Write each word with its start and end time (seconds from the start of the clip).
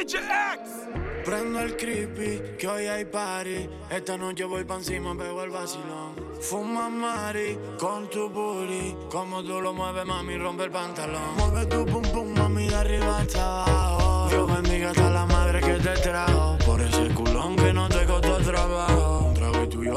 DJ 0.00 0.16
X. 0.16 0.88
Prendo 1.26 1.60
el 1.60 1.76
creepy, 1.76 2.56
que 2.56 2.66
hoy 2.66 2.86
hay 2.86 3.04
party. 3.04 3.68
Esta 3.90 4.16
noche 4.16 4.44
voy 4.44 4.64
pa' 4.64 4.76
encima, 4.76 5.14
pego 5.14 5.42
el 5.42 5.50
vacilón. 5.50 6.14
Fuma 6.40 6.88
Mari 6.88 7.58
con 7.78 8.08
tu 8.08 8.30
booty. 8.30 8.96
Como 9.10 9.42
tú 9.42 9.60
lo 9.60 9.74
mueves, 9.74 10.06
mami, 10.06 10.38
rompe 10.38 10.64
el 10.64 10.70
pantalón. 10.70 11.36
Mueve 11.36 11.66
tu 11.66 11.84
pum 11.84 12.02
pum, 12.02 12.32
mami, 12.32 12.66
de 12.66 12.76
arriba 12.76 13.18
hasta 13.18 13.62
abajo. 13.62 14.28
Dios 14.30 14.54
bendiga 14.54 14.90
hasta 14.90 15.10
la 15.10 15.26
madre 15.26 15.60
que 15.60 15.74
te 15.74 15.94
trajo. 16.00 16.56
Por 16.64 16.80
ese 16.80 17.08
culón 17.14 17.56
que 17.56 17.72
no 17.74 17.86
te 17.90 18.06
costó 18.06 18.38
trabajo. 18.38 19.26
Un 19.26 19.34
trago 19.34 19.62
y 19.64 19.68
tú 19.68 19.84
y 19.84 19.88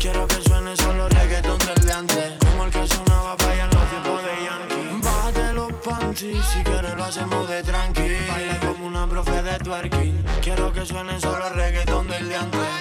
Quiero 0.00 0.26
que 0.26 0.42
suene 0.42 0.76
solo 0.76 1.08
reggaeton 1.08 1.58
del 1.58 1.86
de 1.86 1.92
antes. 1.92 2.32
Como 2.40 2.64
el 2.64 2.72
que 2.72 2.88
sonaba 2.88 3.36
para 3.36 3.52
allá 3.52 3.64
en 3.64 3.70
los 3.70 3.88
tiempos 3.88 4.22
de 4.24 4.32
Yankee. 4.46 5.00
Bájate 5.04 5.52
los 5.52 5.72
panties, 5.74 6.44
si 6.46 6.62
quieres 6.64 6.94
lo 6.96 7.04
hacemos 7.04 7.48
de 7.48 7.62
tranqui. 7.62 8.16
Baila 8.28 8.58
como 8.58 8.86
una 8.88 9.06
profe 9.06 9.42
de 9.42 9.58
twerking. 9.58 10.24
Quiero 10.42 10.72
que 10.72 10.84
suene 10.84 11.20
solo 11.20 11.48
reggaeton 11.50 12.08
del 12.08 12.28
de. 12.30 12.36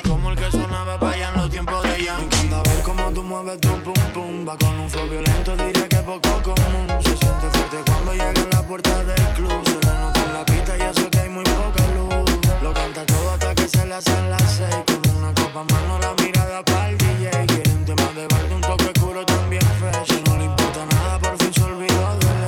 Como 0.09 0.31
el 0.31 0.35
que 0.35 0.49
sonaba 0.49 0.99
para 0.99 1.13
allá 1.13 1.29
en 1.29 1.41
los 1.41 1.51
tiempos 1.51 1.83
de 1.83 2.03
Yankee. 2.05 2.37
Me 2.37 2.41
encanta 2.41 2.69
ver 2.71 2.81
cómo 2.83 3.11
tú 3.11 3.23
mueves 3.23 3.61
tu 3.61 3.69
pum 3.83 3.93
pum. 4.11 4.47
Va 4.47 4.57
con 4.57 4.79
un 4.79 4.89
flow 4.89 5.07
violento, 5.07 5.55
diría 5.55 5.87
que 5.87 5.97
poco 5.97 6.41
común. 6.41 6.87
Se 7.01 7.15
siente 7.15 7.49
fuerte 7.53 7.77
cuando 7.85 8.13
llega 8.13 8.41
a 8.41 8.55
la 8.55 8.67
puerta 8.67 9.03
del 9.03 9.27
club. 9.35 9.61
Se 9.63 9.73
le 9.73 9.93
nota 10.01 10.23
en 10.25 10.33
la 10.33 10.43
pista 10.43 10.75
y 10.75 10.81
eso 10.81 11.07
que 11.11 11.19
hay 11.19 11.29
muy 11.29 11.43
poca 11.43 11.83
luz. 11.93 12.31
Lo 12.63 12.73
canta 12.73 13.05
todo 13.05 13.29
hasta 13.29 13.53
que 13.53 13.67
se 13.67 13.85
le 13.85 13.93
hacen 13.93 14.29
las 14.31 14.51
seis. 14.51 14.92
En 15.55 15.67
mano, 15.67 15.99
la 15.99 16.15
mirada 16.23 16.63
para 16.63 16.89
el 16.89 16.97
DJ. 16.97 17.29
Quieren 17.45 17.85
temas 17.85 18.15
de 18.15 18.27
baile, 18.27 18.55
un 18.55 18.61
toque 18.61 18.85
oscuro 18.85 19.23
también 19.23 19.61
fresh. 19.77 20.23
No 20.25 20.37
le 20.37 20.45
importa 20.45 20.85
nada, 20.87 21.19
por 21.19 21.37
fin 21.37 21.53
se 21.53 21.61
olvidó 21.61 22.17
del 22.17 22.43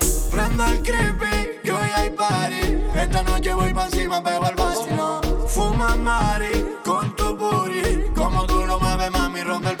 ex. 0.00 0.28
Prendo 0.32 0.64
el 0.64 0.82
creepy, 0.82 1.60
que 1.62 1.70
hoy 1.70 1.88
hay 1.94 2.10
party. 2.10 2.98
Esta 2.98 3.22
noche 3.22 3.54
voy 3.54 3.72
pa' 3.72 3.84
encima, 3.84 4.20
pego 4.20 4.48
el 4.48 4.56
vacilón. 4.56 5.20
Fuma 5.46 5.94
Mari 5.94 6.66
con 6.84 7.14
tu 7.14 7.36
booty. 7.36 8.10
Como 8.16 8.46
tú 8.46 8.66
lo 8.66 8.80
mueves, 8.80 9.10
mami, 9.12 9.42
rompe 9.44 9.70
el 9.70 9.76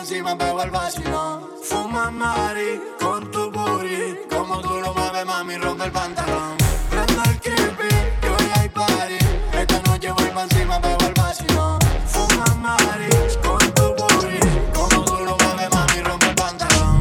encima, 0.00 0.36
pego 0.36 0.62
el 0.62 0.70
vacilón. 0.70 1.46
Fuma 1.62 2.10
Mari 2.10 2.80
con 2.98 3.30
tu 3.30 3.50
booty. 3.50 4.16
Como 4.30 4.60
tú 4.60 4.80
lo 4.80 4.94
mueves, 4.94 5.26
mami, 5.26 5.56
rompe 5.58 5.84
el 5.84 5.92
pantalón. 5.92 6.56
Prendo 6.90 7.22
el 7.22 7.40
creepy, 7.40 7.94
que 8.20 8.28
hoy 8.28 8.50
hay 8.56 8.68
party. 8.70 9.18
Esta 9.52 9.80
noche 9.82 10.10
voy 10.12 10.30
pa' 10.34 10.42
encima, 10.44 10.80
pego 10.80 11.04
el 11.06 11.14
vacilón. 11.14 11.78
Fuma 12.06 12.54
Mari 12.64 13.08
con 13.42 13.58
tu 13.74 13.94
booty. 13.98 14.40
Como 14.74 15.04
tú 15.04 15.16
lo 15.24 15.36
mueves, 15.36 15.70
mami, 15.70 16.00
rompe 16.02 16.26
el 16.28 16.34
pantalón. 16.34 17.00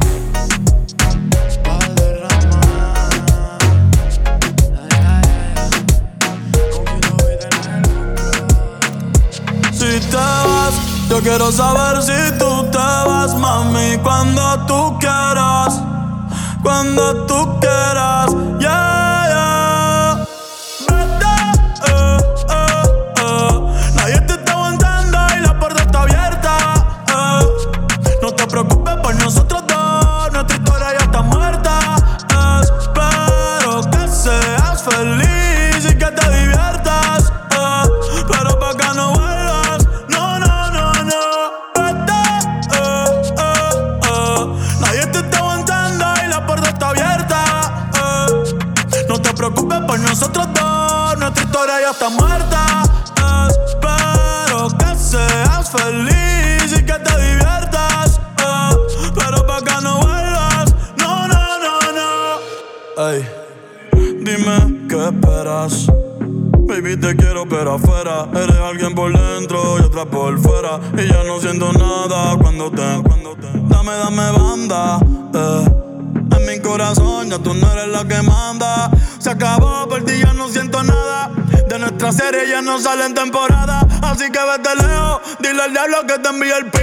Pa' 1.63 1.88
derramar. 1.95 3.59
Ay, 4.77 4.89
ay, 5.15 5.23
ay. 5.55 5.63
Con 6.73 6.83
quien 6.85 7.01
no 7.01 7.11
voy 7.17 7.35
de 7.41 7.47
Si 9.77 9.89
te 10.09 10.17
vas, 10.17 10.73
yo 11.09 11.17
quiero 11.21 11.51
saber 11.51 12.01
si 12.03 12.38
tú 12.38 12.48
mami, 13.79 13.97
cuando 14.03 14.66
tú 14.66 14.97
quieras, 15.00 15.81
cuando 16.62 17.25
tú 17.25 17.59
quieras, 17.59 18.35
que 86.09 86.17
te 86.17 86.29
envíe 86.29 86.51
el 86.51 86.78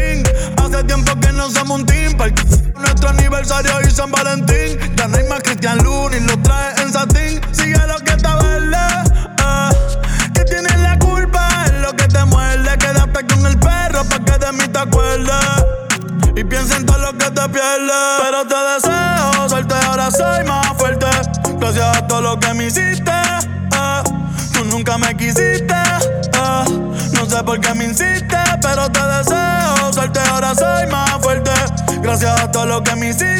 lo 32.76 32.82
que 32.82 32.94
me 32.94 33.08
hiciste. 33.08 33.35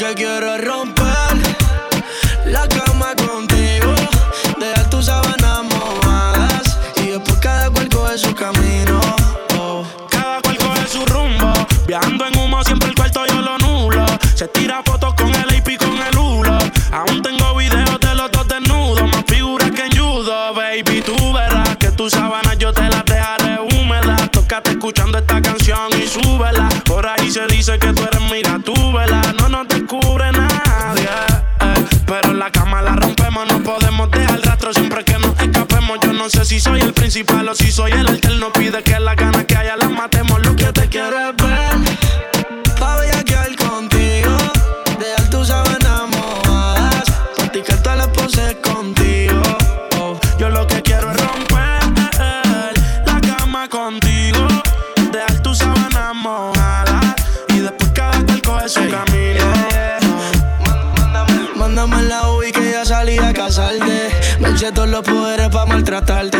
jag 0.00 0.20
göra 0.20 0.58
romp. 0.58 0.97
O 37.26 37.54
si 37.54 37.72
soy 37.72 37.90
el 37.92 38.06
alterno. 38.06 38.52
Pide 38.52 38.82
que 38.82 38.98
las 39.00 39.16
ganas 39.16 39.44
que 39.44 39.56
haya 39.56 39.76
las 39.76 39.90
matemos. 39.90 40.40
Lo 40.46 40.54
que 40.54 40.72
te 40.72 40.88
quiero 40.88 41.18
es 41.18 41.36
ver. 41.36 42.78
Pa' 42.78 42.96
bellaquear 42.96 43.56
contigo, 43.56 44.36
dejar 45.00 45.28
tus 45.28 45.48
sábanas 45.48 46.02
mojadas, 46.10 47.04
practicar 47.36 47.82
todas 47.82 47.98
las 47.98 48.08
poses 48.08 48.56
contigo. 48.62 49.42
Oh, 49.98 50.18
Yo 50.38 50.48
lo 50.48 50.64
que 50.68 50.80
quiero 50.82 51.10
es 51.10 51.16
romper 51.16 51.80
la 53.04 53.20
cama 53.20 53.68
contigo. 53.68 54.46
Dejar 55.10 55.42
tu 55.42 55.54
sábana 55.54 56.12
mojada. 56.12 57.16
Y 57.48 57.58
después 57.58 57.90
cada 57.94 58.22
cual 58.22 58.42
coge 58.42 58.68
su 58.68 58.80
camino. 58.88 59.44
Mándame 61.56 62.02
la 62.02 62.30
UI 62.30 62.52
que 62.52 62.70
ya 62.70 62.84
salí 62.84 63.18
a 63.18 63.32
casarte. 63.32 64.10
Me 64.38 64.50
eché 64.50 64.70
todos 64.70 64.88
los 64.88 65.02
poderes 65.02 65.48
pa' 65.48 65.66
maltratarte. 65.66 66.37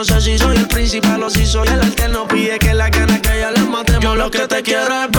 No 0.00 0.04
sé 0.04 0.18
si 0.22 0.38
soy 0.38 0.56
el 0.56 0.66
principal 0.66 1.22
o 1.22 1.28
si 1.28 1.44
soy 1.44 1.68
el 1.68 1.78
alterno. 1.78 2.26
Pide 2.26 2.58
que 2.58 2.72
la 2.72 2.88
gana 2.88 3.20
que 3.20 3.38
ya 3.38 3.50
les 3.50 3.68
matemos. 3.68 4.02
Yo 4.02 4.14
lo 4.14 4.30
que 4.30 4.48
te 4.48 4.62
quiero 4.62 5.04
es 5.04 5.10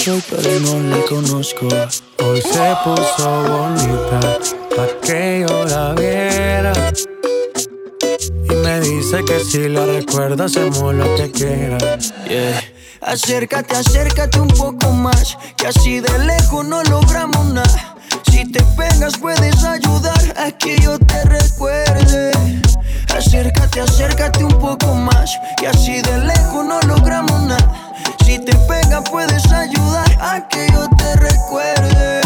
soy, 0.00 0.22
pero 0.30 0.60
no 0.60 0.96
la 0.96 1.04
conozco. 1.04 1.68
Hoy 2.24 2.40
se 2.40 2.74
puso 2.84 3.42
bonita 3.42 4.38
pa' 4.74 5.00
que 5.02 5.44
yo 5.46 5.64
la 5.64 5.92
viera. 5.94 6.72
Y 8.44 8.54
me 8.54 8.80
dice 8.80 9.22
que 9.24 9.40
si 9.40 9.68
la 9.68 9.84
recuerda 9.84 10.46
hacemos 10.46 10.94
lo 10.94 11.14
que 11.16 11.30
quiera. 11.30 11.78
Acércate, 13.02 13.74
acércate 13.76 14.40
un 14.40 14.48
poco 14.48 14.90
más, 14.90 15.36
que 15.56 15.66
así 15.66 16.00
de 16.00 16.18
lejos 16.20 16.64
no 16.66 16.82
logramos 16.84 17.44
nada. 17.46 17.96
Si 18.40 18.46
te 18.52 18.62
pegas 18.74 19.18
puedes 19.18 19.62
ayudar 19.64 20.18
a 20.38 20.50
que 20.50 20.74
yo 20.80 20.98
te 20.98 21.24
recuerde. 21.24 22.32
Acércate, 23.14 23.82
acércate 23.82 24.42
un 24.42 24.58
poco 24.58 24.94
más, 24.94 25.38
que 25.58 25.68
así 25.68 26.00
de 26.00 26.18
lejos 26.24 26.64
no 26.64 26.80
logramos 26.88 27.38
nada. 27.42 27.92
Si 28.24 28.38
te 28.42 28.56
pegas 28.66 29.02
puedes 29.10 29.44
ayudar 29.52 30.10
a 30.22 30.48
que 30.48 30.66
yo 30.72 30.88
te 30.96 31.16
recuerde. 31.16 32.22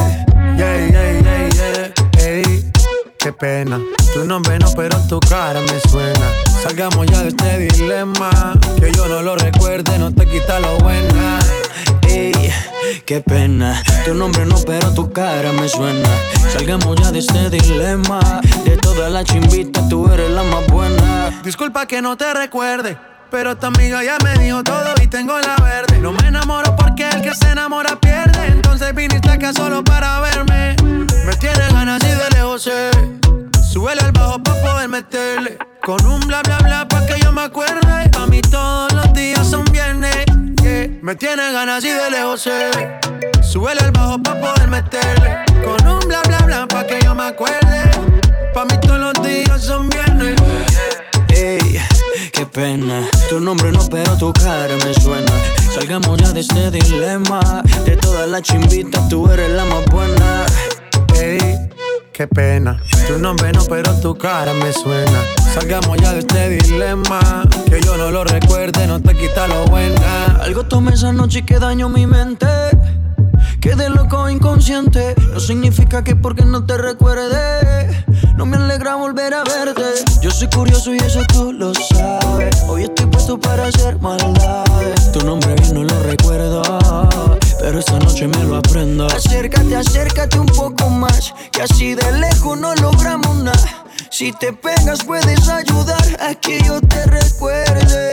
Yeah, 0.56 0.86
yeah, 0.86 1.20
yeah, 1.20 1.48
yeah. 1.48 2.24
Ey, 2.24 2.70
qué 3.18 3.32
pena. 3.32 3.80
Tu 4.12 4.24
nombre 4.24 4.56
no, 4.60 4.70
pero 4.76 4.96
tu 5.08 5.18
cara 5.18 5.58
me 5.62 5.90
suena. 5.90 6.30
Salgamos 6.62 7.08
ya 7.08 7.22
de 7.22 7.30
este 7.30 7.58
dilema. 7.58 8.30
Que 8.78 8.92
yo 8.92 9.08
no 9.08 9.20
lo 9.20 9.34
recuerde, 9.34 9.98
no 9.98 10.14
te 10.14 10.24
quita 10.26 10.60
lo 10.60 10.78
buena. 10.78 11.40
Ey, 12.14 12.32
qué 13.06 13.20
pena. 13.20 13.82
Tu 14.04 14.14
nombre 14.14 14.46
no, 14.46 14.54
pero 14.64 14.94
tu 14.94 15.10
cara 15.10 15.50
me 15.50 15.68
suena. 15.68 16.08
Salgamos 16.52 16.94
ya 17.00 17.10
de 17.10 17.18
este 17.18 17.50
dilema. 17.50 18.20
De 18.64 18.76
todas 18.76 19.10
las 19.10 19.24
chimbitas, 19.24 19.88
tú 19.88 20.08
eres 20.12 20.30
la 20.30 20.44
más 20.44 20.64
buena. 20.68 21.40
Disculpa 21.42 21.86
que 21.86 22.00
no 22.00 22.16
te 22.16 22.32
recuerde. 22.32 22.96
Pero 23.32 23.56
tu 23.56 23.66
amiga 23.66 24.04
ya 24.04 24.16
me 24.22 24.38
dijo 24.38 24.62
todo 24.62 24.94
y 25.02 25.08
tengo 25.08 25.40
la 25.40 25.56
verde. 25.56 25.98
No 25.98 26.12
me 26.12 26.28
enamoro 26.28 26.76
porque 26.76 27.08
el 27.08 27.20
que 27.20 27.34
se 27.34 27.50
enamora 27.50 27.98
pierde. 27.98 28.46
Entonces 28.46 28.94
viniste 28.94 29.28
acá 29.28 29.52
solo 29.52 29.82
para 29.82 30.20
verme. 30.20 30.76
Me 30.82 31.34
tiene 31.40 31.66
ganas 31.72 32.00
y 32.04 32.06
de 32.06 32.30
lejos 32.30 32.62
sé. 32.62 33.13
Súbele 33.74 34.02
al 34.02 34.12
bajo 34.12 34.40
pa' 34.40 34.54
poder 34.62 34.88
meterle. 34.88 35.58
Con 35.82 36.06
un 36.06 36.20
bla 36.28 36.42
bla 36.42 36.58
bla 36.58 36.86
pa' 36.86 37.04
que 37.06 37.18
yo 37.18 37.32
me 37.32 37.42
acuerde. 37.42 38.08
Pa' 38.12 38.24
mí 38.28 38.40
todos 38.40 38.92
los 38.92 39.12
días 39.14 39.44
son 39.50 39.64
viernes. 39.64 40.24
Me 41.02 41.16
tiene 41.16 41.52
ganas 41.52 41.84
y 41.84 41.88
de 41.88 42.08
lejos 42.08 42.42
sé. 42.42 42.70
Súbele 43.42 43.80
al 43.80 43.90
bajo 43.90 44.22
pa' 44.22 44.40
poder 44.40 44.68
meterle. 44.68 45.38
Con 45.64 45.88
un 45.88 45.98
bla 46.06 46.22
bla 46.22 46.38
bla 46.46 46.68
pa' 46.68 46.86
que 46.86 47.00
yo 47.02 47.16
me 47.16 47.24
acuerde. 47.24 47.90
Pa' 48.54 48.64
mí 48.64 48.78
todos 48.80 49.00
los 49.00 49.26
días 49.26 49.60
son 49.60 49.88
viernes. 49.88 50.36
Ey, 51.30 51.80
qué 52.32 52.46
pena. 52.46 53.02
Tu 53.28 53.40
nombre 53.40 53.72
no, 53.72 53.88
pero 53.88 54.16
tu 54.16 54.32
cara 54.34 54.72
me 54.84 54.94
suena. 54.94 55.32
Salgamos 55.74 56.16
ya 56.20 56.30
de 56.30 56.42
este 56.42 56.70
dilema. 56.70 57.40
De 57.84 57.96
todas 57.96 58.28
las 58.28 58.42
chimbitas, 58.42 59.08
tú 59.08 59.28
eres 59.32 59.50
la 59.50 59.64
más 59.64 59.84
buena. 59.86 60.46
Ey, 61.20 61.58
qué 62.14 62.28
pena. 62.28 62.80
Tu 63.08 63.18
nombre 63.18 63.50
no, 63.52 63.64
pero 63.64 63.92
tu 64.00 64.16
cara 64.16 64.52
me 64.54 64.72
suena. 64.72 65.20
Salgamos 65.52 65.98
ya 66.00 66.12
de 66.12 66.20
este 66.20 66.48
dilema. 66.48 67.20
Que 67.68 67.80
yo 67.80 67.96
no 67.96 68.10
lo 68.12 68.22
recuerde, 68.22 68.86
no 68.86 69.00
te 69.00 69.14
quita 69.14 69.48
lo 69.48 69.64
buena. 69.66 70.38
Algo 70.40 70.62
tomé 70.62 70.92
esa 70.92 71.12
noche 71.12 71.44
que 71.44 71.58
dañó 71.58 71.88
mi 71.88 72.06
mente. 72.06 72.46
Quedé 73.60 73.90
loco 73.90 74.30
inconsciente. 74.30 75.16
No 75.32 75.40
significa 75.40 76.04
que 76.04 76.14
porque 76.14 76.44
no 76.44 76.64
te 76.64 76.78
recuerde. 76.78 78.04
No 78.36 78.46
me 78.46 78.58
alegra 78.58 78.94
volver 78.94 79.34
a 79.34 79.42
verte. 79.42 79.82
Yo 80.22 80.30
soy 80.30 80.48
curioso 80.48 80.94
y 80.94 80.98
eso 80.98 81.20
tú 81.32 81.52
lo 81.52 81.74
sabes. 81.74 82.62
Hoy 82.68 82.84
estoy 82.84 83.06
puesto 83.06 83.38
para 83.40 83.66
hacer 83.66 83.98
maldades. 83.98 85.10
Tu 85.12 85.24
nombre 85.26 85.54
bien 85.54 85.74
no 85.74 85.82
lo 85.82 86.02
recuerdo. 86.04 87.33
Pero 87.64 87.78
esta 87.78 87.98
noche 87.98 88.28
me 88.28 88.44
lo 88.44 88.56
aprendo. 88.56 89.06
Acércate, 89.06 89.74
acércate 89.74 90.38
un 90.38 90.44
poco 90.44 90.90
más. 90.90 91.32
Que 91.50 91.62
así 91.62 91.94
de 91.94 92.12
lejos 92.12 92.60
no 92.60 92.74
logramos 92.74 93.36
nada. 93.36 93.84
Si 94.10 94.32
te 94.32 94.52
pegas 94.52 95.02
puedes 95.02 95.48
ayudar 95.48 96.04
a 96.20 96.34
que 96.34 96.60
yo 96.62 96.78
te 96.82 97.06
recuerde. 97.06 98.10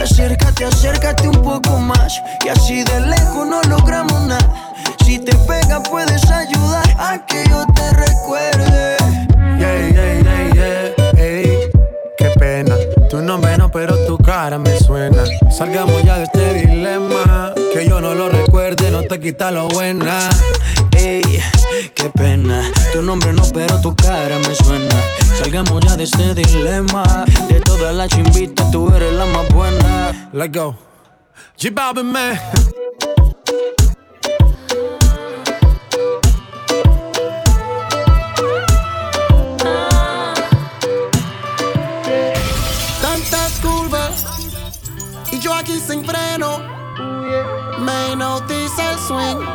Acércate, 0.00 0.66
acércate 0.66 1.26
un 1.26 1.42
poco 1.42 1.78
más. 1.80 2.22
Y 2.46 2.48
así 2.48 2.84
de 2.84 3.00
lejos 3.00 3.44
no 3.44 3.60
logramos 3.62 4.22
nada. 4.28 4.72
Si 5.04 5.18
te 5.18 5.34
pegas 5.48 5.82
puedes 5.90 6.30
ayudar 6.30 6.88
a 6.96 7.26
que 7.26 7.42
yo 7.50 7.66
te 7.74 7.90
recuerde. 7.90 8.96
Yeah, 9.58 9.88
yeah, 9.88 10.22
yeah, 10.22 10.54
yeah. 10.54 11.10
Hey, 11.16 11.58
qué 12.16 12.30
pena. 12.38 12.76
Tu 13.10 13.20
nombre 13.20 13.58
no, 13.58 13.68
pero 13.68 13.96
tu 14.06 14.16
cara 14.16 14.58
me 14.60 14.78
suena. 14.78 15.24
Salgamos 15.50 16.04
ya 16.04 16.18
de 16.18 16.22
este 16.22 16.54
dilema. 16.54 17.29
Que 17.72 17.86
yo 17.88 18.00
no 18.00 18.14
lo 18.14 18.28
recuerde, 18.28 18.90
no 18.90 19.02
te 19.02 19.20
quita 19.20 19.52
lo 19.52 19.68
buena. 19.68 20.28
Ey, 20.96 21.22
qué 21.94 22.10
pena. 22.10 22.68
Tu 22.92 23.00
nombre 23.00 23.32
no, 23.32 23.44
pero 23.54 23.80
tu 23.80 23.94
cara 23.94 24.38
me 24.38 24.54
suena. 24.56 24.96
Salgamos 25.38 25.80
ya 25.84 25.96
de 25.96 26.04
este 26.04 26.34
dilema. 26.34 27.24
De 27.48 27.60
todas 27.60 27.94
las 27.94 28.08
chimbitas, 28.08 28.70
tú 28.72 28.92
eres 28.92 29.12
la 29.12 29.24
más 29.26 29.48
buena. 29.50 30.30
Let 30.32 30.50
go. 30.52 30.76
Balvin, 31.72 32.10
man. 32.10 32.40
Tantas 43.00 43.60
curvas 43.62 44.24
y 45.30 45.38
yo 45.38 45.54
aquí 45.54 45.78
sin 45.78 46.04
freno. 46.04 46.29
Me 47.80 48.12
hipnotiza 48.12 48.92
el 48.92 48.98
swing 48.98 49.46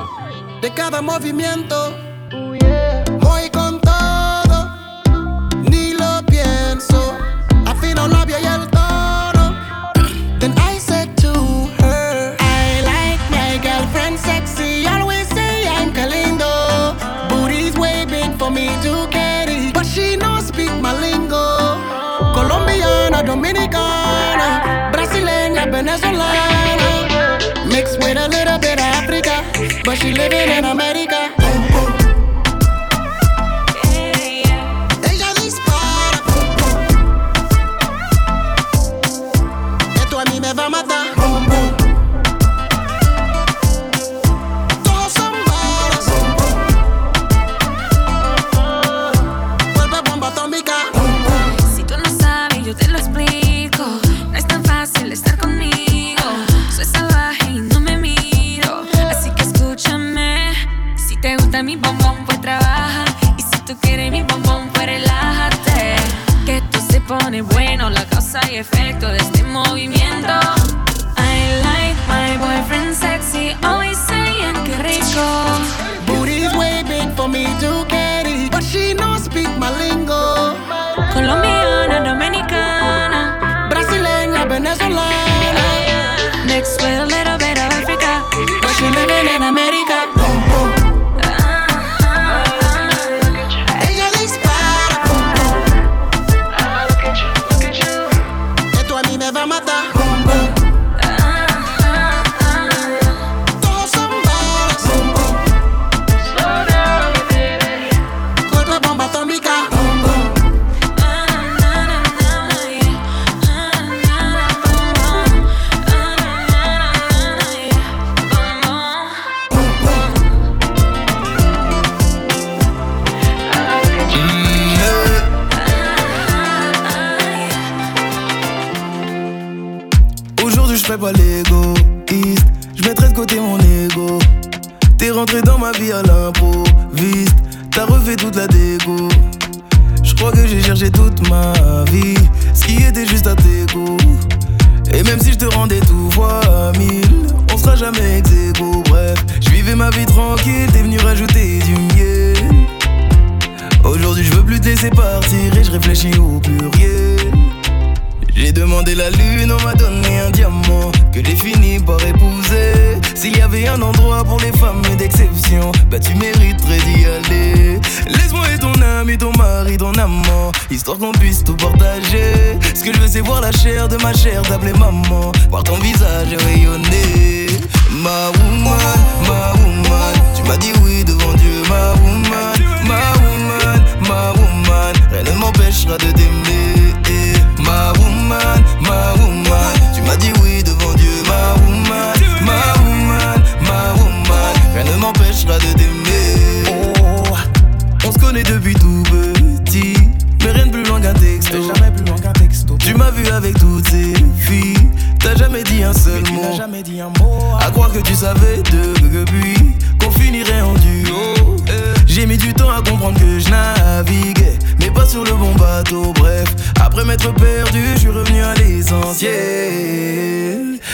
de 0.62 0.74
cada 0.74 1.02
movimiento. 1.02 1.96
She 29.96 30.14
living 30.14 30.50
in 30.50 30.66
a 30.66 30.76
Ella 30.76 30.95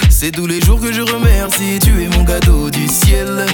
C'est 0.10 0.32
tous 0.32 0.46
les 0.46 0.62
jours 0.62 0.80
que 0.80 0.94
je 0.94 1.02
remercie, 1.02 1.80
tu 1.82 2.04
es 2.04 2.08
mon 2.16 2.24
cadeau 2.24 2.70
du 2.70 2.88
ciel. 2.88 3.46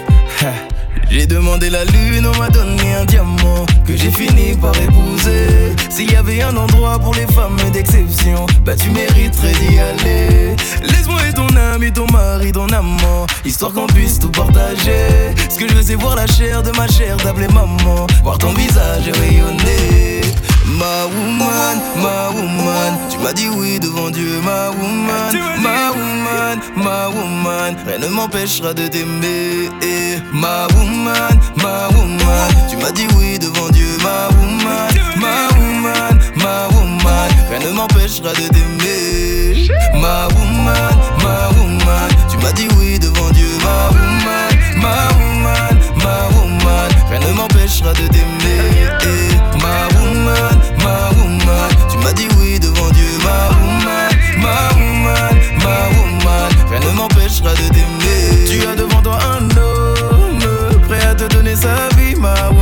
J'ai 1.10 1.26
demandé 1.26 1.70
la 1.70 1.86
lune, 1.86 2.28
on 2.28 2.38
m'a 2.38 2.50
donné 2.50 2.94
un 2.94 3.06
diamant 3.06 3.66
que 3.86 3.96
j'ai 3.96 4.12
fini 4.12 4.56
par 4.58 4.74
épouser. 4.78 5.48
S'il 5.90 6.12
y 6.12 6.16
avait 6.16 6.42
un 6.42 6.56
endroit 6.58 7.00
pour 7.00 7.16
les 7.16 7.26
femmes 7.28 7.58
d'exception, 7.72 8.46
bah 8.66 8.76
tu 8.76 8.90
mériterais 8.90 9.54
d'y 9.54 9.80
aller. 9.80 10.56
Laisse-moi 10.82 11.22
être 11.28 11.36
ton 11.36 11.56
ami, 11.56 11.92
ton 11.94 12.06
mari, 12.12 12.52
ton 12.52 12.68
amant, 12.68 13.26
histoire 13.46 13.72
qu'on 13.72 13.88
puisse 13.88 14.20
tout 14.20 14.30
partager. 14.30 15.34
Ce 15.50 15.58
que 15.58 15.68
je 15.70 15.74
veux, 15.74 15.84
c'est 15.84 15.96
voir 15.96 16.18
la 16.18 16.28
chair 16.28 16.62
de 16.62 16.72
ma 16.72 16.88
chair, 16.88 17.16
d'appeler 17.18 17.48
maman, 17.48 18.06
voir 18.24 18.38
ton 18.38 18.54
visage 18.54 19.10
rayonner. 19.20 20.27
Ma 20.68 21.06
woman, 21.06 21.80
ma 22.02 22.30
woman, 22.30 22.98
tu 23.10 23.18
m'as 23.20 23.34
dit 23.34 23.48
oui 23.50 23.80
devant 23.80 24.10
Dieu, 24.10 24.42
ma 24.44 24.70
woman, 24.70 25.34
ma 25.62 25.92
woman, 25.92 26.60
ma 26.76 27.08
woman, 27.10 27.76
rien 27.88 27.98
ne 28.00 28.08
m'empêchera 28.08 28.74
de 28.74 28.88
t'aimer. 28.88 29.70
Ma 30.34 30.68
woman, 30.76 31.40
ma 31.56 31.88
woman, 31.96 32.50
tu 32.70 32.76
m'as 32.78 32.92
dit 32.92 33.08
oui 33.18 33.40
devant 33.40 33.70
Dieu, 33.70 33.88
ma 34.04 34.28
woman, 34.38 34.90
ma 35.18 35.48
woman, 35.58 36.20
ma 36.36 36.68
woman, 36.76 37.30
rien 37.50 37.60
ne 37.60 37.72
m'empêchera 37.72 38.34
de 38.34 38.48
t'aimer. 38.50 39.70
Ma 39.96 40.28
woman, 40.36 40.94
ma 41.24 41.48
woman, 41.58 42.10
tu 42.30 42.38
m'as 42.38 42.52
dit 42.52 42.68
oui 42.78 43.00
devant 43.00 43.30
Dieu, 43.32 43.50
ma 43.64 43.88
woman, 43.98 44.52
ma 44.82 45.08
woman, 45.18 45.80
ma 45.96 46.28
woman, 46.36 46.90
rien 47.10 47.20
ne 47.20 47.34
m'empêchera 47.34 47.94
de 47.94 48.08
t'aimer. 48.08 48.28
Ma 49.62 49.88
woman, 50.00 50.57
tu 51.90 51.98
m'as 51.98 52.14
dit 52.14 52.28
oui 52.40 52.60
devant 52.60 52.90
Dieu, 52.92 53.08
ma 53.24 53.50
woman, 53.60 54.12
ma 54.42 54.88
rien 56.70 56.80
ne 56.80 56.96
m'empêchera 56.96 57.52
de 57.54 57.68
t'aimer. 57.74 58.46
Tu 58.46 58.68
as 58.68 58.76
devant 58.76 59.02
toi 59.02 59.18
un 59.38 59.44
homme 59.58 60.40
prêt 60.88 61.04
à 61.06 61.16
te 61.16 61.26
donner 61.34 61.56
sa 61.56 61.90
vie, 61.98 62.16
ma. 62.16 62.57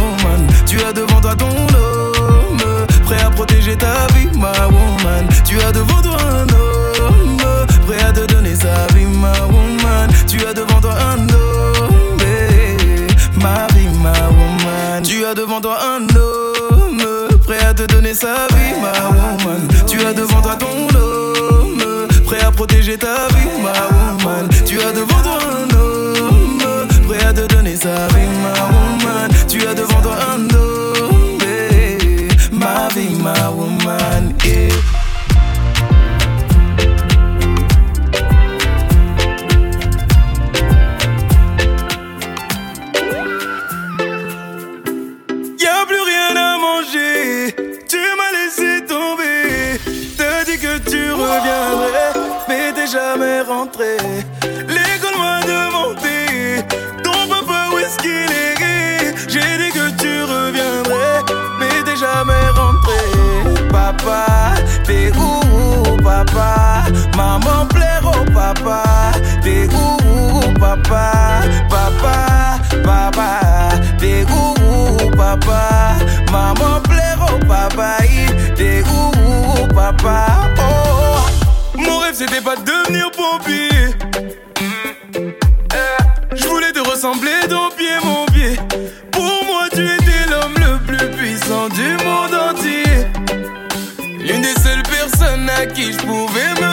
Sa 18.15 18.47
vie, 18.55 18.79
ma 18.81 18.93
woman. 19.09 19.67
Tu 19.85 19.99
as 20.05 20.13
devant 20.13 20.41
toi 20.41 20.55
ton 20.55 20.87
homme 20.97 22.07
prêt 22.25 22.41
à 22.41 22.51
protéger 22.51 22.97
ta 22.97 23.27
vie, 23.27 23.34
papa, 68.65 69.11
t'es 69.43 69.67
où, 69.67 70.59
papa 70.59 71.41
Papa, 71.69 72.59
papa, 72.83 73.39
t'es 73.99 74.23
où, 74.23 75.11
papa 75.11 75.95
Maman 76.31 76.81
plaire 76.81 77.19
au 77.33 77.45
papa, 77.45 77.97
t'es 78.55 78.83
où, 78.83 79.67
papa 79.73 80.25
Oh, 80.57 81.77
mon 81.77 81.99
rêve 81.99 82.15
c'était 82.15 82.41
pas 82.41 82.55
de 82.55 82.63
devenir 82.63 83.11
pompier. 83.11 83.69
Eh, 85.73 86.35
Je 86.35 86.47
voulais 86.47 86.71
te 86.71 86.79
ressembler 86.79 87.47
ton 87.49 87.69
pied, 87.77 87.97
mon 88.03 88.25
pied. 88.27 88.57
Pour 89.11 89.43
moi, 89.45 89.67
tu 89.71 89.83
étais 89.83 90.29
l'homme 90.29 90.55
le 90.57 90.79
plus 90.85 91.09
puissant 91.17 91.69
du 91.69 91.97
monde 92.03 92.33
entier. 92.49 93.07
L'une 94.19 94.41
des 94.41 94.59
seules 94.61 94.83
personnes 94.83 95.49
à 95.49 95.65
qui 95.67 95.93
je 95.93 95.97
pouvais 95.99 96.53
me. 96.61 96.64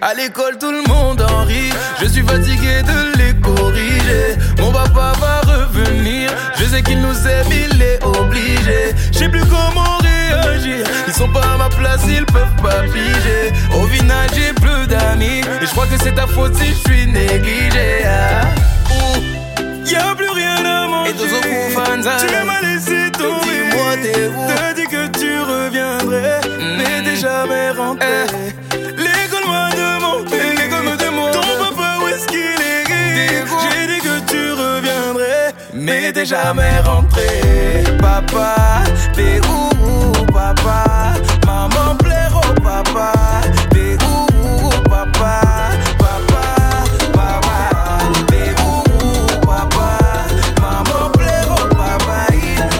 À 0.00 0.14
l'école, 0.14 0.56
tout 0.58 0.70
le 0.70 0.82
monde 0.88 1.20
en 1.20 1.44
rit. 1.44 1.72
Je 2.00 2.06
suis 2.06 2.22
fatigué 2.22 2.82
de 2.82 3.18
les 3.18 3.34
corriger. 3.40 4.36
Mon 4.58 4.72
papa 4.72 5.12
va 5.20 5.40
revenir. 5.40 6.30
Je 6.58 6.64
sais 6.64 6.82
qu'il 6.82 7.00
nous 7.00 7.26
aime, 7.26 7.46
il 7.50 7.82
est 7.82 8.02
obligé. 8.04 8.94
Je 9.12 9.18
sais 9.18 9.28
plus 9.28 9.44
comment 9.44 9.98
réagir. 9.98 10.86
Ils 11.06 11.12
sont 11.12 11.28
pas 11.28 11.44
à 11.54 11.58
ma 11.58 11.68
place, 11.68 12.02
ils 12.08 12.24
peuvent 12.26 12.62
pas 12.62 12.82
piger. 12.82 13.52
Au 13.74 13.86
final, 13.86 14.28
j'ai 14.34 14.52
plus 14.54 14.86
d'amis. 14.86 15.40
Et 15.40 15.66
je 15.66 15.70
crois 15.70 15.86
que 15.86 15.98
c'est 16.02 16.14
ta 16.14 16.26
faute 16.26 16.54
si 16.56 16.68
je 16.68 16.88
suis 16.88 17.06
négligé. 17.06 18.04
Ah. 18.06 18.46
Y'a 19.84 20.14
plus 20.14 20.30
rien 20.30 20.64
à 20.64 20.86
manger. 20.86 21.10
Et. 21.10 21.66
Tu 21.66 22.46
m'as 22.46 22.60
laissé 22.62 23.10
tomber. 23.12 23.60
T'as 24.56 24.72
dit 24.72 24.86
que 24.86 25.06
tu 25.18 25.40
reviendrais, 25.40 26.40
mais 26.78 27.02
t'es 27.04 27.16
jamais 27.16 27.70
rentré. 27.70 28.06
L'école 28.06 28.69
mais 35.90 36.12
t'es 36.12 36.24
jamais 36.24 36.78
rentré. 36.84 37.26
Papa, 38.00 38.54
t'es 39.14 39.40
où, 39.48 40.24
papa? 40.26 41.14
Maman 41.46 41.96
plaire 41.98 42.32
au 42.36 42.60
papa. 42.60 43.12
T'es 43.70 43.96
où, 44.04 44.68
papa? 44.88 45.40
Papa, 45.98 46.46
papa, 47.12 47.58
t'es 48.28 48.50
où, 48.66 49.46
papa? 49.46 49.90
Maman 50.60 51.10
plaire 51.18 51.50
au 51.50 51.74
papa. 51.74 52.20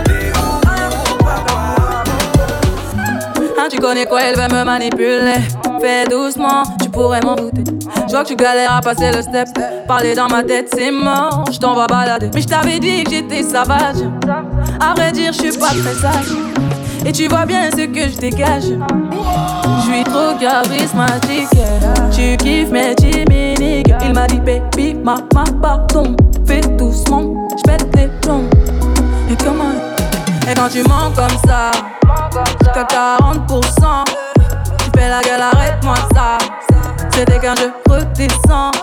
T'es 0.04 0.30
où, 0.38 1.18
papa? 1.24 1.58
Hein, 3.58 3.68
tu 3.70 3.78
connais 3.78 4.06
quoi, 4.06 4.22
elle 4.22 4.36
veut 4.36 4.54
me 4.56 4.64
manipuler. 4.64 5.40
Fais 5.80 6.04
doucement, 6.08 6.62
tu 6.80 6.88
pourrais 6.88 7.22
m'en 7.22 7.34
douter. 7.34 7.64
Je 8.10 8.16
vois 8.16 8.24
que 8.24 8.30
tu 8.30 8.34
galères 8.34 8.74
à 8.74 8.80
passer 8.80 9.12
le 9.12 9.22
step. 9.22 9.50
Parler 9.86 10.16
dans 10.16 10.26
ma 10.26 10.42
tête, 10.42 10.68
c'est 10.76 10.90
mort. 10.90 11.44
Je 11.52 11.58
t'envoie 11.60 11.86
balader. 11.86 12.28
Mais 12.34 12.40
je 12.40 12.48
t'avais 12.48 12.80
dit 12.80 13.04
que 13.04 13.10
j'étais 13.10 13.44
sauvage. 13.44 14.02
À 14.80 14.94
vrai 14.96 15.12
dire, 15.12 15.32
je 15.32 15.38
suis 15.38 15.56
pas 15.56 15.68
très 15.68 15.94
sage. 15.94 16.34
Et 17.06 17.12
tu 17.12 17.28
vois 17.28 17.46
bien 17.46 17.70
ce 17.70 17.86
que 17.86 18.08
je 18.08 18.18
dégage. 18.18 18.64
Je 18.64 19.92
suis 19.92 20.02
trop 20.02 20.36
charismatique. 20.40 21.50
Tu 22.10 22.36
kiffes 22.38 22.70
mes 22.70 22.96
chiminiques. 23.00 23.94
Il 24.04 24.12
m'a 24.12 24.26
dit, 24.26 24.40
baby, 24.40 24.94
maman, 24.94 25.44
pardon. 25.62 26.16
Fais 26.44 26.62
doucement, 26.62 27.48
je 27.56 27.62
pète 27.62 27.86
les 27.94 28.08
plombs. 28.22 28.50
Et 29.30 29.36
comment? 29.36 29.70
Et 30.50 30.54
quand 30.56 30.68
tu 30.68 30.82
mens 30.82 31.12
comme 31.14 31.38
ça, 31.46 31.70
jusqu'à 32.58 32.82
40%. 32.82 34.04
Tu 34.78 34.98
fais 34.98 35.08
la 35.08 35.20
gueule, 35.20 35.42
arrête-moi 35.54 35.94
ça. 36.12 36.38
C'était 37.12 37.38
qu'un 37.38 37.54
jeu 37.56 37.72
redescend. 37.88 38.74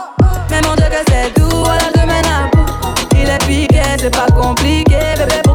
Mais 0.50 0.62
mon 0.62 0.76
Dieu, 0.76 0.86
c'est 1.08 1.40
doux, 1.40 1.50
voilà, 1.50 1.84
je 1.96 2.02
mène 2.02 2.26
à 2.26 2.50
bout. 2.54 2.66
Il 3.14 3.30
est 3.30 3.38
piqué, 3.46 3.82
c'est 3.98 4.16
pas 4.16 4.28
compliqué. 4.28 5.00
Bébé, 5.18 5.47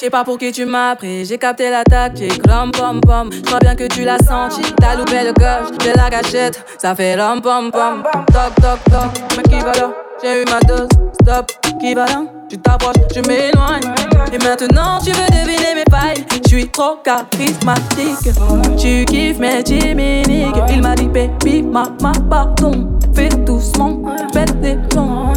Je 0.00 0.06
sais 0.06 0.10
pas 0.10 0.24
pour 0.24 0.38
qui 0.38 0.50
tu 0.50 0.64
m'as 0.64 0.96
pris, 0.96 1.26
j'ai 1.26 1.36
capté 1.36 1.68
la 1.68 1.84
tactique, 1.84 2.40
l'homme 2.46 2.70
pom 2.70 3.02
pom. 3.02 3.28
Je 3.30 3.42
crois 3.42 3.58
bien 3.58 3.74
que 3.76 3.86
tu 3.86 4.02
l'as 4.02 4.16
senti, 4.16 4.62
t'as 4.80 4.96
loupé 4.96 5.24
le 5.26 5.34
coche, 5.34 5.76
j'ai 5.84 5.92
la 5.92 6.08
gâchette, 6.08 6.64
ça 6.78 6.94
fait 6.94 7.16
l'homme 7.16 7.42
pom 7.42 7.70
pom. 7.70 8.02
Toc 8.32 8.54
toc 8.62 8.78
toc, 8.90 9.22
mais 9.36 9.42
qui 9.42 9.62
va 9.62 9.72
là? 9.72 9.90
J'ai 10.22 10.40
eu 10.40 10.44
ma 10.50 10.58
dose, 10.60 10.88
stop, 11.20 11.52
qui 11.78 11.92
va 11.92 12.06
là? 12.06 12.22
Tu 12.48 12.56
t'approches, 12.56 12.96
je 13.14 13.20
m'éloigne. 13.28 13.92
Et 14.32 14.38
maintenant 14.38 15.00
tu 15.04 15.10
veux 15.10 15.26
deviner 15.26 15.74
mes 15.74 15.84
failles, 15.90 16.24
je 16.44 16.48
suis 16.48 16.68
trop 16.70 16.96
charismatique. 17.04 18.32
Tu 18.78 19.04
kiffes 19.04 19.38
mes 19.38 19.62
chiminiques, 19.62 20.56
il 20.70 20.80
m'a 20.80 20.94
dit 20.94 21.08
baby, 21.08 21.62
maman, 21.62 22.12
pardon. 22.30 22.88
Fais 23.14 23.28
doucement, 23.28 24.00
pète 24.32 24.58
des 24.62 24.78
plombs. 24.88 25.34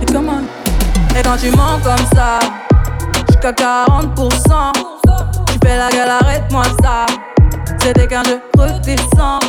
Et 0.00 0.06
comment? 0.06 0.40
Et 1.18 1.22
quand 1.22 1.36
tu 1.36 1.50
mens 1.54 1.78
comme 1.84 2.06
ça 2.14 2.38
jusqu'à 3.40 3.52
40%. 3.52 4.72
Tu 5.46 5.58
fais 5.64 5.78
la 5.78 5.88
gueule, 5.88 6.10
arrête-moi 6.22 6.64
ça. 6.82 7.06
C'était 7.78 8.06
qu'un 8.06 8.22
jeu 8.24 8.40
redescend. 8.58 9.40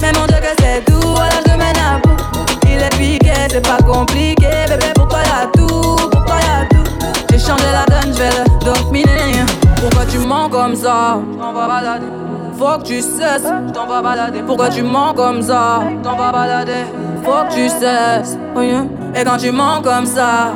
Mais 0.00 0.12
mon 0.12 0.26
Dieu 0.26 0.36
que 0.36 0.62
c'est 0.62 0.90
doux, 0.90 1.14
alors 1.16 1.42
je 1.46 1.52
mène 1.52 2.00
bout. 2.02 2.16
Il 2.64 2.82
est 2.82 2.88
piqué, 2.90 3.32
c'est 3.50 3.66
pas 3.66 3.78
compliqué, 3.82 4.48
bébé 4.68 4.92
pourquoi 4.94 5.20
y'a 5.20 5.46
tout, 5.54 5.96
pourquoi 6.10 6.36
y'a 6.36 6.66
tout? 6.70 6.90
J'ai 7.30 7.38
changé 7.38 7.64
la 7.72 7.84
donne, 7.86 8.12
je 8.14 8.18
vais 8.18 8.30
le 8.30 8.64
dominer. 8.64 9.44
Pourquoi 9.80 10.04
tu 10.06 10.18
mens 10.18 10.48
comme 10.48 10.74
ça? 10.74 11.18
Balader. 11.38 12.06
Faut 12.58 12.78
que 12.78 12.84
tu 12.84 13.00
cesses, 13.00 13.50
vas 13.88 14.02
balader. 14.02 14.42
Pourquoi 14.46 14.68
tu 14.68 14.82
mens 14.82 15.14
comme 15.14 15.40
ça? 15.40 15.80
T'en 16.02 16.16
vas 16.16 16.32
balader. 16.32 16.84
Faut 17.24 17.48
que 17.48 17.54
tu 17.54 17.68
cesses. 17.68 18.36
Oh 18.54 18.60
Et 18.60 19.24
quand 19.24 19.38
tu 19.38 19.50
mens 19.50 19.80
comme 19.82 20.04
ça, 20.04 20.52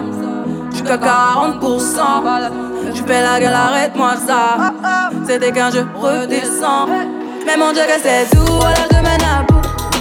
jusqu'à 0.72 0.96
40%. 0.96 2.73
Tu 2.92 3.02
fais 3.06 3.22
la 3.22 3.40
gueule, 3.40 3.54
arrête-moi 3.54 4.14
ça. 4.26 4.72
C'était 5.26 5.52
quand 5.52 5.70
je 5.72 5.80
redescends. 5.98 6.86
Mais 7.46 7.56
mon 7.56 7.72
Dieu 7.72 7.82
que 7.82 8.00
c'est 8.02 8.28
tout, 8.30 8.60
je 8.90 8.96
à. 8.96 9.46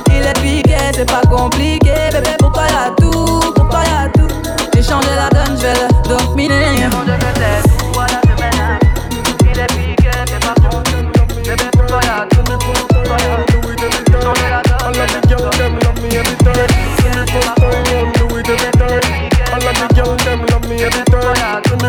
Il 0.07 0.25
est 0.25 0.33
piqué, 0.41 0.75
c'est 0.93 1.09
pas 1.09 1.21
compliqué. 1.21 1.93
Bébé, 2.11 2.31
pourquoi 2.39 2.63
y'a 2.63 2.91
tout 2.97 3.39
Pourquoi 3.55 3.83
y'a 3.83 4.09
tout 4.09 4.27
J'ai 4.73 4.83
changé 4.83 5.09
la 5.15 5.29
donne, 5.29 5.57
je 5.57 5.63
vais 5.63 5.73
le 5.73 6.17
dominer. 6.17 6.79
Mais 6.79 6.89
mon 6.89 7.03
Dieu 7.03 7.13
que 7.13 7.25
je. 7.39 7.43
Il 9.53 9.59
est 9.59 9.67
piqué, 9.67 10.09
c'est 10.25 10.39
pas 10.39 10.55
compliqué. 10.69 11.51
Bébé, 11.51 11.69
tout 11.71 11.83
Pourquoi 11.83 11.99
y'a 12.03 12.25
tout 12.31 12.43
la 12.49 12.73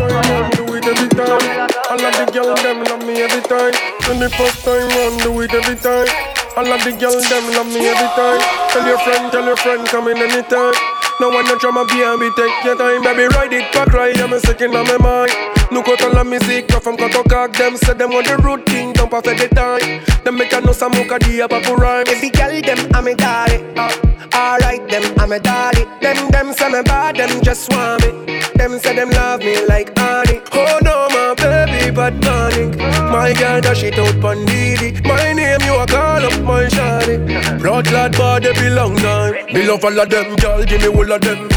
All 1.95 2.05
of 2.05 2.27
the 2.27 2.27
girls 2.33 2.61
them 2.61 2.83
love 2.83 3.07
me 3.07 3.23
every 3.23 3.41
time. 3.43 3.71
When 4.11 4.19
the 4.19 4.29
first 4.31 4.65
time 4.65 4.89
run, 4.99 5.17
do 5.23 5.31
it 5.43 5.55
every 5.55 5.77
time. 5.77 6.11
All 6.57 6.67
of 6.67 6.83
the 6.83 6.91
girls 6.91 7.23
them 7.31 7.47
love 7.55 7.69
me 7.71 7.87
every 7.87 8.11
time. 8.19 8.43
Tell 8.75 8.85
your 8.85 8.99
friend, 8.99 9.31
tell 9.31 9.47
your 9.47 9.57
friend, 9.57 9.87
come 9.87 10.09
in 10.09 10.19
anytime. 10.19 10.75
No 11.21 11.29
one 11.29 11.47
no 11.47 11.57
drama, 11.57 11.87
baby, 11.87 12.35
take 12.35 12.65
your 12.65 12.77
time, 12.77 13.05
baby, 13.05 13.29
ride 13.39 13.53
it, 13.53 13.73
back 13.73 13.93
right, 13.93 14.19
I'm 14.19 14.33
a 14.33 14.41
second 14.41 14.75
on 14.75 14.89
my 14.89 14.99
mind. 14.99 15.54
Nous 15.75 15.83
quand 15.83 16.01
on 16.05 16.15
la 16.15 16.23
musique, 16.23 16.71
femme 16.71 16.97
quand 16.97 17.17
on 17.17 17.25
caque, 17.25 17.59
them 17.59 17.77
say 17.77 17.95
them 17.95 18.11
want 18.13 18.29
the 18.29 18.37
root 18.37 18.65
thing, 18.65 18.93
don't 18.93 19.11
pas 19.11 19.21
fait 19.21 19.35
the 19.35 19.53
time. 19.53 20.01
Them 20.23 20.39
make 20.39 20.53
a 20.53 20.61
know 20.61 20.73
some 20.73 20.93
mocha 20.93 21.19
dia 21.19 21.49
pa 21.49 21.61
pour 21.65 21.77
rhyme. 21.77 22.05
Every 22.07 22.31
girl 22.31 22.63
them 22.63 22.79
I'm 22.95 23.09
a 23.09 23.15
daddy, 23.17 23.59
uh, 23.77 23.91
alright 24.37 24.89
them 24.89 25.03
I'm 25.19 25.33
a 25.33 25.41
daddy. 25.41 25.85
Them 26.01 26.31
them 26.31 26.53
say 26.53 26.69
me 26.71 26.81
bad, 26.83 27.17
them 27.17 27.43
just 27.43 27.73
want 27.73 28.05
me. 28.05 28.39
Them 28.55 28.79
say 28.79 28.95
them 28.95 29.11
love 29.11 29.41
me 29.41 29.67
like 29.67 29.91
honey. 29.99 30.41
Oh 30.53 30.79
no, 30.81 31.09
my 31.11 31.35
baby, 31.35 31.91
but 31.91 32.23
panic. 32.23 32.79
My 33.11 33.33
girl 33.33 33.61
dash 33.61 33.83
it 33.83 33.99
out 33.99 34.21
pon 34.21 34.47
Didi. 34.47 35.01
My 35.03 35.33
name 35.33 35.61
you 35.67 35.75
a 35.75 35.87
call 35.89 36.25
up 36.25 36.41
my 36.43 36.67
shawty. 36.69 37.59
Blood 37.61 37.87
clad 37.87 38.17
body 38.17 38.53
belong 38.53 38.95
time. 38.95 39.35
Me 39.53 39.67
love 39.67 39.85
all 39.85 39.99
of 39.99 40.09
them, 40.09 40.37
girl, 40.37 40.65
give 40.65 40.83
me 40.83 40.87
all 40.87 41.11
of 41.11 41.21
them. 41.21 41.49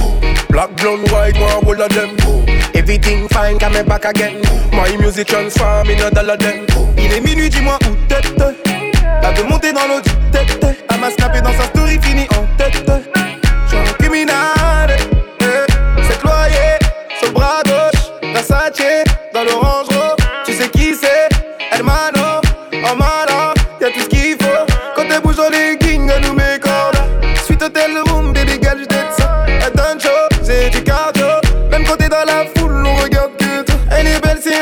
Black, 0.50 0.76
brown, 0.78 1.00
white, 1.12 1.38
one 1.40 1.66
all 1.66 1.82
of 1.82 1.90
them. 1.90 2.16
Everything 2.74 3.28
fine, 3.30 3.60
come 3.60 3.86
back 3.86 4.06
again. 4.06 4.42
My 4.72 4.96
music 4.98 5.28
transform 5.28 5.90
in 5.90 6.00
a 6.02 6.10
dollar. 6.10 6.38
Il 6.98 7.14
est 7.14 7.22
minuit, 7.22 7.50
dis-moi 7.50 7.78
où 7.84 7.96
t'es. 8.08 8.22
Elle 9.24 9.36
veut 9.36 9.44
monter 9.44 9.74
dans 9.74 9.88
l'eau 9.88 10.02
tête. 10.32 10.60
Elle 10.90 11.00
m'a 11.00 11.42
dans 11.42 11.52
sa 11.54 11.64
story, 11.66 12.00
fini 12.02 12.28
en 12.38 12.46
tête. 12.58 12.84
J'suis 13.68 13.78
un 13.78 13.94
criminel. 14.00 14.98
Eh. 15.42 16.04
C'est 16.04 16.20
cloyé, 16.20 16.80
sur 17.20 17.28
le 17.28 17.34
bras 17.34 17.62
gauche. 17.66 18.02
Dans 19.34 19.44
l'orange 19.44 19.88
rose. 19.90 20.26
Tu 20.46 20.54
sais 20.54 20.70
qui 20.70 20.96
c'est? 20.96 21.30
Hermano, 21.72 22.42
en 22.74 22.96
malin. 22.96 23.27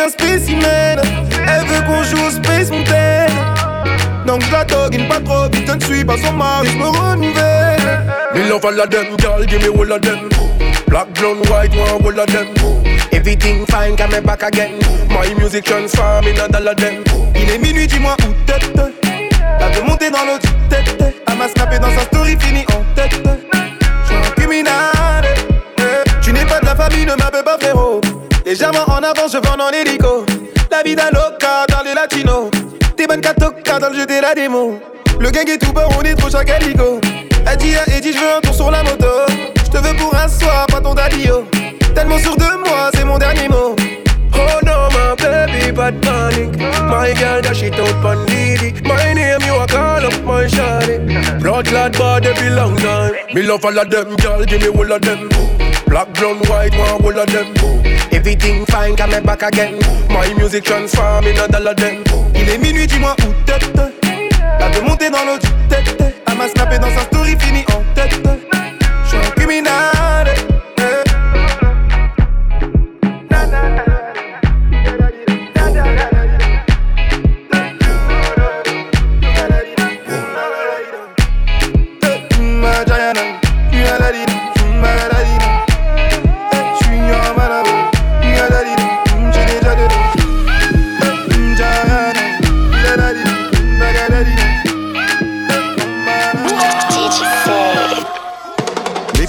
Un 0.05 0.09
spécimen. 0.09 1.01
Elle 1.47 1.65
veut 1.65 1.81
qu'on 1.85 2.03
joue 2.03 2.25
au 2.25 2.29
Space 2.29 2.69
Mountain. 2.69 3.27
Donc 4.25 4.41
je 4.43 4.51
la 4.51 4.63
doggine 4.63 5.07
pas 5.07 5.19
trop 5.19 5.45
vite, 5.49 5.67
je 5.67 5.73
ne 5.73 5.79
suis 5.81 6.05
pas 6.05 6.17
son 6.17 6.33
mari, 6.33 6.69
je 6.71 6.77
me 6.77 6.87
renouvelle. 6.87 8.03
Me 8.33 8.49
love 8.49 8.65
all 8.65 8.79
of 8.79 8.89
them, 8.89 9.17
girl, 9.19 9.45
give 9.45 9.61
me 9.61 9.69
all 9.69 9.91
of 9.91 10.01
them. 10.01 10.29
Black, 10.87 11.13
brown, 11.13 11.37
white, 11.49 11.75
one 11.75 12.03
all 12.03 12.19
of 12.19 12.27
them. 12.27 12.47
Everything 13.11 13.65
fine, 13.67 13.95
come 13.95 14.23
back 14.23 14.43
again. 14.43 14.79
My 15.09 15.33
music 15.39 15.65
transform 15.65 16.25
in 16.25 16.39
a 16.39 16.47
dollar 16.47 16.75
them. 16.75 17.03
Il 17.35 17.49
est 17.49 17.59
minuit, 17.59 17.87
dis-moi 17.87 18.15
où 18.27 18.33
t'es. 18.45 18.53
Elle 19.59 19.75
veut 19.75 19.83
monter 19.83 20.09
dans 20.09 20.25
du 20.25 20.67
tête. 20.69 21.15
Elle 21.27 21.37
m'a 21.37 21.47
snappé 21.47 21.79
dans 21.79 21.91
sa 21.91 22.01
story, 22.01 22.37
fini 22.39 22.65
en 22.73 22.83
tête. 22.95 23.21
J'suis 24.05 24.15
un 24.15 24.31
criminel. 24.35 25.25
Tu 26.21 26.33
n'es 26.33 26.45
pas 26.45 26.59
de 26.59 26.65
la 26.65 26.75
famille, 26.75 27.05
ne 27.05 27.15
m'appelle 27.15 27.43
pas 27.43 27.57
frérot. 27.59 28.01
Légèrement 28.45 28.85
en 28.87 29.01
avant, 29.01 29.27
je 29.27 29.37
vends 29.37 29.57
dans 29.57 29.71
l'hélico. 29.71 30.23
La 30.69 30.83
vida 30.83 31.09
loca 31.09 31.65
dans 31.67 31.81
les 31.83 31.95
latinos. 31.95 32.51
T'es 32.95 33.07
bonne 33.07 33.19
catoca 33.19 33.79
dans 33.79 33.89
le 33.89 33.95
jeu 33.95 34.05
des 34.05 34.21
la 34.21 34.35
démo. 34.35 34.79
Le 35.19 35.31
gang 35.31 35.49
est 35.49 35.57
tout 35.57 35.73
bon, 35.73 35.81
on 35.97 36.03
est 36.03 36.13
trop 36.13 36.29
chacaligo. 36.29 37.01
Elle 37.47 37.57
dit 37.57 37.75
à 37.75 37.89
Eddie, 37.91 38.13
je 38.13 38.19
veux 38.19 38.35
un 38.37 38.41
tour 38.41 38.53
sur 38.53 38.69
la 38.69 38.83
moto. 38.83 39.07
Je 39.65 39.71
te 39.71 39.77
veux 39.77 39.95
pour 39.95 40.13
un 40.13 40.27
soir, 40.27 40.67
pas 40.67 40.79
ton 40.79 40.93
oh. 40.93 41.43
Tellement 41.95 42.19
sûr 42.19 42.35
de 42.35 42.59
moi, 42.59 42.91
c'est 42.93 43.03
mon 43.03 43.17
dernier 43.17 43.49
mot. 43.49 43.75
Oh 44.35 44.59
no, 44.63 44.89
my 44.91 45.15
baby, 45.17 45.71
but 45.71 45.99
panic. 46.01 46.55
My 46.83 47.15
girl 47.15 47.41
dash 47.41 47.63
it 47.63 47.79
out 47.79 47.99
pon 48.03 48.27
Didi. 48.27 48.75
My 48.83 49.11
name 49.15 49.41
you 49.41 49.55
a 49.55 49.65
call 49.65 50.05
up 50.05 50.23
my 50.23 50.45
shawty. 50.45 51.41
Blood 51.41 51.65
clad 51.65 51.97
body 51.97 52.31
belong 52.39 52.75
time. 52.75 53.13
Me 53.33 53.41
love 53.41 53.65
all 53.65 53.79
of 53.79 53.89
them, 53.89 54.15
girl, 54.17 54.45
give 54.45 54.61
me 54.61 54.67
all 54.67 54.91
of 54.91 55.01
them. 55.01 55.29
Black, 55.87 56.13
brown, 56.13 56.37
white, 56.49 56.75
one 56.77 57.03
all 57.03 57.19
of 57.19 57.27
them. 57.27 57.53
Everything 58.11 58.65
fine, 58.65 58.95
come 58.95 59.23
back 59.23 59.43
again. 59.43 59.79
My 60.09 60.33
music 60.33 60.63
transform 60.63 61.25
in 61.25 61.37
a 61.37 61.47
dollar. 61.47 61.75
Il 62.35 62.49
est 62.49 62.57
minuit, 62.57 62.87
dis-moi 62.87 63.15
où 63.19 63.33
t'es. 63.45 63.53
Elle 64.59 64.73
veut 64.73 64.81
monter 64.81 65.09
dans 65.09 65.25
l'eau 65.25 65.37
tête. 65.69 66.01
Elle 66.27 66.37
m'a 66.37 66.77
dans 66.77 66.89
sa 66.89 67.01
story, 67.01 67.37
fini 67.39 67.63
en 67.73 67.83
tête. 67.93 68.19
J'suis 69.05 69.17
un 69.17 69.31
criminel. 69.31 69.94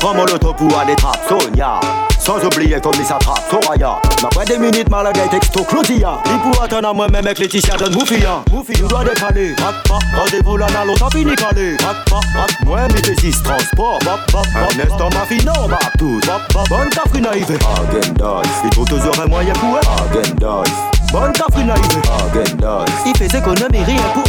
Prends 0.07 0.15
molotov 0.15 0.55
pour 0.55 0.79
aller 0.79 0.95
trappe 0.95 1.19
Sonia. 1.29 1.81
Sans 2.21 2.39
oublier 2.45 2.81
comme 2.81 2.93
il 2.97 3.05
s'attrape 3.05 3.43
Soraya 3.51 4.01
M'après 4.23 4.45
des 4.45 4.57
minutes 4.57 4.89
malgré 4.89 5.27
texto 5.27 5.65
Claudia. 5.65 6.23
Il 6.27 6.39
pour 6.39 6.63
attendre 6.63 6.91
à 6.91 6.93
moi-même 6.93 7.27
avec 7.27 7.41
Laetitia 7.41 7.77
donne 7.77 7.93
Moufia. 7.95 8.41
Moufi 8.53 8.81
nous 8.81 8.87
doit 8.87 9.03
décaler. 9.03 9.57
Rat, 9.59 9.73
rat, 9.91 9.99
Rendez-vous 10.17 10.59
là 10.59 10.69
l'autre 10.87 11.09
fini 11.11 11.35
calé. 11.35 11.77
Rat, 11.81 11.97
rat, 12.09 12.21
rat 12.37 12.47
Moi 12.65 12.79
fais 13.05 13.17
six 13.17 13.43
transport. 13.43 13.99
Bop, 14.05 14.45
Un 14.55 14.81
instant 14.81 15.09
ma 15.13 15.27
fille 15.27 15.45
non 15.45 15.67
va 15.67 15.79
tout 15.99 16.21
bop 16.25 16.69
Bonne 16.69 16.89
tafrine 16.91 17.25
naïve 17.25 17.59
Agendas 17.91 18.43
Il 18.65 18.75
faut 18.77 18.85
toujours 18.85 19.21
un 19.21 19.27
moyen 19.27 19.55
pour 19.55 19.77
Agendas 19.77 20.71
Bonne 21.11 21.33
tafrine 21.33 21.67
naïve 21.67 22.03
Agendas 22.31 22.85
Il 23.07 23.17
fait 23.17 23.37
économie 23.37 23.83
rien 23.83 24.03
pour 24.15 24.23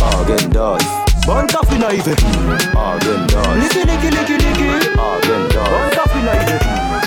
Bon 1.27 1.43
of 1.43 1.69
we 1.69 1.77
naive. 1.77 2.07
Ah, 2.73 2.97
then 3.01 3.27
dog. 3.27 3.59
Licky, 3.59 3.83
licky, 3.83 4.09
licky, 4.15 4.37
licky. 4.39 4.95
Ah, 4.97 5.19
then 5.23 5.49
dog. 5.49 5.67
Bunch 5.67 5.97
of 5.97 6.15
naive. 6.23 7.06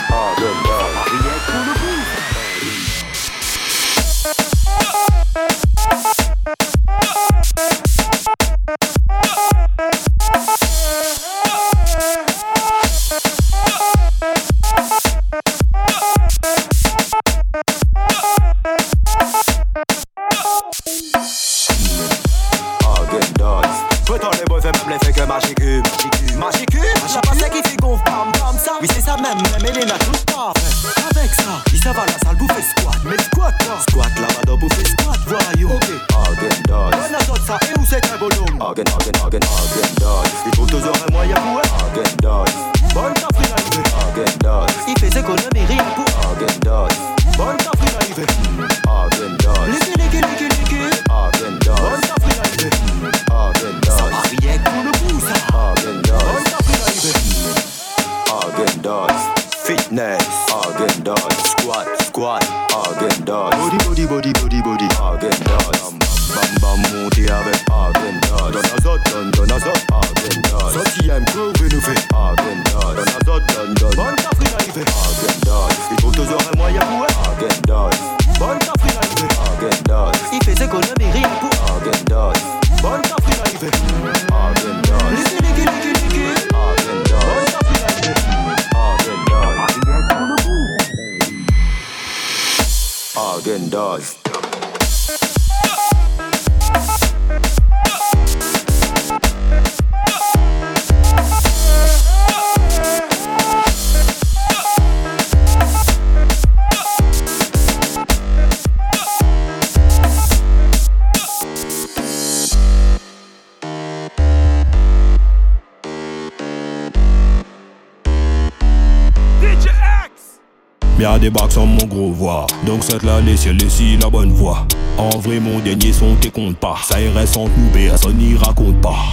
Ça 127.30 127.34
sans 127.34 127.44
nous 127.44 127.70
personne 127.72 128.16
n'y 128.16 128.36
raconte 128.36 128.80
pas 128.80 129.12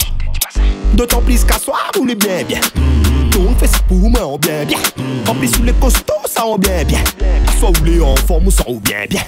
D'autant 0.95 1.21
plus 1.21 1.43
qu'à 1.43 1.59
soir, 1.59 1.91
vous 1.95 2.03
les 2.03 2.15
bien 2.15 2.43
bien. 2.47 2.59
Tout 3.29 3.47
fait 3.59 3.67
ça 3.67 3.77
pour 3.87 4.09
moi, 4.09 4.25
on 4.25 4.39
bien 4.39 4.65
bien. 4.65 4.79
En 5.27 5.35
plus, 5.35 5.49
sous 5.49 5.61
les 5.61 5.73
costauds, 5.73 6.13
ça 6.25 6.43
on 6.43 6.57
bien 6.57 6.83
bien. 6.83 7.03
Soit 7.59 7.69
vous 7.77 7.85
les 7.85 8.01
en 8.01 8.15
forme 8.15 8.47
ou 8.47 8.51
ça 8.51 8.63
on 8.65 8.77
bien 8.77 9.05
bien. 9.07 9.21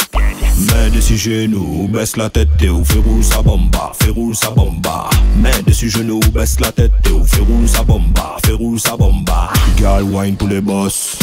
Mets 0.58 0.90
dessus 0.90 1.18
genoux, 1.18 1.88
baisse 1.88 2.18
la 2.18 2.32
tête 2.32 2.50
et 2.62 2.70
ou 2.70 2.84
fais 2.84 2.98
rouler 2.98 3.22
sa 3.22 3.44
bomba, 3.44 3.92
fais 4.02 4.10
rouler 4.10 4.34
sa 4.34 4.50
bomba. 4.50 5.12
Mets 5.38 5.62
dessus 5.68 5.92
genoux, 5.92 6.22
baisse 6.34 6.60
la 6.60 6.72
tête 6.72 6.92
et 7.08 7.12
ou 7.12 7.24
fais 7.24 7.42
rouler 7.42 7.68
sa 7.68 7.84
bomba, 7.84 8.38
fais 8.44 8.54
rouler 8.54 8.80
sa 8.80 8.98
bomba. 8.98 9.52
Gal 9.78 10.02
wine 10.02 10.36
pour 10.36 10.48
les 10.48 10.62
boss, 10.62 11.16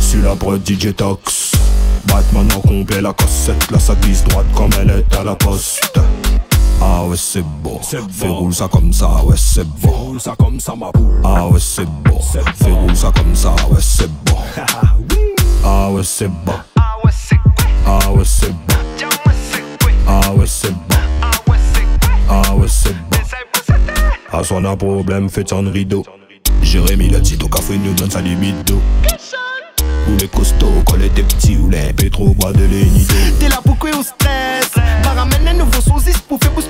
sur 0.00 0.22
la 0.22 0.36
prod 0.36 0.60
DJ 0.68 0.94
Tox. 0.94 1.52
Batman 2.04 2.46
en 2.54 2.60
complet 2.60 3.00
la 3.00 3.14
cassette, 3.14 3.70
là 3.70 3.78
ça 3.78 3.94
glisse 3.94 4.24
droite 4.24 4.46
comme 4.54 4.70
elle 4.78 4.90
est 4.90 5.16
à 5.16 5.24
la 5.24 5.34
poste. 5.34 5.98
Ah 7.02 7.06
ouais 7.06 7.16
c'est 7.16 7.42
bon, 7.62 7.80
fais 7.80 8.28
rouler 8.28 8.54
ça 8.54 8.68
comme 8.68 8.92
ça, 8.92 9.24
ouais 9.24 9.34
c'est 9.34 9.66
bon. 9.66 9.90
Roule 9.90 10.20
ça 10.20 10.34
comme 10.38 10.60
ça 10.60 10.74
ma 10.76 10.92
boule. 10.92 11.22
Ah 11.24 11.48
ouais 11.48 11.58
c'est 11.58 11.86
bon, 11.86 12.20
fais 12.20 12.70
rouler 12.70 12.94
ça 12.94 13.10
comme 13.16 13.34
ça, 13.34 13.54
ouais 13.70 13.80
c'est 13.80 14.10
bon. 14.26 14.36
Ah 15.64 15.90
ouais 15.90 16.02
c'est 16.04 16.28
bon. 16.28 16.52
Ah 16.76 16.98
ouais 17.02 17.10
c'est 17.10 17.36
bon. 17.38 17.54
Ah 17.86 18.10
ouais 18.12 18.22
c'est 18.26 18.52
bon. 18.52 18.74
Ah 22.28 22.54
ouais 22.54 22.68
c'est 22.68 22.92
bon. 22.92 23.16
À 24.30 24.44
son 24.44 24.62
un 24.62 24.76
problème, 24.76 25.28
un 25.52 25.70
rideau. 25.70 26.04
Jérémy 26.60 27.10
café 27.50 27.78
nous 27.78 27.94
donne 27.94 28.10
sa 28.10 28.20
limite 28.20 28.66
d'eau. 28.66 28.82
Ou 30.08 30.16
les 30.18 30.28
costauds, 30.28 30.82
quand 30.86 30.96
les 30.96 31.08
petits 31.08 31.56
ou 31.56 31.70
les 31.70 31.94
pétro 31.94 32.34
bois 32.34 32.52
de. 32.52 32.68
T'es 33.38 33.48
là 33.48 33.60
pour 33.64 33.78
quoi 33.78 33.90
au 33.90 34.02
stress? 34.02 34.70
Va 35.02 35.10
ramener 35.10 35.50
un 35.50 35.54
nouveau 35.54 35.80
saucisse 35.80 36.18
pour 36.20 36.38
faire 36.40 36.52
booster 36.52 36.69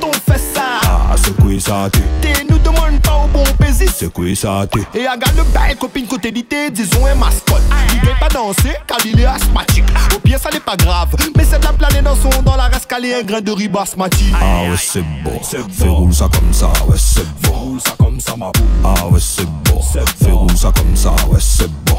Ah, 1.30 1.34
c'est 1.36 1.42
quoi 1.42 1.60
ça 1.60 1.88
tu 1.92 2.00
T'es 2.20 2.44
nous 2.48 2.58
demande 2.58 3.00
pas 3.02 3.22
au 3.24 3.28
bon 3.28 3.44
pésis. 3.58 3.90
C'est 3.94 4.12
quoi 4.12 4.24
ça 4.34 4.66
tu 4.72 4.80
Et 4.98 5.06
regarde 5.06 5.36
le 5.36 5.44
bel 5.44 5.76
copine 5.76 6.06
côté 6.06 6.30
d'ité, 6.30 6.70
disons 6.70 7.06
un 7.06 7.14
mascotte. 7.14 7.62
Il 7.94 8.00
peut 8.00 8.08
pas 8.18 8.28
danser 8.28 8.74
car 8.86 8.98
il 9.04 9.20
est 9.20 9.26
asthmatique. 9.26 9.84
Au 10.14 10.18
pire, 10.18 10.38
ça 10.38 10.50
n'est 10.50 10.60
pas 10.60 10.76
grave. 10.76 11.14
Mais 11.36 11.44
c'est 11.44 11.58
de 11.58 11.64
la 11.64 11.72
planer 11.72 12.02
dans 12.02 12.16
son 12.16 12.42
dans 12.42 12.56
la 12.56 12.68
rascalée 12.68 13.14
un 13.14 13.22
grain 13.22 13.40
de 13.40 13.52
riz 13.52 13.68
basmati. 13.68 14.32
Ah 14.34 14.70
ouais 14.70 14.76
c'est 14.76 15.04
bon, 15.22 15.38
fais 15.42 15.88
rouler 15.88 16.12
ça 16.14 16.28
comme 16.32 16.52
ça, 16.52 16.66
ouais 16.88 16.96
c'est 16.96 17.26
bon. 17.42 17.52
Roule 17.52 17.80
ça 17.80 17.92
comme 17.98 18.20
ça 18.20 18.36
ma 18.36 18.50
boule. 18.50 18.66
Ah 18.84 19.06
ouais 19.08 19.20
c'est 19.20 19.46
bon, 19.64 19.80
fais 19.82 20.30
rouler 20.30 20.56
ça 20.56 20.72
comme 20.76 20.96
ça, 20.96 21.10
ouais 21.28 21.38
c'est 21.40 21.70
bon. 21.84 21.98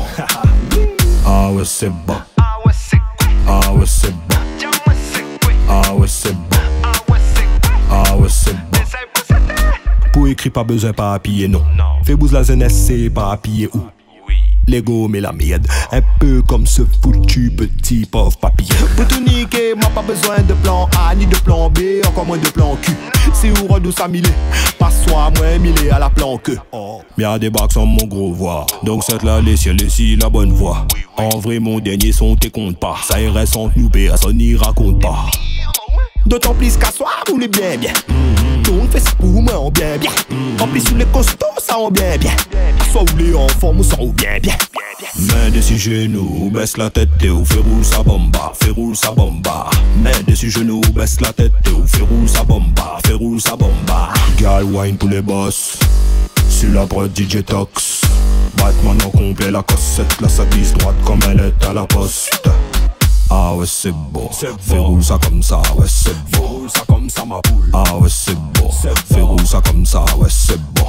Ah 1.25 1.49
ouais 1.51 1.63
c'est 1.65 1.89
bon. 1.89 2.15
Ah 2.37 2.57
ouais 2.65 2.73
c'est 2.75 2.97
bon. 2.97 4.35
Ah 5.69 5.93
ouais 5.93 6.07
c'est 6.07 6.33
bon. 6.33 6.57
Ah 7.89 8.15
ouais 8.17 8.27
c'est 8.29 8.53
bon. 8.53 8.70
Écrire 10.27 10.51
pas 10.51 10.63
besoin 10.63 10.93
pas 10.93 11.13
appuyer 11.13 11.47
non. 11.47 11.61
Fais 12.03 12.15
bouse 12.15 12.31
la 12.31 12.43
jeunesse 12.43 12.85
c'est 12.87 13.09
pas 13.09 13.31
appuyer 13.31 13.69
où? 13.73 13.81
Lego 14.67 15.07
mais 15.07 15.21
la 15.21 15.31
merde 15.31 15.67
Un 15.91 16.01
peu 16.19 16.41
comme 16.43 16.65
ce 16.65 16.83
foutu 17.01 17.49
petit 17.51 18.05
pauvre 18.05 18.37
papier 18.37 18.75
Pour 18.95 19.07
tout 19.07 19.19
niquer, 19.19 19.73
moi 19.75 19.89
pas 19.93 20.01
besoin 20.01 20.39
de 20.47 20.53
plan 20.53 20.87
A 20.97 21.15
ni 21.15 21.25
de 21.25 21.35
plan 21.37 21.69
B, 21.69 21.79
encore 22.07 22.25
moins 22.25 22.37
de 22.37 22.47
plan 22.47 22.77
Q. 22.81 22.91
C'est 23.33 23.51
où 23.59 23.67
redou 23.67 23.91
ça 23.91 24.07
mille 24.07 24.27
Passe-toi 24.77 25.31
moi 25.37 25.57
mille 25.59 25.91
à 25.91 25.99
la 25.99 26.09
plan 26.09 26.37
que. 26.37 26.53
Oh. 26.71 27.01
Bien 27.17 27.37
bacs 27.37 27.71
sans 27.73 27.85
mon 27.85 28.05
gros 28.05 28.31
voix 28.33 28.65
Donc 28.83 29.03
cette 29.03 29.23
là 29.23 29.41
les 29.41 29.57
ciels 29.57 29.81
ici 29.81 30.15
la 30.15 30.29
bonne 30.29 30.53
voix 30.53 30.85
En 31.17 31.39
vrai 31.39 31.59
mon 31.59 31.79
dernier 31.79 32.11
son 32.11 32.35
t'es 32.35 32.49
compte 32.49 32.79
pas 32.79 32.95
Ça 33.03 33.19
irait 33.19 33.45
sans 33.45 33.69
nous 33.75 33.89
personne 33.89 34.37
n'y 34.37 34.55
raconte 34.55 35.01
pas 35.01 35.25
D'autant 36.25 36.53
plus 36.53 36.77
qu'à 36.77 36.91
soir, 36.91 37.23
vous 37.29 37.37
les 37.37 37.47
bien 37.47 37.77
bien. 37.77 37.93
Tout 38.63 38.79
le 38.81 38.87
fait 38.87 39.03
pour 39.15 39.41
moi, 39.41 39.59
on 39.59 39.71
bien 39.71 39.97
bien. 39.97 40.11
En 40.59 40.67
plus, 40.67 40.81
sous 40.81 40.95
les 40.95 41.05
costauds, 41.05 41.45
ça 41.57 41.77
on 41.79 41.89
bien 41.89 42.17
bien. 42.17 42.31
Soit 42.91 43.03
vous 43.09 43.17
les 43.17 43.33
en 43.33 43.47
forme 43.47 43.79
ou 43.79 43.83
ça 43.83 43.95
on 43.99 44.07
bien 44.07 44.39
bien. 44.41 44.55
Mets 45.17 45.51
dessus 45.51 45.77
genoux, 45.77 46.51
baisse 46.53 46.77
la 46.77 46.89
tête 46.89 47.09
et 47.23 47.29
ou 47.29 47.43
fais 47.43 47.59
rouler 47.59 47.83
sa 47.83 48.03
bomba, 48.03 48.53
fais 48.61 48.69
rouler 48.69 48.95
sa 48.95 49.11
bomba. 49.11 49.69
Mets 50.03 50.23
dessus 50.27 50.51
genoux, 50.51 50.81
baisse 50.93 51.19
la 51.21 51.33
tête 51.33 51.53
et 51.65 51.71
ou 51.71 51.85
fais 51.87 52.03
rouler 52.03 52.27
sa 52.27 52.43
bomba, 52.43 52.97
fais 53.05 53.13
rouler 53.13 53.39
sa 53.39 53.55
bomba. 53.55 54.13
Gal 54.37 54.63
wine 54.63 54.97
pour 54.97 55.09
les 55.09 55.21
boss, 55.21 55.77
sur 56.49 56.71
la 56.71 56.85
prod 56.85 57.11
DJ 57.15 57.43
Tox. 57.43 58.01
Batman 58.57 58.97
en 59.05 59.09
complet 59.09 59.49
la 59.49 59.63
cassette, 59.63 60.21
là 60.21 60.29
ça 60.29 60.45
glisse 60.45 60.73
droite 60.73 60.95
comme 61.03 61.19
elle 61.29 61.39
est 61.39 61.65
à 61.65 61.73
la 61.73 61.85
poste. 61.85 62.47
Ah 63.33 63.53
ouais 63.55 63.65
c'est 63.65 63.93
bon, 63.93 64.29
fais 64.29 64.77
rouler 64.77 65.01
ça 65.01 65.17
comme 65.23 65.41
ça, 65.41 65.61
ouais 65.77 65.87
c'est 65.87 66.13
bon. 66.31 66.41
Roule 66.41 66.69
ça 66.69 66.81
comme 66.85 67.09
ça 67.09 67.23
ma 67.23 67.39
boule. 67.49 67.69
Ah 67.73 67.95
ouais 67.97 68.09
c'est 68.09 68.35
bon, 68.35 68.69
fais 68.69 69.21
rouler 69.21 69.45
ça 69.45 69.61
comme 69.61 69.85
ça, 69.85 70.03
ouais 70.17 70.27
c'est 70.29 70.59
bon. 70.73 70.85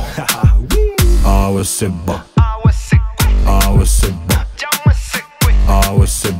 Ah 1.24 1.52
ouais 1.52 1.62
c'est 1.64 1.88
bon. 1.88 2.14
Ah 2.37 2.59
ouais 2.64 2.72
c'est 2.74 2.96
bon. 2.96 3.07
Ah 3.46 3.72
ouais 3.72 3.85
c'est 3.87 4.11
bon. 4.11 4.37
Ah 5.68 5.92
ouais 5.94 6.07
c'est 6.07 6.33
bon. 6.33 6.38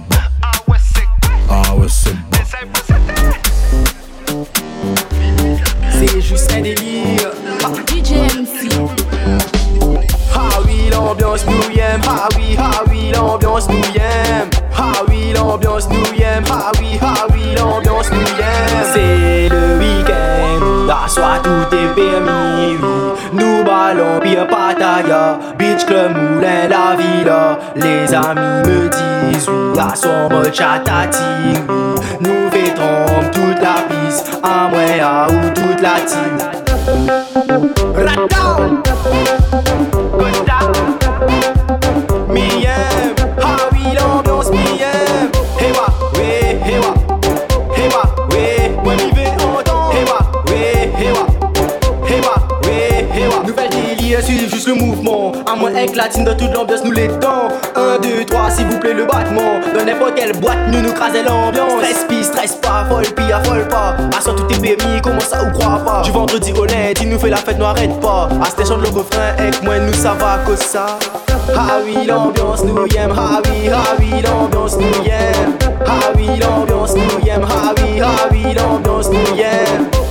C'est 5.93 6.21
juste 6.21 6.53
un 6.53 6.63
délire. 6.63 7.31
DJ 7.87 8.13
MC. 8.37 8.69
Ah 10.35 10.59
oui, 10.67 10.91
l'ambiance 10.91 11.47
nous 11.47 11.79
aime. 11.79 12.01
Ah 12.09 12.29
oui, 12.37 12.57
ah 12.59 12.83
oui, 12.91 13.13
l'ambiance 13.15 13.69
nous 13.69 13.85
aime. 13.95 14.51
Ah 14.79 15.03
oui, 15.09 15.33
l'ambiance 15.35 15.89
nous 15.89 16.21
aime. 16.21 16.45
Ah 16.51 16.71
oui, 16.81 16.99
ah 17.01 17.27
oui, 17.33 17.55
l'ambiance 17.57 18.11
nous 18.11 18.19
aime. 18.21 18.85
C'est 18.93 19.49
le 19.49 19.79
week-end, 19.79 20.87
la 20.87 21.09
soirée 21.09 21.41
tout 21.43 21.75
est 21.77 21.95
permis. 21.95 22.77
oui. 22.81 22.89
Nous 23.33 23.65
ballons 23.65 24.21
pire 24.21 24.47
pataya, 24.47 25.39
beach 25.59 25.85
club 25.87 26.17
moulin 26.17 26.69
la 26.69 26.97
villa. 26.97 27.59
Les 27.77 28.13
amis 28.15 28.69
me 28.69 28.89
disent 28.89 29.49
oui, 29.49 29.77
la 29.77 29.95
soirée 29.95 30.53
chatati. 30.53 31.23
oui. 31.69 32.01
Nous 32.21 32.51
fêtons 32.51 33.31
toute 33.33 33.61
la 33.61 33.77
piste, 33.89 34.39
à 34.43 34.69
moi 34.69 35.27
ou 35.29 35.51
toute 35.51 35.81
la 35.81 36.01
team. 36.07 36.39
Latine 56.03 56.25
dans 56.25 56.37
toute 56.37 56.53
l'ambiance, 56.53 56.85
nous 56.85 56.93
les 56.93 57.09
temps. 57.09 57.49
1, 57.77 57.99
2, 58.01 58.25
3, 58.25 58.51
s'il 58.51 58.67
vous 58.67 58.79
plaît, 58.79 58.95
le 58.95 59.05
battement. 59.05 59.61
Dans 59.77 59.85
n'importe 59.85 60.15
quelle 60.17 60.33
boîte, 60.39 60.59
nous 60.71 60.81
nous 60.81 60.93
craser 60.93 61.23
l'ambiance. 61.23 61.73
Stress, 61.73 62.07
pis, 62.09 62.25
stress 62.25 62.55
pas, 62.57 62.85
folle, 62.89 63.07
pis, 63.17 63.33
affole 63.33 63.67
pas. 63.69 63.97
Assure 64.17 64.37
tout 64.37 64.47
est 64.53 64.77
permis, 64.77 65.01
comment 65.03 65.21
ça 65.21 65.43
ou 65.45 65.51
crois 65.59 65.79
pas? 65.85 66.03
Du 66.03 66.11
vendredi 66.11 66.53
au 66.53 66.65
lundi, 66.65 67.03
il 67.03 67.09
nous 67.09 67.19
fait 67.19 67.31
la 67.31 67.37
fête, 67.37 67.59
nous 67.59 67.65
arrête 67.65 68.01
pas. 68.01 68.29
À 68.43 68.47
station 68.47 68.77
le 68.77 68.89
refrain, 68.89 69.35
avec 69.39 69.63
moi, 69.63 69.79
nous 69.79 69.95
ça 69.95 70.15
va 70.15 70.39
que 70.47 70.57
ça. 70.57 70.99
Ah 71.57 71.79
oui, 71.85 72.07
l'ambiance 72.07 72.65
nous 72.65 72.87
y 72.87 72.97
aime, 72.97 73.15
ah 73.17 73.41
oui, 73.45 73.69
ah 73.73 73.97
l'ambiance 74.23 74.77
nous 74.77 75.05
y 75.05 75.09
aime. 75.09 75.57
Ah 75.87 76.13
oui, 76.15 76.29
l'ambiance 76.41 76.95
nous 76.95 77.27
y 77.27 77.29
aime, 77.31 77.47
ah 77.49 77.73
ah 78.03 78.29
oui, 78.31 78.55
l'ambiance 78.55 79.09
nous 79.11 79.37
y 79.37 79.41
aime. 79.41 80.02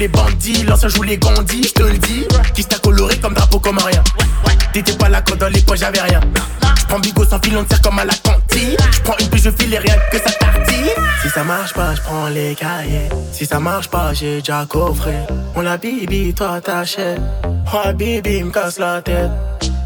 Les 0.00 0.08
bandits. 0.08 0.64
L'ancien 0.64 0.88
joue 0.88 1.02
les 1.02 1.18
gandis, 1.18 1.62
je 1.62 1.72
te 1.74 1.82
le 1.82 1.98
dis. 1.98 2.26
Qui 2.54 2.64
t'a 2.64 2.78
coloré 2.78 3.18
comme 3.18 3.34
drapeau, 3.34 3.60
comme 3.60 3.78
rien. 3.78 4.02
T'étais 4.72 4.94
pas 4.94 5.08
là 5.08 5.20
quand 5.20 5.36
dans 5.36 5.48
les 5.48 5.60
poches 5.60 5.80
j'avais 5.80 6.00
rien. 6.00 6.20
J'prends 6.78 6.98
bigot 6.98 7.24
sans 7.24 7.38
fil, 7.40 7.56
on 7.56 7.64
tire 7.64 7.80
comme 7.82 7.98
à 7.98 8.04
la 8.04 8.14
cantine. 8.14 8.76
J'prends 8.92 9.16
une 9.20 9.28
puis 9.28 9.40
je 9.40 9.50
file 9.50 9.74
et 9.74 9.78
rien 9.78 9.94
que 10.10 10.18
ça 10.18 10.30
tartine. 10.32 10.90
Si 11.22 11.28
ça 11.28 11.44
marche 11.44 11.74
pas, 11.74 11.94
j'prends 11.94 12.28
les 12.28 12.54
cahiers. 12.54 13.08
Si 13.32 13.44
ça 13.46 13.60
marche 13.60 13.88
pas, 13.88 14.14
j'ai 14.14 14.38
déjà 14.38 14.64
coffré. 14.68 15.14
On 15.54 15.60
la 15.60 15.76
bibi, 15.76 16.32
toi 16.34 16.60
t'achètes. 16.60 17.20
Oh 17.72 17.92
bibi, 17.94 18.42
me 18.42 18.50
casse 18.50 18.78
la 18.78 19.02
tête. 19.02 19.30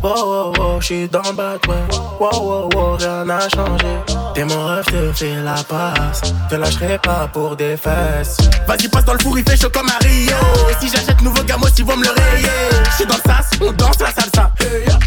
Wow, 0.05 0.13
wow, 0.13 0.53
wow, 0.59 0.81
j'suis 0.83 1.09
dans 1.09 1.23
le 1.23 1.33
bat, 1.33 1.57
ouais. 1.67 1.97
Wow, 2.21 2.31
wow, 2.31 2.69
wow, 2.75 2.97
rien 2.99 3.25
n'a 3.25 3.49
changé. 3.49 3.87
T'es 4.35 4.45
mon 4.45 4.67
rêve, 4.67 4.85
te 4.85 5.13
fais 5.15 5.37
la 5.43 5.55
passe. 5.55 6.21
Te 6.51 6.57
lâcherai 6.57 6.99
pas 6.99 7.27
pour 7.33 7.57
des 7.57 7.75
fesses. 7.79 8.37
Vas-y, 8.67 8.89
passe 8.89 9.07
dans 9.07 9.15
le 9.15 9.19
four, 9.21 9.39
il 9.39 9.49
fait 9.49 9.57
chaud 9.57 9.71
comme 9.73 9.89
à 9.89 9.97
Rio. 10.05 10.37
Si 10.79 10.91
j'achète 10.91 11.23
nouveau 11.23 11.43
gamos, 11.45 11.69
ils 11.79 11.85
vont 11.87 11.97
me 11.97 12.05
le 12.05 12.11
rayer. 12.11 12.49
J'suis 12.91 13.07
dans 13.07 13.15
le 13.15 13.23
sas, 13.23 13.49
on 13.63 13.73
danse 13.73 13.99
la 13.99 14.13
salsa. 14.13 14.51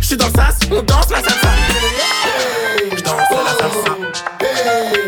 J'suis 0.02 0.18
dans 0.18 0.26
le 0.26 0.34
sas, 0.34 0.58
on 0.72 0.82
danse 0.82 1.12
la 1.12 1.18
salsa. 1.22 1.50
J'danse 2.98 3.30
la 3.45 3.54
salsa. 3.60 3.93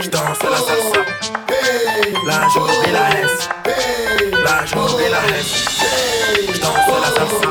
J'danse 0.02 0.44
la 0.44 0.58
salsa. 0.68 1.02
La 2.28 2.48
journée 2.50 2.74
et 2.88 2.92
la 2.92 3.10
S. 3.22 3.50
La 4.46 4.66
journée 4.68 5.06
et 5.06 5.10
la 5.10 5.38
S. 5.40 5.66
J'danse 6.54 6.90
la 7.02 7.08
salsa. 7.08 7.50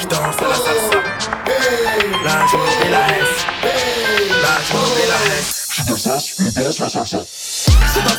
J'danse 0.00 0.40
la 0.40 0.56
salsa. 0.56 1.11
Et 2.54 2.90
la 2.90 3.06
S. 3.18 3.46
Journée 4.70 5.02
et 5.02 5.08
la 5.08 5.38
S. 5.38 5.68
J'suis 5.70 5.84
dans 5.84 5.92
le 5.92 5.98
sas, 5.98 6.34
on 6.38 6.60
danse 6.60 6.78
la 6.80 6.88
salsa. 6.90 7.24
J'suis 7.34 8.02
dans 8.02 8.12
le 8.12 8.18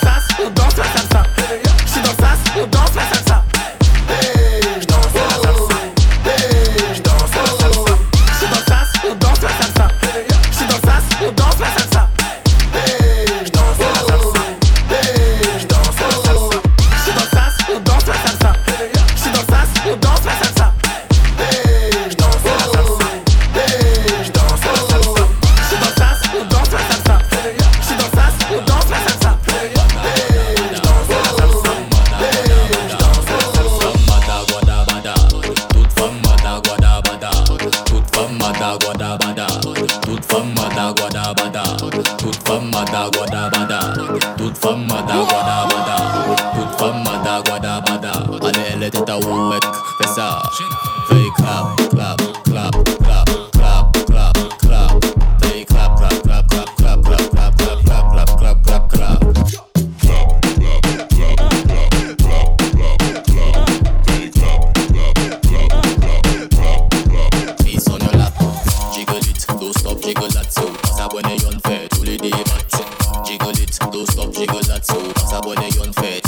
They're 75.56 75.84
unfair 75.84 76.23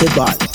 say 0.00 0.16
bye. 0.16 0.49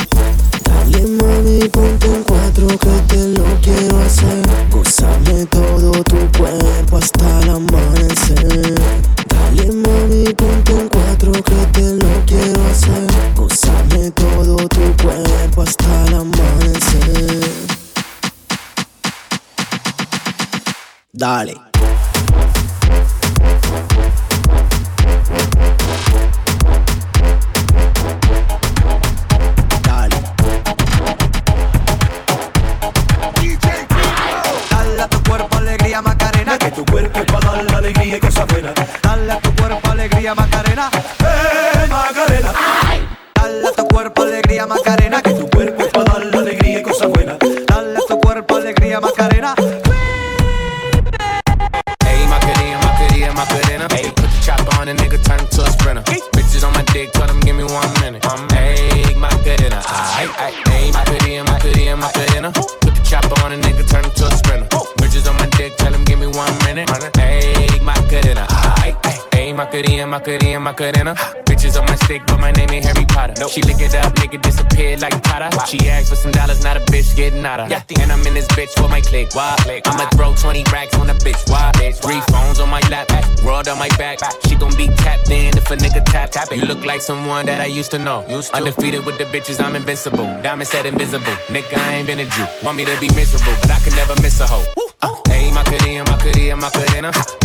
Like 86.96 87.02
someone 87.02 87.46
that 87.46 87.60
I 87.60 87.66
used 87.66 87.92
to 87.92 88.00
know. 88.00 88.24
Undefeated 88.54 89.06
with 89.06 89.18
the 89.18 89.26
bitches, 89.26 89.60
I'm 89.62 89.76
invincible. 89.76 90.28
Diamond 90.42 90.70
said 90.70 90.86
invisible. 90.86 91.36
Nigga, 91.52 91.78
I 91.78 91.96
ain't 91.96 92.08
been 92.08 92.20
a 92.20 92.26
Jew. 92.26 92.48
Want 92.64 92.78
me 92.78 92.86
to 92.86 92.98
be 93.02 93.10
miserable, 93.14 93.52
but 93.62 93.72
I 93.72 93.80
can 93.80 93.94
never 93.96 94.16
miss 94.22 94.40
a 94.40 94.48
hoe. 94.48 94.64
Uh, 95.02 95.14
hey, 95.28 95.52
Macarena, 95.52 96.06
Macarena, 96.10 96.56
Macarena. 96.56 97.12
Put 97.12 97.28
the 97.28 97.36
chopper 97.36 97.45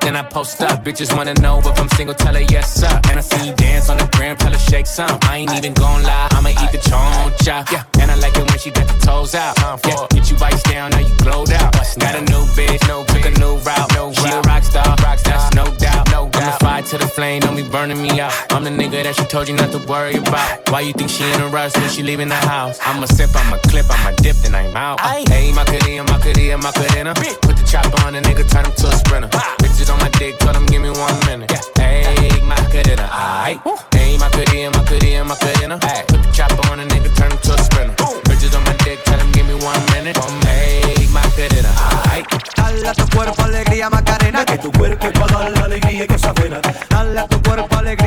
spot, 0.00 0.14
then 0.14 0.16
I 0.16 0.22
post 0.22 0.60
up. 0.62 0.84
Bitches 0.84 1.14
wanna 1.16 1.34
know 1.34 1.58
if 1.58 1.78
I'm 1.78 1.88
single, 1.90 2.14
tell 2.14 2.34
her 2.34 2.40
yes, 2.40 2.74
sir. 2.74 3.00
And 3.08 3.18
I 3.18 3.20
see 3.20 3.48
you 3.48 3.54
dance 3.54 3.88
on 3.88 3.98
the 3.98 4.08
gram, 4.16 4.36
tell 4.36 4.52
her 4.52 4.58
shake 4.58 4.86
some. 4.86 5.18
I 5.22 5.38
ain't 5.38 5.52
even 5.52 5.74
gon' 5.74 6.02
lie, 6.02 6.28
I'ma 6.32 6.50
eat 6.50 6.72
the 6.72 6.78
choncha. 6.78 7.70
Yeah, 7.72 7.84
I 8.10 8.16
like 8.16 8.36
it 8.36 8.44
when 8.48 8.58
she 8.58 8.70
got 8.70 8.86
the 8.86 8.98
toes 9.06 9.34
out. 9.34 9.56
Yeah, 9.86 10.06
get 10.10 10.30
you 10.30 10.36
ice 10.42 10.62
down, 10.64 10.90
now 10.90 11.00
you 11.00 11.14
glowed 11.18 11.52
out. 11.52 11.72
Got 11.72 12.16
a 12.16 12.22
new 12.22 12.44
bitch, 12.58 12.82
no 12.88 13.04
took 13.04 13.24
a 13.24 13.30
new 13.38 13.56
route. 13.62 13.88
No 13.94 14.12
she 14.12 14.28
a 14.28 14.40
rock 14.42 14.62
star, 14.64 14.96
rock 15.02 15.18
star, 15.18 15.50
no 15.54 15.64
doubt, 15.78 16.10
no 16.10 16.28
doubt. 16.28 16.42
I'm 16.42 16.52
the 16.52 16.58
fire 16.60 16.82
to 16.82 16.98
the 16.98 17.06
flame, 17.06 17.40
don't 17.40 17.56
be 17.56 17.62
burning 17.62 18.02
me 18.02 18.20
out. 18.20 18.32
I'm 18.50 18.64
the 18.64 18.70
nigga 18.70 19.02
that 19.04 19.14
she 19.16 19.24
told 19.24 19.48
you 19.48 19.54
not 19.54 19.70
to 19.72 19.78
worry 19.86 20.16
about. 20.16 20.68
Why 20.70 20.80
you 20.80 20.92
think 20.92 21.10
she 21.10 21.24
in 21.24 21.40
a 21.40 21.48
rush 21.48 21.72
when 21.76 21.88
she 21.88 22.02
leaving 22.02 22.28
the 22.28 22.34
house? 22.34 22.78
I'ma 22.82 23.06
sip, 23.06 23.30
I'm 23.34 23.52
a 23.52 23.58
clip, 23.70 23.86
I'm 23.88 24.12
a 24.12 24.16
dip, 24.16 24.36
then 24.42 24.54
I'm 24.54 24.76
out. 24.76 25.00
Hey, 25.00 25.52
Macarena, 25.52 26.04
Macarena, 26.04 26.58
Macarena. 26.58 27.14
Put 27.14 27.56
the 27.56 27.64
chopper 27.70 28.04
on 28.04 28.12
the 28.14 28.20
nigga, 28.20 28.44
turn 28.50 28.66
him 28.66 28.72
to 28.72 28.86
a 28.88 28.92
sprinter. 28.92 29.28
Bitches 29.62 29.92
on 29.92 29.98
my 30.00 30.10
dick, 30.18 30.36
tell 30.38 30.52
them 30.52 30.66
give 30.66 30.82
me 30.82 30.90
one 30.90 31.16
minute. 31.26 31.39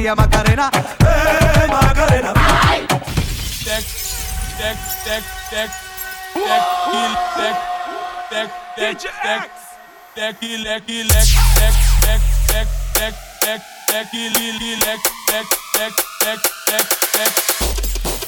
Alegría 0.03 0.15
Macarena, 0.15 0.69
eh 0.99 1.67
Macarena. 1.69 2.33
Deck, 3.63 3.85
deck, 4.57 4.77
deck, 5.05 5.23
deck, 5.51 5.71
deck, 6.33 6.63
kill, 6.91 7.13
deck, 7.37 7.57
deck, 8.29 8.49
deck, 8.75 8.97
deck, 9.23 9.49
deck, 10.15 10.39
kill, 10.39 10.63
deck, 10.63 10.85
kill, 10.85 11.07
deck, 11.07 11.27
deck, 11.55 11.73
deck, 12.01 12.67
deck, 12.93 13.15
deck, 13.41 13.61
deck, 13.87 14.11
kill, 14.11 14.33
kill, 14.33 14.59
kill, 14.59 14.79
deck, 14.79 14.99
deck, 15.27 15.45
deck, 15.73 15.93
deck, 16.21 16.39
deck, 16.67 16.85
deck. 17.13 17.31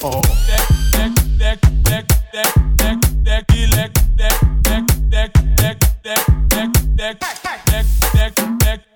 Oh. 0.02 0.20
Deck, 0.46 0.64
deck, 0.92 1.12
deck, 1.38 1.60
deck, 1.82 2.06
deck, 2.32 2.50
deck, 2.76 2.98
deck, 3.22 3.46
kill, 3.48 3.70
deck, 3.70 3.92
deck, 4.16 4.36
deck, 4.62 4.84
deck, 5.10 5.32
deck, 5.56 5.78
deck, 6.02 6.02
deck, 6.02 6.26
deck, 6.48 6.72
deck, 6.96 7.20
deck, 7.20 7.46
deck, 7.66 7.86
deck, 8.14 8.58
deck, 8.60 8.95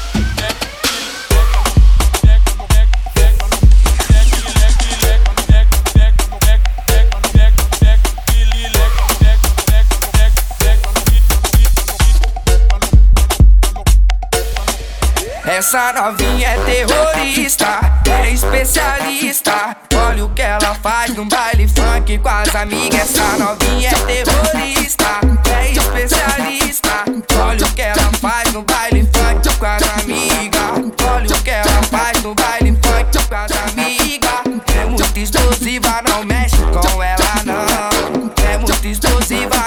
Essa 15.51 15.91
novinha 15.91 16.47
é 16.47 16.57
terrorista, 16.63 17.81
é 18.09 18.31
especialista. 18.31 19.75
Olha 19.93 20.23
o 20.23 20.29
que 20.29 20.41
ela 20.41 20.73
faz 20.75 21.13
no 21.13 21.25
baile 21.25 21.67
funk 21.67 22.17
com 22.19 22.29
as 22.29 22.55
amigas. 22.55 23.01
Essa 23.01 23.37
novinha 23.37 23.89
é 23.89 24.23
terrorista, 24.23 25.19
é 25.53 25.71
especialista. 25.71 27.03
Olha 27.37 27.65
o 27.65 27.73
que 27.73 27.81
ela 27.81 28.11
faz 28.21 28.53
no 28.53 28.61
baile 28.61 29.01
funk 29.13 29.57
com 29.57 29.65
as 29.65 29.83
amigas. 29.99 30.93
Olha 31.13 31.35
o 31.35 31.43
que 31.43 31.49
ela 31.49 31.83
faz 31.91 32.23
no 32.23 32.33
baile 32.33 32.71
funk 32.71 33.27
com 33.27 33.35
as 33.35 33.51
amigas. 33.51 34.31
É 34.73 34.85
muito 34.85 35.19
explosiva, 35.19 36.01
não 36.07 36.23
mexe 36.23 36.55
com 36.55 37.03
ela, 37.03 37.43
não. 37.43 38.31
É 38.49 38.57
muito 38.57 38.87
explosiva. 38.87 39.60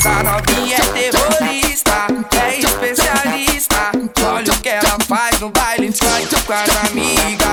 Essa 0.00 0.22
novinha 0.22 0.76
é 0.76 1.10
terrorista, 1.10 2.06
é 2.42 2.58
especialista. 2.58 3.92
Olha 4.26 4.50
o 4.50 4.56
que 4.62 4.70
ela 4.70 4.96
faz 5.06 5.38
no 5.40 5.50
baile 5.50 5.92
funk 5.92 6.42
com 6.46 6.52
as 6.54 6.90
amigas. 6.90 7.46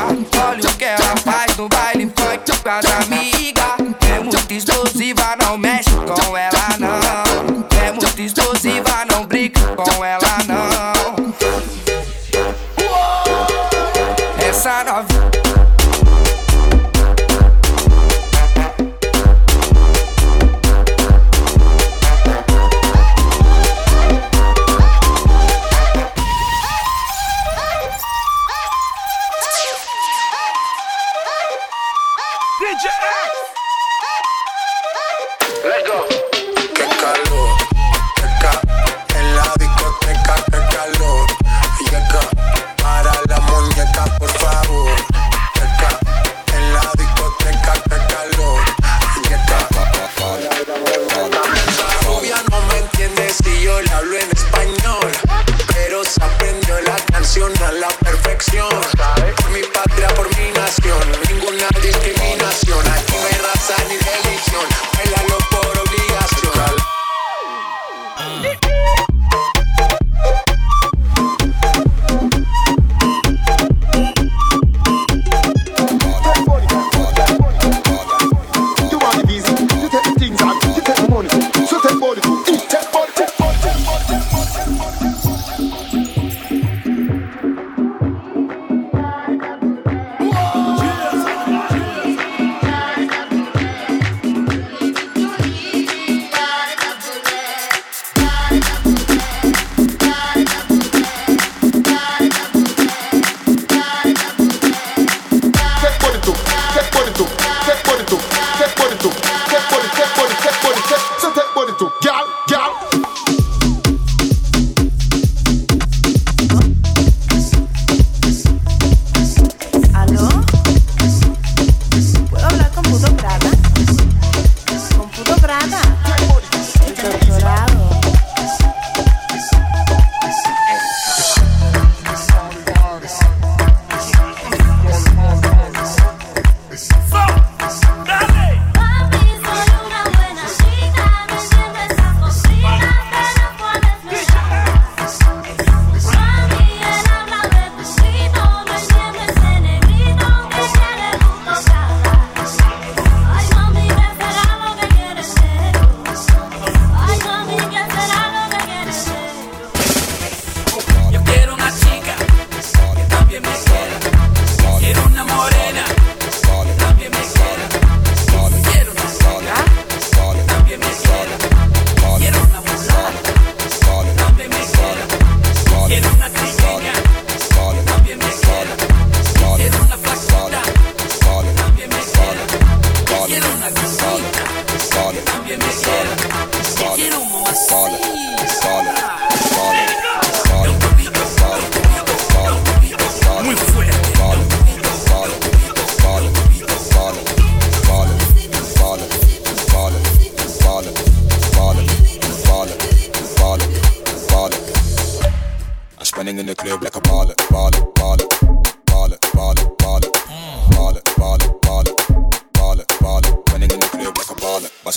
Olha 0.47 0.69
o 0.69 0.73
que 0.77 0.85
ela 0.85 1.17
faz 1.25 1.57
no 1.57 1.67
baile 1.67 2.05
funk 2.05 2.59
com 2.63 2.69
as 2.69 2.85
amigas. 2.85 3.65
É 4.09 4.19
muito 4.21 4.53
explosiva, 4.53 5.35
não 5.41 5.57
mexe 5.57 5.89
com 5.89 6.37
ela. 6.37 6.46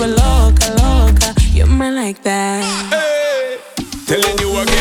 were 0.00 0.06
loca, 0.06 0.70
loca. 0.80 1.34
You're 1.52 1.66
mine 1.66 1.94
like 1.94 2.22
that. 2.22 2.64
Hey, 2.90 3.58
telling 4.06 4.38
you 4.38 4.50
again. 4.62 4.79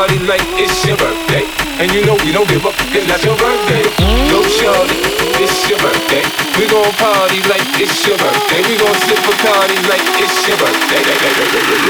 party 0.00 0.18
like 0.24 0.40
it's 0.56 0.80
your 0.86 0.96
birthday. 0.96 1.44
And 1.76 1.92
you 1.92 2.00
know 2.06 2.16
we 2.24 2.32
don't 2.32 2.48
give 2.48 2.64
up, 2.64 2.72
cause 2.88 3.04
that's 3.04 3.22
your 3.22 3.36
birthday. 3.36 3.84
Yo, 4.32 4.40
shorty, 4.48 4.96
it's 5.44 5.68
your 5.68 5.78
birthday. 5.78 6.24
We 6.56 6.64
gon' 6.72 6.88
party 6.96 7.40
like 7.52 7.68
it's 7.76 8.06
your 8.08 8.16
birthday. 8.16 8.64
We 8.64 8.80
gon' 8.80 8.96
sip 9.04 9.20
a 9.20 9.34
party 9.44 9.76
like 9.92 10.04
it's 10.16 10.48
your 10.48 10.56
birthday. 10.56 11.89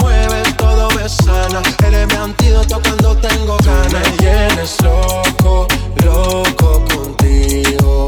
me 0.89 1.07
sana. 1.09 1.61
Eres 1.85 2.07
mi 2.07 2.15
antídoto 2.15 2.81
cuando 2.81 3.15
tengo 3.17 3.57
ganas. 3.65 3.89
Tú 3.89 3.99
me 3.99 4.17
llenes 4.17 4.77
loco, 4.81 5.67
loco 6.03 6.83
contigo. 6.93 8.07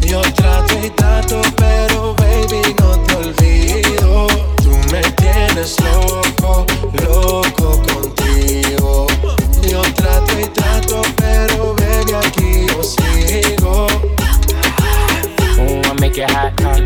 Yo 0.00 0.20
trato 0.34 0.74
y 0.82 0.90
trato, 0.90 1.40
pero 1.56 2.14
baby, 2.14 2.74
no 2.78 2.98
te 3.00 3.14
olvido. 3.16 4.26
Tú 4.62 4.70
me 4.90 5.02
tienes 5.12 5.76
loco. 5.80 6.66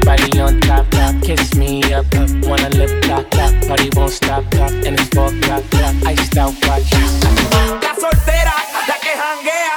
body 0.05 0.41
on 0.41 0.61
top, 0.61 0.89
top. 0.91 1.15
Kiss 1.23 1.55
me 1.55 1.83
up, 1.93 2.07
up. 2.15 2.31
Wanna 2.47 2.69
lip 2.71 2.93
lock, 3.09 3.27
lock. 3.35 3.55
Party 3.67 3.91
won't 3.97 4.13
stop, 4.13 4.45
top. 4.51 4.71
And 4.71 5.01
it's 5.01 5.17
all 5.17 5.31
drop, 5.41 5.63
drop. 5.71 5.95
Iced 6.07 6.37
out 6.37 6.55
watch. 6.67 6.93
La 7.83 7.95
soltera, 7.95 8.55
la 8.89 8.97
que 9.05 9.13
janguea, 9.23 9.75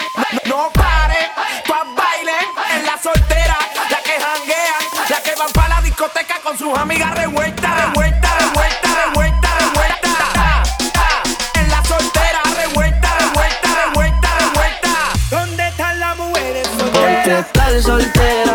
no 0.49 0.69
pare, 0.73 1.21
pa' 1.67 1.85
baile. 1.95 2.37
En 2.75 2.85
la 2.85 2.97
soltera, 3.01 3.57
la 3.89 3.99
que 4.07 4.15
janguea, 4.25 4.77
la 5.09 5.19
que 5.23 5.35
van 5.39 5.51
pa' 5.53 5.67
la 5.69 5.81
discoteca 5.81 6.39
con 6.43 6.57
sus 6.57 6.77
amigas 6.77 7.15
revueltas, 7.15 7.71
revueltas, 7.85 8.31
revueltas, 8.41 8.91
revueltas, 9.05 9.51
revueltas. 9.61 10.79
En 11.55 11.69
la 11.69 11.83
soltera, 11.85 12.41
revuelta, 12.55 13.09
revuelta, 13.19 13.69
revuelta, 13.85 14.29
revuelta. 14.39 14.91
¿Dónde 15.29 15.67
están 15.67 15.99
las 15.99 16.17
mujeres 16.17 16.67
solteras? 16.77 17.25
¿Dónde 17.25 17.39
están 17.39 17.83
solteras? 17.83 18.46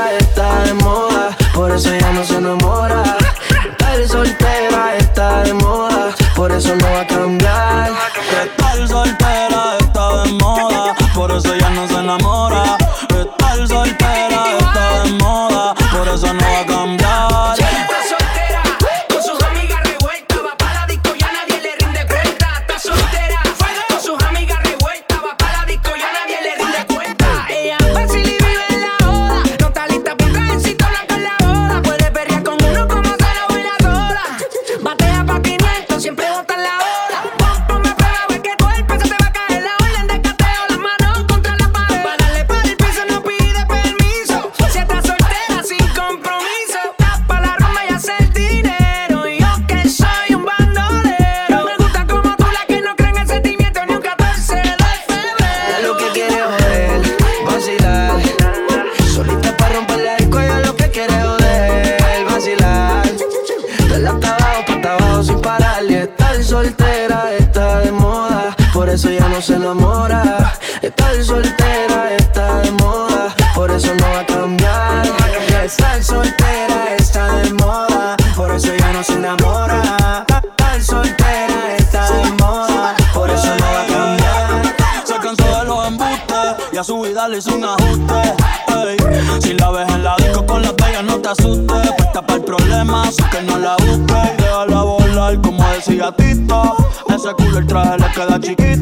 magic. 98.42 98.81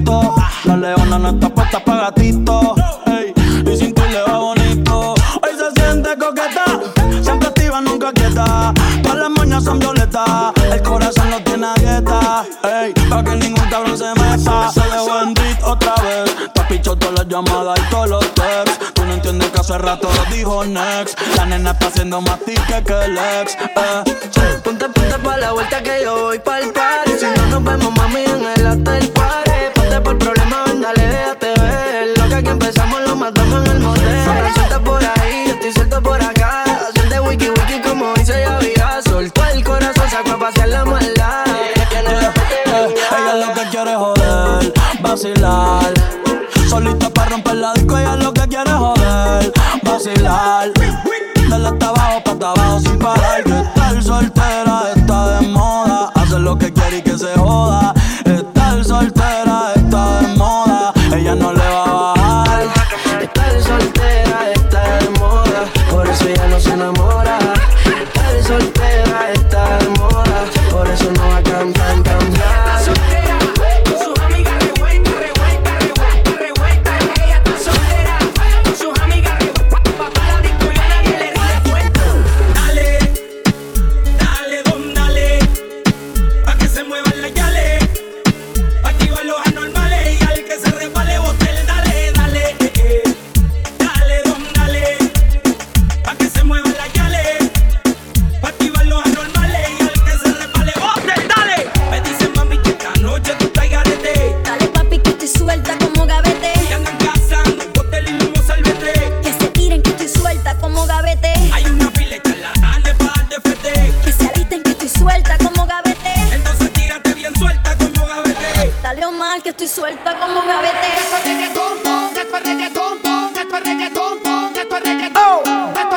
suelta 119.80 120.14
como 120.18 120.40
un 120.40 120.50
avete. 120.50 120.88
Esto 120.98 121.16
es 121.16 121.24
reggaetón, 121.24 121.78
esto 122.14 122.36
es 122.36 122.44
reggaetón, 122.44 122.98
esto 123.34 123.56
es 123.56 123.64
reggaetón, 123.64 124.18
esto 124.54 124.76
es 124.76 124.82
reggaetón, 124.84 125.38
oh. 125.46 125.72
esto 125.74 125.96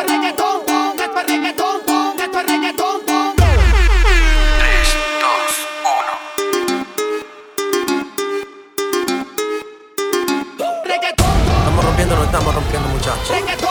Estamos 11.57 11.85
rompiendo, 11.85 12.15
no 12.15 12.23
estamos 12.23 12.55
rompiendo, 12.55 12.87
muchachos. 12.89 13.29
Reggaetón. 13.29 13.69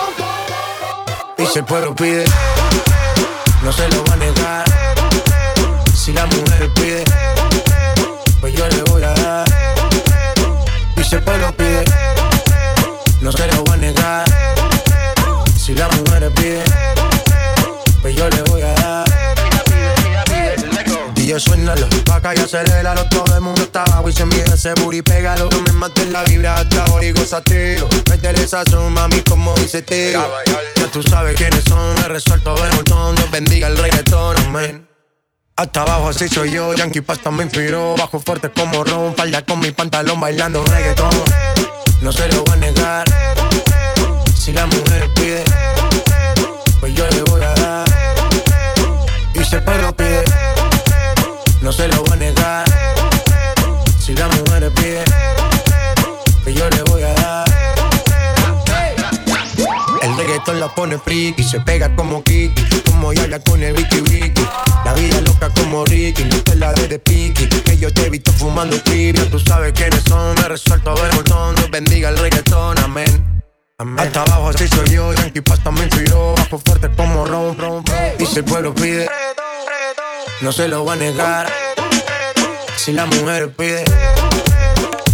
Y 1.39 1.47
si 1.47 1.59
el 1.59 1.65
pueblo 1.65 1.95
pide, 1.95 2.27
no 3.63 3.73
se 3.73 3.89
lo 3.89 4.12
y 27.33 27.77
gozatelo 27.77 27.89
Métele 28.11 28.47
sazón, 28.47 28.93
mami, 28.93 29.21
como 29.23 29.55
dice 29.55 29.83
tío 29.83 30.21
Ya 30.77 30.87
tú 30.93 31.03
sabes 31.03 31.37
quiénes 31.37 31.65
son, 31.65 31.95
me 31.95 32.09
resuelto 32.09 32.55
de 32.55 32.71
montón. 32.75 33.17
Dios 33.17 33.31
bendiga 33.31 33.69
el 33.69 33.79
reggaetón, 33.79 34.37
amén. 34.39 34.89
Hasta 35.57 35.83
abajo 35.83 36.09
así 36.09 36.29
soy 36.29 36.51
yo, 36.51 36.75
Yankee 36.75 37.01
Pasta 37.01 37.31
me 37.31 37.45
inspiró. 37.45 37.95
Bajo 37.97 38.21
fuerte 38.21 38.51
como 38.51 38.85
Ron, 38.85 39.15
falda 39.17 39.43
con 39.45 39.61
mi 39.61 39.71
pantalón 39.71 40.21
bailando 40.21 40.65
reggaetón. 40.65 41.11
No 42.03 42.13
se 42.13 42.29
lo 42.29 42.43
voy 42.45 42.55
a 42.55 42.57
negar. 42.57 43.05
Si 44.37 44.53
la 44.53 44.67
mujer 44.67 45.09
pide 45.15 45.45
Pues 46.81 46.95
yo 46.95 47.07
le 47.09 47.23
voy 47.23 47.43
a 47.43 47.55
dar. 47.55 47.89
Y 49.35 49.45
si 49.45 49.55
el 49.55 49.63
perro 49.65 49.97
pide 49.97 50.25
no 51.63 51.71
se 51.71 51.87
lo 51.87 52.03
voy 52.03 52.13
a 52.13 52.17
negar. 52.17 52.65
Si 54.01 54.15
la 54.15 54.27
mujer 54.27 54.73
pide, 54.75 55.05
que 56.45 56.53
yo 56.53 56.69
le 56.69 56.83
voy 56.83 56.87
a 56.87 56.87
dar. 56.87 56.92
Reggaetón 60.33 60.61
la 60.61 60.69
pone 60.75 60.99
friki, 60.99 61.43
se 61.43 61.61
pega 61.61 61.95
como 61.95 62.23
Kiki, 62.23 62.81
como 62.87 63.13
Yaya 63.13 63.39
con 63.41 63.63
el 63.63 63.75
Vicky 63.75 64.01
Vicky. 64.01 64.47
La 64.85 64.95
vida 64.95 65.21
loca 65.21 65.51
como 65.51 65.85
Ricky, 65.85 66.25
no 66.25 66.43
te 66.43 66.57
la 66.57 66.73
de 66.73 66.89
de 66.89 66.99
piqui. 66.99 67.47
Que 67.49 67.77
yo 67.77 67.93
te 67.93 68.07
he 68.07 68.11
visto 68.11 68.33
fumando 68.33 68.81
trivia, 68.83 69.29
tú 69.31 69.39
sabes 69.39 69.73
quiénes 69.73 70.03
son. 70.05 70.35
Me 70.37 70.49
resuelto 70.49 70.95
de 70.95 71.13
montón, 71.15 71.55
Dios 71.57 71.71
bendiga 71.71 72.09
el 72.09 72.19
reggaetón, 72.19 72.79
amén. 72.79 73.43
Hasta 73.99 74.23
abajo 74.23 74.49
así 74.49 74.69
soy 74.69 74.91
yo, 74.91 75.13
Yankee 75.13 75.41
Pasta 75.41 75.73
me 75.73 75.83
inspiró 75.83 76.35
Bajo 76.37 76.61
fuerte 76.65 76.89
como 76.97 77.25
Ron, 77.25 77.59
Ron. 77.59 77.85
Y 78.19 78.27
si 78.27 78.39
el 78.39 78.45
pueblo 78.45 78.73
pide 78.73 79.09
no 80.41 80.53
se 80.53 80.69
lo 80.69 80.85
va 80.85 80.95
a 80.95 80.97
negar. 80.97 81.47
Si 82.77 82.93
la 82.93 83.07
mujer 83.07 83.53
pide, 83.53 83.85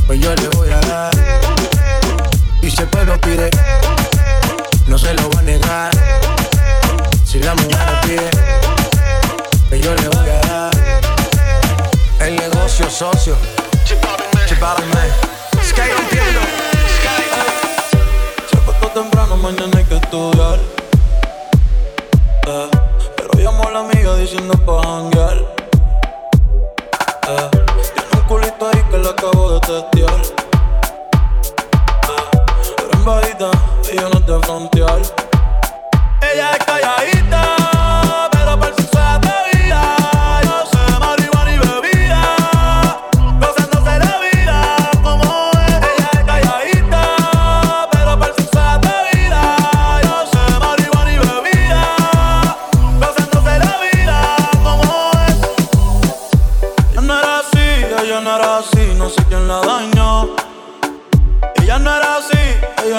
pues 0.06 0.20
yo 0.20 0.34
le 0.34 0.48
voy 0.48 0.70
a 0.70 0.80
dar. 0.80 1.14
Y 2.62 2.70
si 2.70 2.82
el 2.82 2.88
pueblo 2.88 3.20
pide, 3.20 3.50
no 4.88 4.96
se 4.98 5.12
lo 5.14 5.30
va 5.30 5.40
a 5.40 5.42
negar. 5.42 5.90
Si 7.24 7.38
la 7.40 7.54
mujer 7.54 8.00
pide, 8.02 9.80
yo 9.80 9.94
le 9.94 10.08
voy 10.08 10.30
a 10.30 10.40
dar. 10.46 10.70
El 12.20 12.36
negocio 12.36 12.88
socio, 12.90 13.36
chipárenme. 13.84 15.00
Sky 15.62 15.90
rompiendo. 15.96 16.40
Se 18.50 18.56
acostó 18.56 18.88
temprano, 18.88 19.36
mañana 19.36 19.76
hay 19.76 19.84
que 19.84 19.96
estudiar. 19.96 20.58
Eh, 22.46 22.70
pero 23.16 23.30
llamo 23.36 23.68
a 23.68 23.70
la 23.70 23.80
amiga 23.80 24.16
diciendo 24.16 24.54
pa' 24.64 24.82
janguear. 24.82 25.38
Eh, 27.28 27.50
tiene 27.50 28.08
un 28.14 28.20
culito 28.26 28.68
ahí 28.72 28.82
que 28.90 28.98
le 28.98 29.08
acabo 29.08 29.52
de 29.52 29.60
testear 29.60 30.37
bajita 33.04 33.50
y 33.92 33.96
yo 33.96 34.08
no 34.08 34.20
te 34.20 34.46
frontear. 34.46 35.00
Ella 36.20 36.50
es 36.52 36.64
calladita. 36.64 37.57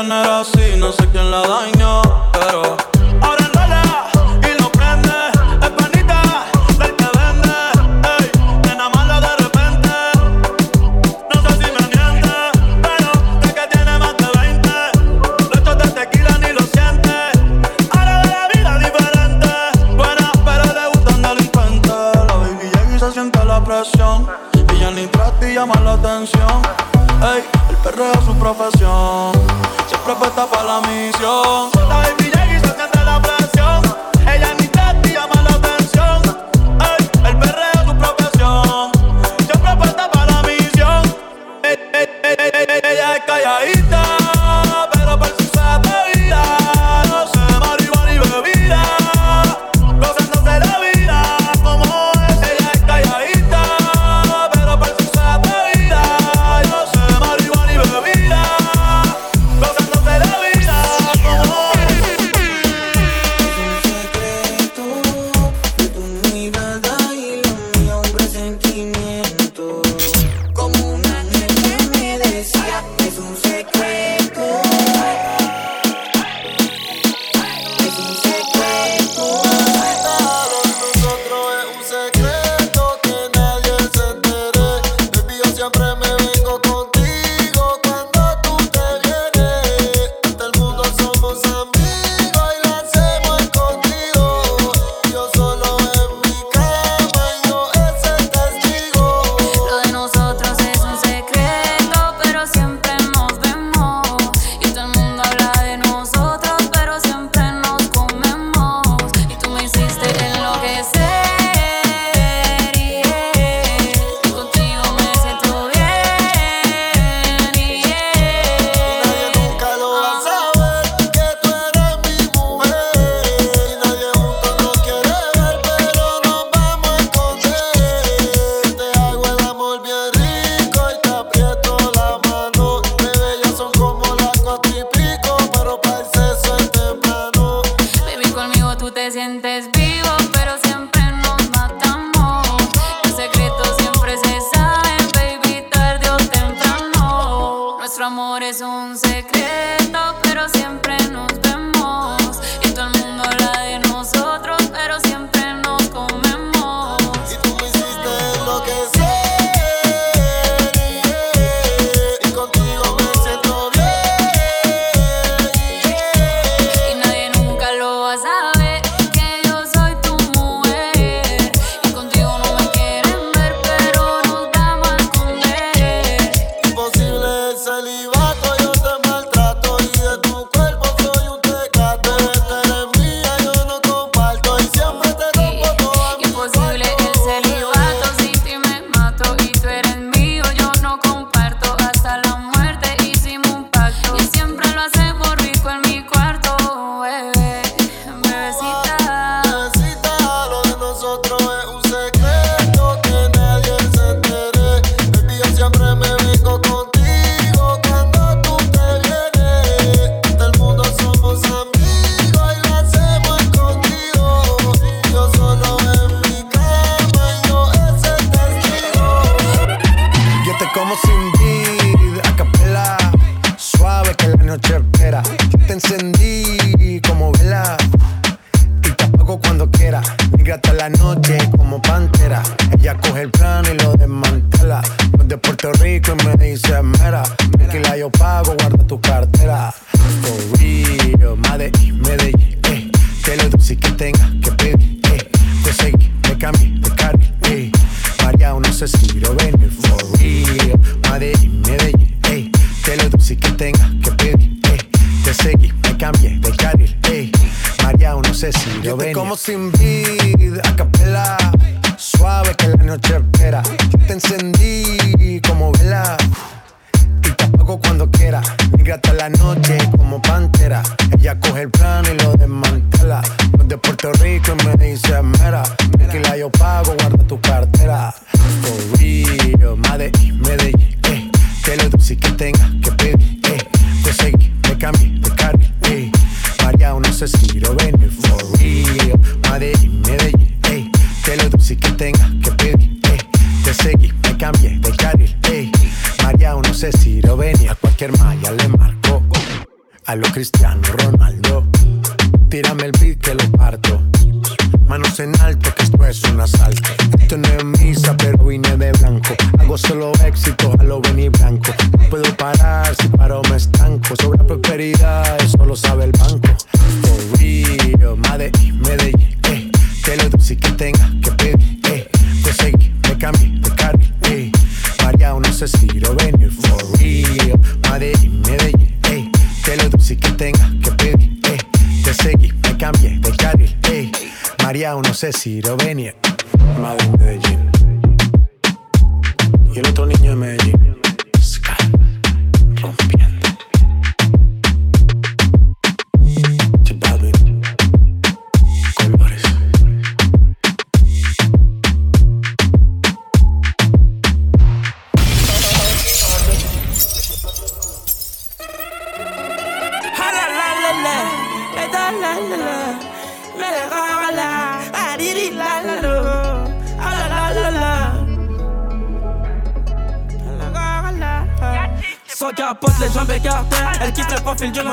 No 0.04 0.22
era 0.22 0.40
así, 0.42 0.76
no 0.78 0.92
sé 0.92 1.08
quién 1.12 1.30
la 1.30 1.42
dañó, 1.42 1.79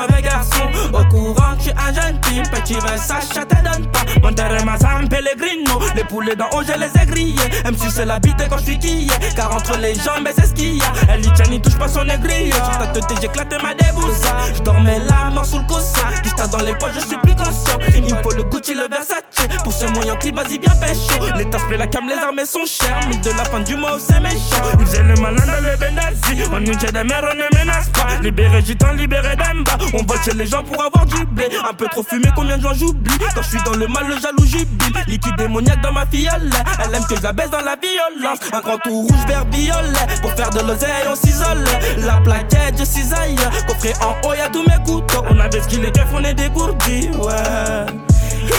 mauvais 0.07 0.21
garçon. 0.21 0.69
Au 0.93 1.03
courant 1.05 1.55
je 1.57 1.63
suis 1.63 1.71
un 1.71 1.93
jeune 1.93 2.17
Petit 2.43 2.75
Versace, 2.75 3.29
ça 3.33 3.45
te 3.45 3.55
donne 3.55 3.89
pas. 3.91 3.99
Mon 4.21 4.31
terrain, 4.31 4.63
ma 4.63 4.77
San 4.77 5.07
Pellegrino. 5.09 5.79
Les 5.95 6.03
poulets 6.03 6.35
dans 6.35 6.45
haut, 6.51 6.63
je 6.63 6.73
les 6.79 7.01
ai 7.01 7.05
grillés. 7.05 7.63
Même 7.63 7.75
si 7.75 7.89
c'est 7.89 8.05
la 8.05 8.19
bite 8.19 8.35
quand 8.49 8.57
je 8.59 8.63
suis 8.63 8.79
quillé. 8.79 9.11
Car 9.35 9.55
entre 9.55 9.77
les 9.77 9.95
jambes, 9.95 10.27
c'est 10.35 10.45
ce 10.45 10.53
qu'il 10.53 10.77
y 10.77 10.81
a. 10.81 10.91
Elle 11.09 11.21
dit 11.21 11.31
tiens, 11.35 11.59
touche 11.59 11.77
pas 11.77 11.87
son 11.87 12.07
aigri 12.07 12.51
Sur 12.51 12.77
ta 12.77 12.87
tête, 12.87 13.03
j'ai 13.19 13.25
éclaté 13.25 13.57
ma 13.63 13.73
débousse 13.73 14.21
Je 14.55 14.61
dormais 14.61 14.99
la 14.99 15.31
mort 15.31 15.45
sous 15.45 15.59
le 15.59 15.65
coussin. 15.65 16.07
Juste 16.23 16.51
dans 16.51 16.59
les 16.59 16.73
poches, 16.75 16.93
je 16.95 17.07
suis 17.07 17.17
plus 17.17 17.35
conscient. 17.35 17.79
Il 17.95 18.03
me 18.03 18.21
faut 18.21 18.31
le 18.31 18.43
Gucci, 18.43 18.73
le 18.73 18.87
Versace. 18.87 19.23
Pour 19.63 19.73
ce 19.73 19.85
moyen 19.87 20.15
clip, 20.15 20.35
vas-y 20.35 20.59
bien 20.59 20.73
pécho. 20.75 21.23
Les 21.37 21.49
tasses, 21.49 21.61
la 21.77 21.87
cam, 21.87 22.07
les 22.07 22.15
armes 22.15 22.45
sont 22.45 22.65
chères. 22.65 22.99
Mais 23.09 23.17
de 23.17 23.35
la 23.35 23.45
fin 23.45 23.61
du 23.61 23.75
mois, 23.75 23.97
c'est 23.99 24.19
méchant. 24.19 24.37
Ils 24.79 25.01
le 25.01 25.21
malin 25.21 25.45
dans 25.45 25.69
les 25.69 25.77
Benazzi 25.77 26.43
On 26.51 26.59
nous 26.59 26.75
de 26.75 27.03
mer, 27.03 27.23
on 27.23 27.35
ne 27.35 27.59
menace 27.59 27.89
pas. 27.89 28.21
Libéré 28.21 28.61
gitan, 28.61 28.93
libéré 28.93 29.35
d'Emba 29.35 29.77
On 29.99 30.03
vole 30.03 30.21
chez 30.23 30.33
les 30.33 30.45
gens 30.45 30.63
pour 30.63 30.81
avoir 30.83 31.05
du 31.05 31.25
blé. 31.25 31.49
Un 31.67 31.73
peu 31.73 31.87
trop 31.87 32.03
fumé, 32.03 32.27
combien 32.35 32.57
de 32.57 32.61
gens 32.61 32.73
j'oublie? 32.73 33.17
Quand 33.33 33.41
je 33.41 33.49
suis 33.49 33.63
dans 33.63 33.73
le 33.73 33.87
mal, 33.87 34.07
le 34.07 34.19
jaloux 34.19 34.45
jubile 34.45 34.93
Liquide 35.07 35.35
démoniaque 35.37 35.81
dans 35.81 35.91
ma 35.91 36.05
fiole 36.05 36.49
Elle 36.83 36.95
aime 36.95 37.05
que 37.09 37.15
je 37.15 37.23
la 37.23 37.33
baisse 37.33 37.49
dans 37.49 37.61
la 37.61 37.75
violence. 37.75 38.39
Un 38.53 38.59
grand 38.59 38.77
tout 38.77 38.91
rouge, 38.91 39.25
vert, 39.27 39.45
violet. 39.51 40.21
Pour 40.21 40.31
faire 40.33 40.49
de 40.51 40.59
l'oseille, 40.59 41.07
on 41.09 41.15
s'isole. 41.15 41.63
La 42.05 42.17
plaquette, 42.17 42.75
je 42.77 42.83
cisaille. 42.83 43.35
Coffret 43.67 43.93
en 44.01 44.27
haut, 44.27 44.33
y'a 44.33 44.49
tous 44.49 44.63
mes 44.63 44.83
couteaux. 44.85 45.23
On 45.29 45.39
avait 45.39 45.61
ce 45.61 45.67
qu'il 45.67 45.83
est 45.83 45.97
on 46.13 46.23
est 46.23 46.33
dégourdis, 46.33 47.09
ouais. 47.09 47.85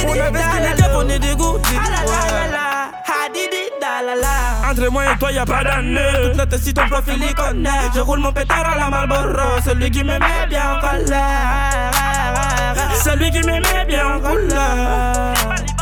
On 0.06 0.12
avait 0.12 0.42
ce 0.42 0.74
qu'il 0.74 0.84
est 0.84 0.96
on 0.96 1.08
est 1.08 1.18
dégourdis, 1.18 1.74
ouais 1.74 2.48
entre 4.70 4.88
moi 4.90 5.04
et 5.12 5.18
toi 5.18 5.32
y'a 5.32 5.44
pas 5.44 5.64
d'année 5.64 6.00
Toute 6.22 6.50
la 6.50 6.58
si 6.58 6.74
ton 6.74 6.86
profil 6.88 7.22
y 7.22 7.34
connaît. 7.34 7.70
Je 7.94 8.00
roule 8.00 8.20
mon 8.20 8.32
pétard 8.32 8.64
à 8.72 8.78
la 8.78 8.88
Marlboro. 8.90 9.60
Celui 9.64 9.90
qui 9.90 10.04
me 10.04 10.18
bien 10.48 10.76
en 10.76 10.80
colère. 10.80 11.90
Celui 13.02 13.30
qui 13.30 13.38
me 13.38 13.86
bien 13.86 14.16
en 14.16 14.20
colère 14.20 15.77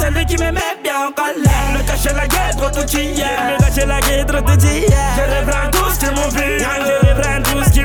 celui 0.00 0.26
qui 0.26 0.36
me 0.36 0.50
met 0.50 0.76
bien 0.82 1.08
en 1.08 1.12
colère. 1.12 1.70
Le 1.74 1.84
cacher 1.86 2.14
la 2.14 2.26
trop 2.56 2.70
tout 2.70 2.96
hier. 2.96 3.56
Cacher 3.58 3.86
la 3.86 4.00
trop 4.00 4.40
tout 4.40 4.60
Je 4.60 5.22
reprends 5.36 5.70
tout 5.70 5.90
ce 5.92 5.98
qui 5.98 6.06
Je 6.06 7.06
reprends 7.06 7.42
tout 7.42 7.64
ce 7.64 7.70
qui 7.70 7.80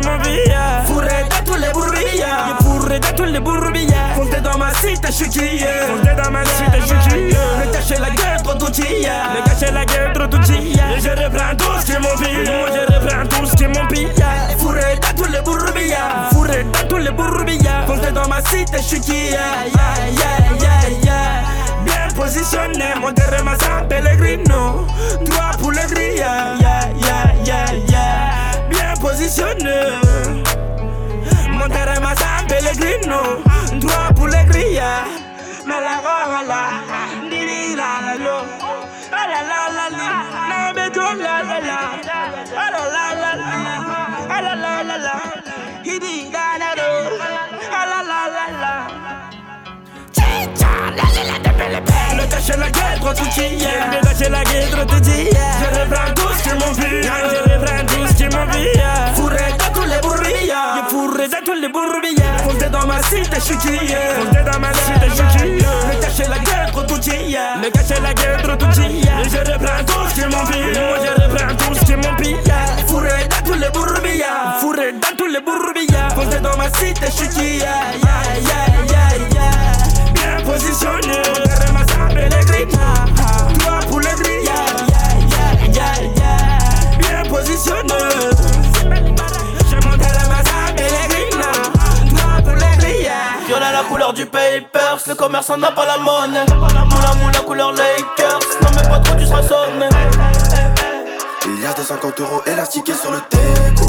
Fourré 0.86 1.26
dans 1.30 1.44
tous 1.46 1.60
les 1.60 1.70
bourbillards 1.72 2.58
Fourré 2.62 3.00
dans 3.00 3.16
tous 3.16 3.24
les 3.24 3.40
bourbillards 3.40 4.16
Comptez 4.16 4.42
dans 4.42 4.58
ma 4.58 4.74
cité, 4.76 5.08
je 5.08 5.12
suis 5.12 5.30
qui 5.30 5.40
dans 5.60 6.32
ma 6.32 6.46
cité, 6.46 6.80
je 6.80 6.86
suis 6.86 6.98
qui 6.98 7.16
Le 7.30 7.72
cacher 7.72 7.96
la 8.00 8.44
trop 8.44 8.54
tout 8.54 8.82
hier 8.82 9.14
cacher 9.46 9.72
la 9.72 9.86
trop 9.86 10.28
tout 10.28 10.44
Je 10.44 11.10
reprends 11.10 11.56
tout 11.58 11.80
ce 11.82 11.86
qui 11.86 11.98
m'ont 12.00 12.16
vu. 12.16 12.26
Je 12.46 12.94
reprends 12.94 13.28
tout 13.28 13.46
ce 13.46 13.56
qui 13.56 13.66
Fourré 14.58 15.00
dans 15.02 15.24
tous 15.24 15.32
les 15.32 15.42
bourbillards 15.42 16.30
Fourré 16.32 16.64
dans 16.64 16.88
tous 16.88 16.98
les 16.98 17.12
bourbillards 17.12 17.86
Comptez 17.86 18.12
dans 18.12 18.28
ma 18.28 18.42
cité, 18.42 18.78
je 18.78 18.84
suis 18.84 19.02
qui 19.02 19.30
yeah, 19.32 19.66
yeah, 19.68 20.12
yeah, 20.12 20.90
yeah 21.04 21.55
bien 21.86 22.08
positionné, 22.16 22.96
mon 23.00 23.14
terrain 23.14 23.58
San 23.60 23.88
Pellegrino. 23.88 24.86
Droit 25.22 25.52
pour 25.60 25.72
le 25.72 25.88
grille, 25.94 26.18
yeah, 26.18 26.58
yeah, 26.60 27.34
yeah, 27.46 27.74
yeah. 27.88 28.70
Bien 28.70 28.94
positionné. 29.00 30.00
Mon 31.52 31.68
terrain 31.70 32.16
San 32.16 32.48
Pellegrino. 32.48 33.40
Droit 33.80 34.14
pour 34.16 34.28
le 34.28 34.50
grille, 34.50 34.82
mais 35.66 35.82
la 35.82 37.30
di 37.30 37.40
di 37.46 37.76
la 37.76 38.65
Le 51.58 52.26
cacher 52.30 52.58
la 52.58 52.70
trop 53.00 53.14
tout 53.14 53.40
hier 53.40 53.90
Le 53.92 54.06
cacher 54.06 54.30
la 54.30 54.44
gueule, 54.44 54.70
trop 54.72 54.86
tout 54.86 55.04
hier 55.10 55.30
Je 55.60 55.80
reprends 55.80 56.14
tout 56.14 56.34
ce 56.44 56.50
m'ont 56.56 56.74
vu. 56.74 57.04
Je 57.04 57.54
reprends 57.54 57.86
tout 57.88 58.08
ce 58.18 58.24
m'ont 58.26 58.46
vu. 58.52 58.68
Fourré 59.16 59.38
dans 59.58 59.74
tous 59.74 59.88
les 59.88 60.00
bourbillards 60.02 60.86
Je 60.86 60.90
fourré 60.90 61.28
dans 61.30 61.44
tous 61.46 61.54
les 61.54 61.70
bourbillards 61.70 62.44
Comptez 62.44 62.70
dans 62.70 62.86
ma 62.86 63.02
cité, 63.04 63.36
je 63.36 63.42
suis 63.42 63.58
qui 63.58 63.78
Comptez 63.78 64.44
dans 64.52 64.60
ma 64.60 64.74
cité, 64.74 65.08
je 65.10 65.16
suis 65.16 65.26
qui 65.40 65.66
Le 65.66 66.02
cacher 66.02 66.30
la 66.30 66.72
trop 66.72 66.84
tout 66.84 67.02
hier 67.02 67.58
Le 67.64 67.70
cacher 67.70 68.02
la 68.02 68.14
gueule, 68.14 68.42
trop 68.44 68.56
tout 68.56 68.82
hier 68.82 69.18
Je 69.24 69.38
reprends 69.52 69.84
tout 69.86 70.10
ce 70.16 70.22
m'ont 70.28 70.44
vu. 70.46 70.74
Moi 70.74 70.98
je 71.04 71.22
reprends 71.22 71.56
tout 71.56 71.76
ce 71.86 71.94
m'ont 71.94 72.16
pillé 72.18 72.38
Fourré 72.88 73.28
dans 73.30 73.44
tous 73.52 73.58
les 73.60 73.70
bourbillards 73.70 74.60
Fourré 74.60 74.92
dans 74.94 75.16
tous 75.18 75.28
les 75.28 75.40
bourbillards 75.40 76.16
Comptez 76.16 76.40
dans 76.40 76.58
ma 76.58 76.66
cité, 76.74 77.06
je 77.06 77.12
suis 77.12 77.30
qui 77.30 77.58
Yeah, 77.58 77.96
yeah, 78.04 78.40
yeah, 78.42 79.16
yeah, 79.32 79.75
positionné 80.56 81.22
Derrière 81.46 81.74
ma 81.74 81.86
Toi 83.60 83.80
pour 83.90 84.00
le 84.00 84.06
gris 84.06 84.44
Yeah, 84.44 84.66
yeah, 85.30 85.68
yeah, 85.68 85.94
yeah 86.16 87.24
Bien 87.24 87.30
positionné 87.30 87.94
Je 89.70 89.76
monte 89.76 90.02
à 90.02 90.28
ma 90.30 90.40
San 90.44 90.76
Pellegrino 90.76 91.52
Toi 92.10 92.42
pour 92.44 92.54
le 92.54 92.78
gris 92.80 93.08
Viola 93.48 93.72
la 93.72 93.84
couleur 93.84 94.14
du 94.14 94.26
papers, 94.26 95.00
le 95.08 95.16
commerçant 95.16 95.58
n'a 95.58 95.72
pas 95.72 95.86
la 95.86 95.98
monnaie. 96.00 96.46
Moula 96.48 97.14
moula 97.22 97.40
couleur 97.46 97.72
Lakers, 97.74 98.40
non 98.64 98.70
mais 98.76 98.90
pas 98.90 99.00
trop 99.00 99.16
tu 99.20 99.26
seras 99.26 99.44
sonné. 99.44 99.88
Milliards 101.48 101.76
de 101.76 101.84
50 101.84 102.20
euros 102.22 102.42
élastiqués 102.48 102.96
sur 102.96 103.12
le 103.12 103.20
déco. 103.30 103.86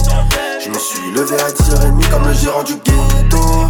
Je 0.63 0.69
me 0.69 0.79
suis 0.79 1.11
levé 1.13 1.37
à 1.41 1.49
10h30 1.49 2.11
comme 2.11 2.29
le 2.29 2.35
gérant 2.35 2.63
du 2.65 2.75
ghetto. 2.75 3.67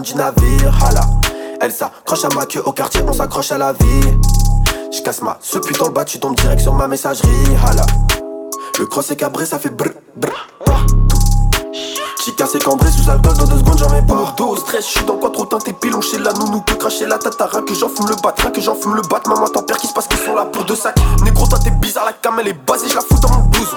Du 0.00 0.14
navire. 0.14 0.84
Hala. 0.84 1.02
Elle 1.60 1.72
s'accroche 1.72 2.24
à 2.24 2.28
ma 2.34 2.46
queue 2.46 2.62
au 2.64 2.72
quartier, 2.72 3.02
on 3.06 3.12
s'accroche 3.12 3.52
à 3.52 3.58
la 3.58 3.72
vie. 3.72 4.18
Je 4.92 5.00
casse 5.02 5.22
ma 5.22 5.38
ce 5.40 5.58
putain 5.58 5.86
le 5.86 5.92
bas, 5.92 6.04
tu 6.04 6.18
tombes 6.18 6.36
direct 6.36 6.60
sur 6.60 6.74
ma 6.74 6.88
messagerie. 6.88 7.28
Hala. 7.66 7.86
Le 8.78 8.86
cross 8.86 9.10
est 9.10 9.16
cabré, 9.16 9.46
ça 9.46 9.58
fait 9.58 9.70
brr 9.70 9.90
brr. 10.16 10.48
J'ai 12.24 12.32
cassé 12.34 12.60
cambré 12.60 12.88
sous 12.90 13.10
alcool 13.10 13.36
dans 13.36 13.46
deux 13.46 13.58
secondes 13.58 13.78
j'en 13.78 13.90
mets 13.90 14.02
pas 14.02 14.14
Dos 14.36 14.54
stress, 14.54 14.86
je 14.86 14.98
suis 14.98 15.04
dans 15.04 15.16
quoi 15.16 15.30
trop 15.30 15.44
teinté 15.44 15.72
pilon 15.72 16.00
chez 16.00 16.18
la 16.18 16.32
nounou 16.32 16.60
peut 16.60 16.76
cracher 16.76 17.04
la 17.04 17.18
tatara 17.18 17.62
que 17.62 17.74
j'en 17.74 17.88
fume 17.88 18.06
le 18.08 18.14
bat, 18.22 18.32
rien 18.38 18.52
que 18.52 18.60
j'en 18.60 18.76
fume 18.76 18.94
le 18.94 19.02
bat 19.02 19.20
Maman 19.26 19.48
t'en 19.48 19.62
père 19.64 19.76
qui 19.76 19.88
se 19.88 19.92
passe 19.92 20.06
qu'ils 20.06 20.20
sont 20.20 20.36
là 20.36 20.44
pour 20.44 20.64
deux 20.64 20.76
sacs 20.76 20.94
Négro 21.24 21.48
toi 21.48 21.58
t'es 21.58 21.72
bizarre 21.72 22.04
la 22.04 22.12
cam 22.12 22.38
elle 22.38 22.46
est 22.46 22.52
basée 22.52 22.88
je 22.88 22.94
la 22.94 23.00
fous 23.00 23.18
dans 23.20 23.28
mon 23.28 23.42
blouson 23.46 23.76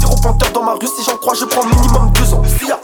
Zéro 0.00 0.16
panthère 0.22 0.52
dans 0.52 0.64
ma 0.64 0.72
rue 0.72 0.86
si 0.86 1.02
j'en 1.02 1.16
crois 1.16 1.32
je 1.32 1.46
prends 1.46 1.64
minimum 1.64 2.12
deux 2.12 2.34
ans 2.34 2.42
S'il 2.58 2.68
y 2.68 2.72
a 2.72 2.80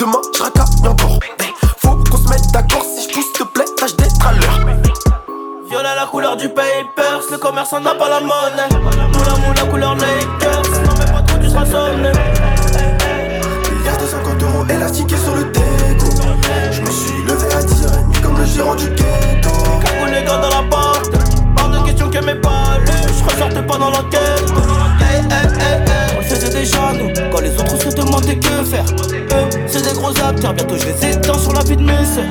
demain 0.00 0.20
je 0.34 0.42
racaille 0.42 0.88
encore 0.88 1.18
Faut 1.78 1.96
qu'on 2.10 2.16
se 2.16 2.28
mette 2.28 2.50
d'accord 2.52 2.82
si 2.82 3.06
je 3.06 3.14
pousse 3.14 3.32
te 3.34 3.44
plaît 3.44 3.66
tâche 3.76 3.94
d'être 3.96 4.26
à 4.26 4.32
l'heure 4.32 4.76
Viola 5.68 5.94
la 5.94 6.06
couleur 6.06 6.36
du 6.36 6.48
papers, 6.48 7.20
le 7.30 7.36
commerçant 7.36 7.80
n'a 7.80 7.94
pas 7.94 8.08
la 8.08 8.20
monnaie. 8.20 8.68
Moula 9.12 9.36
moula 9.46 9.62
couleur 9.70 9.94
Lakers, 9.94 10.82
non 10.84 10.94
mais 10.98 11.12
pas 11.12 11.22
trop 11.22 11.48
seras 11.48 11.66
sonné. 11.66 12.10
Milliards 13.70 13.98
de 13.98 14.06
50 14.06 14.42
euros 14.42 14.64
élastiqués 14.68 15.16
sur 15.16 15.36
le 15.36 15.44
déco 15.44 16.06
Je 16.72 16.80
me 16.80 16.90
suis 16.90 17.22
levé 17.22 17.54
à 17.54 17.60
10h30 17.60 18.20
comme 18.20 18.38
le 18.38 18.46
gérant 18.46 18.74
du 18.74 18.88
ghetto 18.88 19.50
Cagoule 19.84 20.10
les 20.10 20.24
gars 20.24 20.38
dans 20.38 20.48
la 20.48 20.68
porte, 20.68 21.12
hors 21.60 21.68
de 21.68 21.86
question 21.86 22.10
que 22.10 22.18
mes 22.24 22.34
palais, 22.34 23.06
je 23.16 23.24
ressortais 23.30 23.62
pas 23.62 23.78
dans 23.78 23.90
l'enquête. 23.90 24.79
Quand 26.60 27.40
les 27.40 27.52
autres 27.54 27.78
se 27.80 28.26
des 28.26 28.38
keufs 28.38 28.68
faire. 28.68 28.84
Eux, 28.84 29.48
c'est 29.66 29.82
des 29.82 29.94
gros 29.94 30.10
acteurs, 30.10 30.52
bientôt 30.52 30.76
je 30.76 30.86
les 30.86 31.12
éteins 31.12 31.38
sur 31.38 31.54
la 31.54 31.62
vie 31.64 31.76
de 31.76 31.82
mes 31.82 32.04
sœurs. 32.04 32.24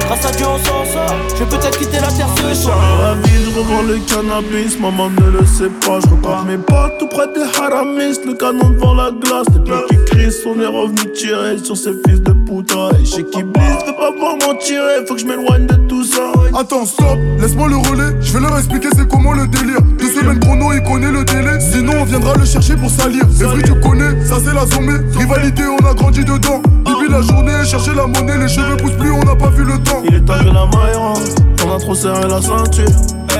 Grâce 0.00 0.24
à 0.24 0.30
Dieu, 0.30 0.46
on 0.46 0.58
s'en 0.58 0.84
sort. 0.84 1.16
Je 1.30 1.42
vais 1.42 1.50
peut-être 1.50 1.76
quitter 1.76 1.96
la 1.96 2.06
terre 2.06 2.28
ce 2.36 2.54
soir. 2.54 2.78
la 3.02 3.14
ville, 3.14 3.48
je 3.50 3.58
revends 3.58 3.82
le 3.82 3.98
cannabis, 4.06 4.78
maman 4.78 5.10
ne 5.10 5.38
le 5.38 5.44
sait 5.44 5.70
pas. 5.84 5.98
Je 5.98 6.06
repars 6.10 6.44
mes 6.44 6.58
potes 6.58 6.98
tout 7.00 7.08
près 7.08 7.26
des 7.34 7.42
haramis, 7.60 8.20
le 8.24 8.34
canon 8.34 8.70
devant 8.70 8.94
la 8.94 9.10
glace. 9.10 9.46
Les 9.52 9.58
blocs 9.58 9.88
qui 9.88 9.96
crient, 10.04 10.30
on 10.46 10.60
est 10.60 10.66
revenu 10.66 11.12
tirer 11.12 11.58
sur 11.58 11.76
ces 11.76 11.92
fils 12.06 12.22
de 12.22 12.32
putain. 12.46 12.88
Et 13.00 13.04
chez 13.04 13.24
qui 13.24 13.42
blisse, 13.42 13.84
veux 13.86 13.92
pas 13.92 14.10
voir 14.18 14.36
m'en 14.40 14.54
tirer, 14.54 15.04
faut 15.06 15.14
que 15.14 15.20
je 15.20 15.26
m'éloigne 15.26 15.66
de 15.66 15.74
tout 15.88 16.04
ça. 16.04 16.32
Attends, 16.58 16.86
stop, 16.86 17.18
laisse-moi 17.38 17.68
le 17.68 17.76
relais. 17.76 18.16
Je 18.20 18.32
vais 18.32 18.40
leur 18.40 18.56
expliquer 18.56 18.88
c'est 18.96 19.08
comment 19.08 19.32
le 19.32 19.46
délire. 19.48 19.80
Deux 19.98 20.08
semaines 20.08 20.38
chrono, 20.40 20.72
il 20.72 20.82
connaît 20.82 21.10
le 21.10 21.24
délai. 21.24 21.60
Sinon, 21.60 21.92
on 22.00 22.04
viendra 22.04 22.34
le 22.34 22.44
chercher 22.44 22.76
pour 22.76 22.90
salir. 22.90 23.22
Evry, 23.40 23.62
tu 23.62 23.74
connais, 23.80 24.24
ça 24.24 24.36
c'est 24.42 24.54
la 24.54 24.64
zombie. 24.66 25.18
Rivalité, 25.18 25.62
on 25.66 25.84
a 25.84 25.94
grandi 25.94 26.24
dedans. 26.24 26.62
Depuis 26.84 27.10
la 27.10 27.20
journée, 27.20 27.52
chercher 27.64 27.94
la 27.94 28.06
monnaie, 28.06 28.38
les 28.38 28.48
cheveux 28.48 28.76
poussent 28.76 28.96
plus, 28.98 29.10
on 29.10 29.24
n'a 29.24 29.34
pas 29.34 29.50
vu 29.50 29.64
le 29.64 29.78
temps. 29.82 30.02
Il 30.08 30.14
est 30.14 30.20
temps 30.20 30.38
que 30.38 30.46
la 30.46 30.66
maille 30.66 30.94
rentre, 30.94 31.20
on 31.66 31.74
a 31.74 31.78
trop 31.78 31.94
serré 31.94 32.28
la 32.28 32.40
ceinture. 32.40 32.86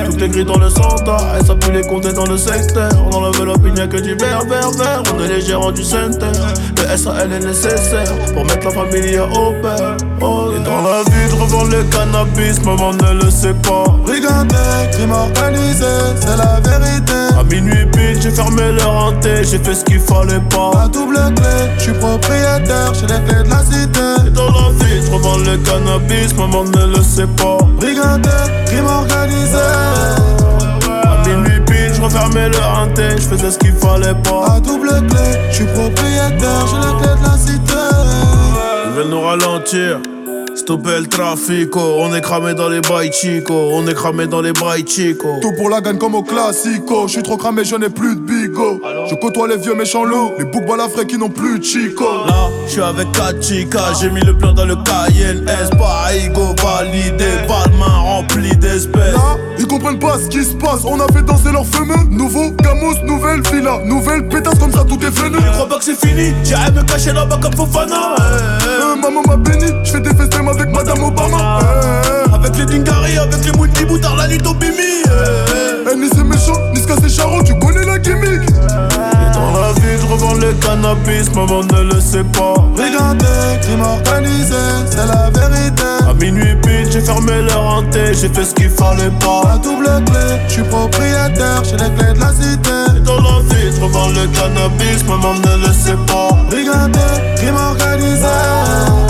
Tout 0.05 0.23
est 0.23 0.29
gris 0.29 0.45
dans 0.45 0.59
le 0.59 0.69
centre, 0.69 1.17
et 1.41 1.45
ça 1.45 1.55
pue 1.55 1.73
les 1.73 1.81
compter 1.81 2.13
dans 2.13 2.27
le 2.27 2.37
secteur. 2.37 2.91
On 3.07 3.15
enlève 3.15 3.43
l'opinion 3.45 3.89
que 3.89 3.97
du 3.97 4.15
vert, 4.15 4.45
vert, 4.47 4.71
vert. 4.73 5.03
On 5.15 5.25
est 5.25 5.29
les 5.29 5.41
gérants 5.41 5.73
du 5.73 5.83
center. 5.83 6.33
Le 6.77 6.97
SAL 6.97 7.33
est 7.33 7.45
nécessaire 7.45 8.13
pour 8.35 8.45
mettre 8.45 8.67
la 8.67 8.71
famille 8.73 8.96
au 9.21 9.53
père. 9.63 9.97
Oh, 10.21 10.51
et 10.57 10.65
dans 10.65 10.83
la 10.83 11.03
vie, 11.05 11.29
je 11.31 11.37
revends 11.37 11.65
le 11.65 11.83
cannabis, 11.85 12.63
maman 12.65 12.93
ne 12.93 13.25
le 13.25 13.31
sait 13.31 13.55
pas. 13.55 13.85
Brigandé, 14.05 14.57
crime 14.93 15.13
organisé, 15.13 15.85
c'est 16.19 16.37
la 16.37 16.61
vérité. 16.61 17.13
À 17.39 17.45
minuit 17.45 17.87
pile, 17.93 18.21
j'ai 18.21 18.31
fermé 18.31 18.73
leur 18.73 18.91
hanté, 18.91 19.45
j'ai 19.45 19.59
fait 19.59 19.75
ce 19.75 19.85
qu'il 19.85 20.01
fallait 20.01 20.41
pas. 20.51 20.85
À 20.85 20.89
double 20.89 21.19
clé, 21.37 21.71
je 21.79 21.83
suis 21.83 21.93
propriétaire, 21.93 22.93
j'ai 22.95 23.07
les 23.07 23.21
clés 23.25 23.43
de 23.45 23.51
la 23.51 23.63
cité. 23.65 24.29
Et 24.29 24.31
dans 24.31 24.47
la 24.47 24.71
vie, 24.85 25.03
je 25.05 25.11
revends 25.13 25.39
le 25.39 25.59
cannabis, 25.59 26.35
maman 26.37 26.65
ne 26.65 26.97
le 26.97 27.03
sait 27.03 27.27
pas. 27.27 27.59
Brigandé, 27.79 28.31
crime 28.67 28.87
organisé. 28.87 29.57
À 31.05 31.29
minuit 31.29 31.61
pile, 31.67 31.93
je 31.95 32.01
refermais 32.01 32.49
le 32.49 32.59
hanté, 32.59 33.17
je 33.17 33.23
faisais 33.23 33.51
ce 33.51 33.59
qu'il 33.59 33.75
fallait 33.75 34.15
pas. 34.25 34.55
À 34.57 34.61
double 34.61 34.89
clé, 35.09 35.27
je 35.51 35.57
suis 35.57 35.67
propriétaire, 35.67 36.67
j'ai 36.71 36.77
les 36.79 36.95
clés 36.99 37.17
de 37.21 37.25
la 37.29 37.37
cité. 37.37 37.66
Veulent 38.97 39.11
nous 39.11 39.21
ralentir. 39.21 40.01
Stopper 40.57 41.01
le 41.01 41.07
trafic, 41.07 41.77
on 41.77 42.15
est 42.15 42.23
cramé 42.23 42.55
dans 42.55 42.71
les 42.71 42.81
bails 42.81 43.13
chico, 43.13 43.53
on 43.73 43.87
est 43.87 43.93
cramé 43.95 44.27
dans 44.27 44.41
les 44.41 44.53
bails 44.53 44.87
chico. 44.89 45.37
Tout 45.43 45.53
pour 45.53 45.69
la 45.69 45.83
gagne 45.83 45.99
comme 45.99 46.15
au 46.15 46.23
classico. 46.23 47.07
Je 47.07 47.13
suis 47.13 47.23
trop 47.23 47.37
cramé, 47.37 47.63
je 47.63 47.77
n'ai 47.77 47.91
plus 47.91 48.17
de 48.17 48.21
bigo. 48.21 48.81
Je 49.09 49.15
côtoie 49.17 49.49
les 49.49 49.59
vieux 49.59 49.75
méchants 49.75 50.05
loups, 50.05 50.33
les 50.39 50.45
boucs 50.45 50.67
balafrés 50.67 51.07
qui 51.07 51.19
n'ont 51.19 51.29
plus 51.29 51.59
de 51.59 51.65
chico. 51.65 52.07
Là, 52.27 52.49
je 52.67 52.73
suis 52.73 52.81
avec 52.81 53.13
4 53.13 53.43
chicas, 53.43 53.93
j'ai 54.01 54.09
mis 54.11 54.23
le 54.23 54.37
plan 54.37 54.53
dans 54.53 54.65
le 54.65 54.77
Cayenne 54.77 55.47
S. 55.47 55.69
Baigo 55.71 56.55
validé, 56.63 57.27
pas 57.47 57.69
de 57.69 57.77
main 57.77 57.99
remplie 57.99 58.57
d'espèces. 58.57 59.13
Là, 59.13 59.37
ils 59.59 59.67
comprennent 59.67 59.99
pas 59.99 60.19
ce 60.19 60.29
qui 60.29 60.43
se 60.43 60.55
passe. 60.55 60.85
On 60.87 60.99
a 61.01 61.07
fait 61.13 61.23
danser 61.23 61.53
leurs 61.53 61.67
fameux. 61.67 62.03
Nouveau 62.11 62.51
Gamos, 62.63 62.95
nouvelle 63.05 63.43
villa, 63.53 63.79
nouvelle 63.85 64.27
pétasse 64.29 64.59
comme 64.59 64.73
ça, 64.73 64.85
tout 64.89 64.99
est 65.05 65.11
venu. 65.11 65.37
Je 65.37 65.53
crois 65.53 65.69
pas 65.69 65.79
que 65.79 65.85
c'est 65.85 66.07
fini, 66.07 66.33
j'irai 66.43 66.71
me 66.73 66.83
cacher 66.83 67.13
là-bas 67.13 67.39
comme 67.43 67.55
Fofana. 67.55 68.17
Euh, 68.21 68.97
maman 68.97 69.21
m'a 69.29 69.37
béni, 69.37 69.67
je 69.85 69.91
fais 69.93 70.01
des 70.01 70.15
avec 70.49 70.71
Madame 70.71 71.03
Obama. 71.03 71.59
Euh, 71.63 72.35
avec 72.35 72.57
les 72.57 72.67
Dingari, 72.67 73.19
avec 73.19 73.45
les 73.45 73.53
Mouti 73.53 73.85
Boutard, 73.85 74.17
la 74.17 74.29
nuit 74.29 74.41
au 74.47 74.55
Bimi. 74.55 75.03
Eh, 75.91 75.97
ni 75.97 76.09
c'est 76.15 76.25
méchant, 76.25 76.61
ni 76.75 76.81
ce 76.81 76.87
c'est 77.01 77.09
charron, 77.09 77.43
tu 77.43 77.59
connais 77.59 77.85
la 77.85 77.99
gimmick. 77.99 78.43
Et 78.51 79.35
dans 79.35 79.61
la 79.61 79.73
vie, 79.75 79.97
je 80.01 80.07
revends 80.07 80.35
le 80.35 80.53
cannabis, 80.55 81.33
maman 81.35 81.63
ne 81.63 81.95
le 81.95 82.01
sait 82.01 82.25
pas. 82.25 82.55
Brigandé, 82.75 83.25
crime 83.63 83.83
organisé, 83.83 84.55
c'est 84.91 85.07
la 85.07 85.31
vérité. 85.31 85.83
À 86.09 86.15
minuit 86.15 86.57
pile, 86.63 86.91
j'ai 86.91 87.01
fermé 87.01 87.43
leur 87.43 87.63
hanté, 87.63 88.15
j'ai 88.15 88.29
fait 88.29 88.45
ce 88.45 88.55
qu'il 88.55 88.71
fallait 88.71 89.11
pas. 89.21 89.55
À 89.55 89.59
double 89.59 89.89
clé, 90.07 90.41
je 90.49 90.53
suis 90.55 90.63
propriétaire, 90.63 91.63
j'ai 91.65 91.77
les 91.77 91.91
clés 91.95 92.13
de 92.15 92.21
la 92.21 92.33
cité. 92.33 92.97
Et 92.97 93.01
dans 93.01 93.17
la 93.17 93.41
vie, 93.49 93.73
je 93.75 93.81
revends 93.81 94.09
le 94.09 94.27
cannabis, 94.29 95.05
maman 95.09 95.35
ne 95.35 95.67
le 95.67 95.73
sait 95.73 95.99
pas. 96.07 96.37
Brigandé, 96.51 96.99
crime 97.37 97.57
organisé. 97.57 99.06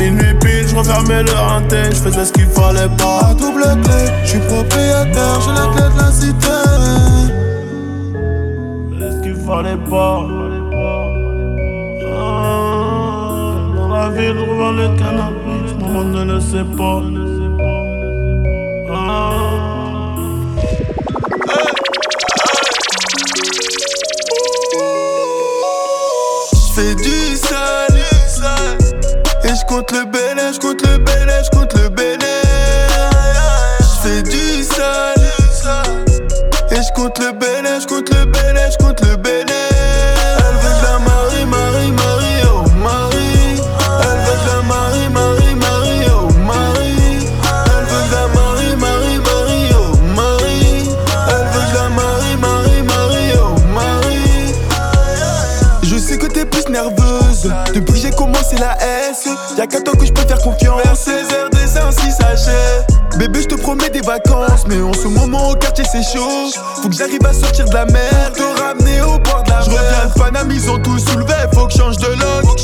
Minuit 0.00 0.34
pile, 0.40 0.66
je 0.66 0.74
refermais 0.74 1.22
le 1.22 1.32
hanté, 1.32 1.90
je 1.90 1.96
faisais 1.96 2.24
ce 2.24 2.32
qu'il 2.32 2.46
fallait 2.46 2.88
pas. 2.96 3.20
À 3.28 3.34
double 3.34 3.64
clé, 3.82 4.06
je 4.24 4.28
suis 4.30 4.38
propriétaire, 4.38 5.40
j'ai 5.44 5.52
les 5.52 5.68
clés 5.74 5.90
de 5.92 5.98
la 5.98 6.10
cité. 6.10 6.58
Faisais 8.94 9.12
ce 9.12 9.22
qu'il 9.22 9.34
fallait 9.34 9.76
pas. 9.90 10.26
Ah, 12.16 13.52
dans 13.76 13.88
la 13.88 14.08
ville, 14.08 14.38
revends 14.38 14.72
le 14.72 14.88
cannabis, 14.96 15.74
maman 15.78 16.04
ne 16.04 16.24
le 16.32 16.40
sait 16.40 16.64
pas. 16.78 17.02
Vacances 64.10 64.64
Mais 64.68 64.82
en 64.82 64.92
ce 64.92 65.06
moment 65.06 65.50
au 65.50 65.54
quartier 65.54 65.84
c'est 65.90 66.02
chaud. 66.02 66.50
Faut 66.82 66.88
que 66.88 66.94
j'arrive 66.94 67.24
à 67.24 67.32
sortir 67.32 67.64
de 67.66 67.74
la 67.74 67.84
mer 67.86 68.32
Te 68.34 68.42
ramener 68.60 69.00
au 69.02 69.18
bord 69.18 69.42
de 69.44 69.50
la 69.50 69.56
mer 69.56 69.64
Je 69.64 69.70
reviens 69.70 70.04
le 70.04 70.20
Paname 70.20 70.50
ils 70.50 70.70
ont 70.70 70.78
tout 70.78 70.98
soulevé 70.98 71.34
Faut 71.54 71.66
que 71.66 71.72
je 71.72 71.78
change 71.78 71.96
de 71.98 72.08
look 72.08 72.58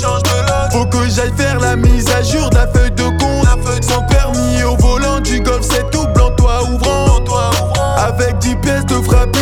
Faut 0.73 0.87
que 0.87 1.09
j'aille 1.09 1.33
faire 1.37 1.61
la 1.61 1.77
mise 1.77 2.07
à 2.11 2.23
jour 2.23 2.51
de 2.51 2.57
la 2.57 2.67
feuille 2.67 2.91
de 2.91 3.05
compte. 3.19 3.83
Sans 3.83 4.03
permis 4.03 4.63
au 4.65 4.77
volant 4.77 5.21
du 5.21 5.41
golf 5.41 5.65
c'est 5.69 5.89
tout 5.91 6.07
blanc 6.15 6.31
toi 6.37 6.63
ouvrant. 6.65 7.07
Avec 7.97 8.39
10 8.39 8.57
pièces 8.57 8.87
de 8.87 8.95
frappe 9.03 9.37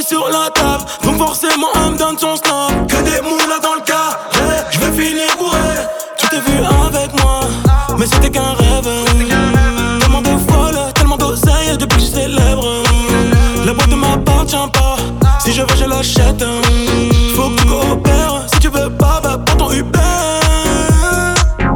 sur 0.00 0.28
la 0.28 0.48
table. 0.50 0.84
Donc 1.04 1.18
forcément, 1.18 1.68
elle 1.74 1.92
me 1.92 1.98
donne 1.98 2.18
son 2.18 2.36
snap. 2.36 2.86
Que 2.88 2.96
des 3.02 3.20
moulas 3.20 3.60
dans 3.62 3.74
le 3.74 3.82
carré. 3.82 4.64
Je 4.70 4.78
vais 4.78 4.92
finir 4.92 5.36
bourré. 5.38 5.58
Tu 6.16 6.28
t'es 6.28 6.40
vu 6.40 6.58
avec 6.58 7.12
moi, 7.22 7.40
mais 7.98 8.06
c'était 8.06 8.30
qu'un 8.30 8.54
rêve. 8.54 8.88
Tellement 10.00 10.22
de 10.22 10.30
voiles, 10.48 10.92
tellement 10.94 11.16
d'oseilles 11.16 11.76
depuis 11.78 11.98
que 11.98 12.02
je 12.02 12.08
célèbre. 12.08 12.66
La 13.66 13.72
boîte 13.74 13.88
ne 13.88 13.96
m'appartient 13.96 14.56
pas. 14.72 14.96
Si 15.40 15.52
je 15.52 15.62
veux, 15.62 15.76
je 15.76 15.84
l'achète. 15.84 16.44
Faut 17.36 17.50
que 17.50 17.60
tu 17.60 17.66
coopères. 17.66 18.42
Si 18.52 18.60
tu 18.60 18.68
veux 18.68 18.90
pas, 18.90 19.20
bah 19.22 19.38
prends 19.44 19.56
ton 19.56 19.70
Uber. 19.72 19.98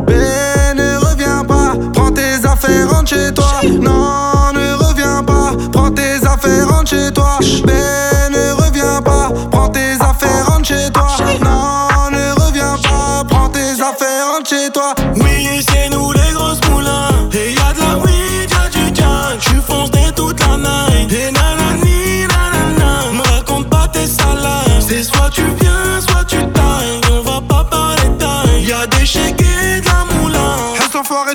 Ben, 0.06 0.76
ne 0.76 0.96
reviens 0.98 1.44
pas. 1.44 1.74
Prends 1.92 2.10
tes 2.12 2.46
affaires, 2.46 2.90
rentre 2.90 3.10
chez 3.10 3.34
toi. 3.34 3.60
Non, 3.64 4.52
ne 4.54 4.74
reviens 4.74 5.22
pas. 5.24 5.52
Prends 5.72 5.90
tes 5.90 6.24
affaires, 6.24 6.68
rentre 6.68 6.90
chez 6.90 7.10
toi. 7.12 7.38
Ben, 7.64 7.85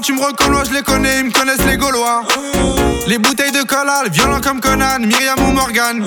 tu 0.02 0.14
me 0.14 0.22
reconnais, 0.22 0.66
je 0.68 0.74
les 0.74 0.82
connais, 0.82 1.20
ils 1.20 1.26
me 1.26 1.32
connaissent 1.32 1.66
les 1.66 1.78
Gaulois. 1.78 2.24
Les 3.08 3.18
bouteilles 3.18 3.52
de 3.52 3.62
collal, 3.64 4.10
violents 4.10 4.42
comme 4.42 4.60
Conan, 4.60 5.00
Myriam 5.00 5.40
ou 5.48 5.52
Morgan. 5.52 6.04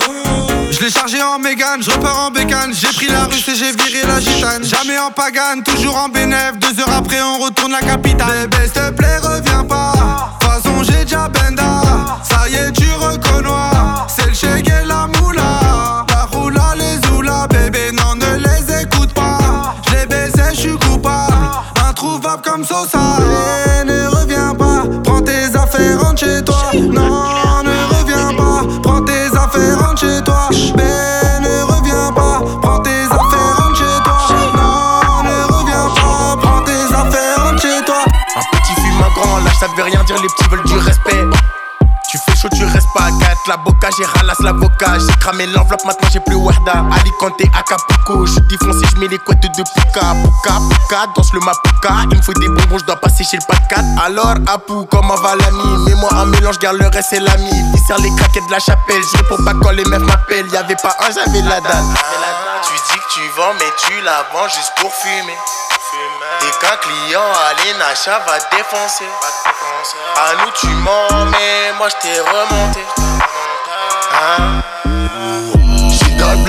Je 0.70 0.80
l'ai 0.80 0.90
chargé 0.90 1.22
en 1.22 1.38
mégane, 1.38 1.82
je 1.82 1.90
repars 1.90 2.26
en 2.26 2.30
bécane. 2.30 2.72
J'ai 2.72 2.88
pris 2.88 3.06
la 3.06 3.24
russe 3.24 3.48
et 3.48 3.54
j'ai 3.54 3.72
viré 3.72 4.06
la 4.06 4.20
gitane. 4.20 4.64
Jamais 4.64 4.98
en 4.98 5.10
pagane, 5.10 5.62
toujours 5.62 5.96
en 5.96 6.08
bénéf. 6.08 6.58
Deux 6.58 6.80
heures 6.80 6.92
après, 6.96 7.22
on 7.22 7.38
retourne 7.38 7.72
la 7.72 7.80
capitale. 7.80 8.48
Bébé, 8.48 8.64
s'il 8.64 8.72
te 8.72 8.90
plaît, 8.90 9.18
reviens 9.18 9.64
pas. 9.64 9.92
De 10.40 10.44
toute 10.44 10.52
façon, 10.52 10.82
j'ai 10.82 11.04
déjà 11.04 11.28
benda. 11.28 11.82
Ça 12.28 12.48
y 12.48 12.54
est, 12.54 12.72
tu 12.72 12.90
reconnais. 12.92 13.48
C'est 14.08 14.26
le 14.26 14.34
chèque 14.34 14.68
et 14.68 14.86
la 14.86 15.06
Introuvable 22.34 22.42
comme 22.42 22.64
Sosa. 22.64 22.98
Et 23.80 23.84
ne 23.84 24.08
reviens 24.08 24.54
pas, 24.54 24.84
prends 25.04 25.20
tes 25.20 25.54
affaires, 25.56 26.00
rentre 26.00 26.20
chez 26.20 26.42
toi. 26.44 26.56
Non, 26.74 27.62
ne 27.62 27.94
reviens 27.94 28.34
pas, 28.36 28.62
prends 28.82 29.02
tes 29.02 29.26
affaires, 29.36 29.78
rentre 29.78 30.00
chez 30.00 30.22
toi. 30.24 30.48
Mais 30.76 31.40
ne 31.40 31.62
reviens 31.62 32.12
pas, 32.12 32.40
prends 32.62 32.80
tes 32.80 33.04
affaires, 33.04 33.56
rentre 33.58 33.76
chez 33.76 34.02
toi. 34.02 34.18
Non, 34.56 35.22
ne 35.24 35.52
reviens 35.52 35.88
pas, 35.94 36.36
prends 36.40 36.62
tes 36.62 36.94
affaires, 36.94 37.44
rentre 37.44 37.62
chez 37.62 37.84
toi. 37.84 38.04
Un 38.36 38.58
petit 38.58 38.74
fume, 38.80 39.02
un 39.02 39.14
grand 39.14 39.38
lâche, 39.38 39.58
ça 39.58 39.66
veut 39.76 39.82
rien 39.82 40.02
dire, 40.04 40.16
les 40.20 40.28
petits 40.28 40.48
veulent 40.50 40.64
du 40.64 40.76
respect. 40.78 41.24
Tu 43.04 43.24
fais 43.24 43.24
chaud, 43.24 43.24
tu 43.24 43.24
restes 43.24 43.24
pas 43.24 43.26
à 43.26 43.34
4. 43.34 43.48
La 43.48 43.56
boca, 43.56 43.88
j'ai 43.96 44.04
ralasse 44.04 44.40
l'avocat. 44.40 44.98
J'ai 44.98 45.16
cramé 45.20 45.46
l'enveloppe, 45.46 45.84
maintenant 45.84 46.08
j'ai 46.12 46.20
plus 46.20 46.36
Wahda. 46.36 46.84
Alicante, 46.92 47.42
Acapulco. 47.58 48.26
Je 48.26 48.40
défoncé, 48.40 48.86
je 48.94 49.00
mets 49.00 49.08
les 49.08 49.18
couettes 49.18 49.42
de 49.42 49.62
Puka. 49.62 50.14
Puka, 50.22 50.54
Puka, 50.70 51.06
danse 51.14 51.32
le 51.32 51.40
Mapuka. 51.40 51.90
Il 52.10 52.16
me 52.16 52.22
faut 52.22 52.32
des 52.34 52.48
bonbons, 52.48 52.78
je 52.78 52.84
dois 52.84 52.96
passer 52.96 53.24
chez 53.24 53.36
le 53.36 53.46
pas 53.46 53.56
de 53.56 53.68
4. 53.68 53.80
Alors, 54.04 54.34
Apu, 54.46 54.86
comment 54.90 55.16
va 55.16 55.36
l'ami? 55.36 55.84
Mets-moi 55.86 56.10
un 56.12 56.26
mélange, 56.26 56.58
garde 56.58 56.76
le 56.76 56.88
reste, 56.88 57.08
c'est 57.10 57.20
l'ami. 57.20 57.52
Dissert 57.72 57.98
les 57.98 58.14
craquettes 58.16 58.46
de 58.46 58.52
la 58.52 58.58
chapelle. 58.58 59.02
Je 59.12 59.18
réponds 59.18 59.42
pas 59.44 59.52
quand 59.62 59.70
les 59.70 59.84
meufs 59.84 60.02
m'appellent. 60.02 60.48
Y'avait 60.52 60.76
pas 60.76 60.96
un, 61.00 61.10
j'avais 61.10 61.42
la 61.42 61.60
dalle. 61.60 61.84
Tu 62.62 62.72
dis 62.72 62.98
que 62.98 63.12
tu 63.12 63.20
vends, 63.36 63.54
mais 63.58 63.72
tu 63.76 64.00
la 64.02 64.24
vends 64.32 64.48
juste 64.48 64.72
pour 64.80 64.92
fumer. 64.92 65.36
Et 66.40 66.50
qu'un 66.60 66.76
client 66.78 67.20
à 67.20 67.54
l'Enacha 67.62 68.18
va 68.26 68.38
défoncer. 68.56 69.08
À 70.16 70.44
nous 70.44 70.50
tu 70.54 70.66
mens, 70.66 71.24
mais 71.30 71.72
moi 71.78 71.88
je 71.88 71.96
t'ai 72.02 72.20
remonté. 72.20 72.80
Hein? 74.12 74.62
J'suis 75.90 76.14
dans 76.16 76.32
le 76.32 76.48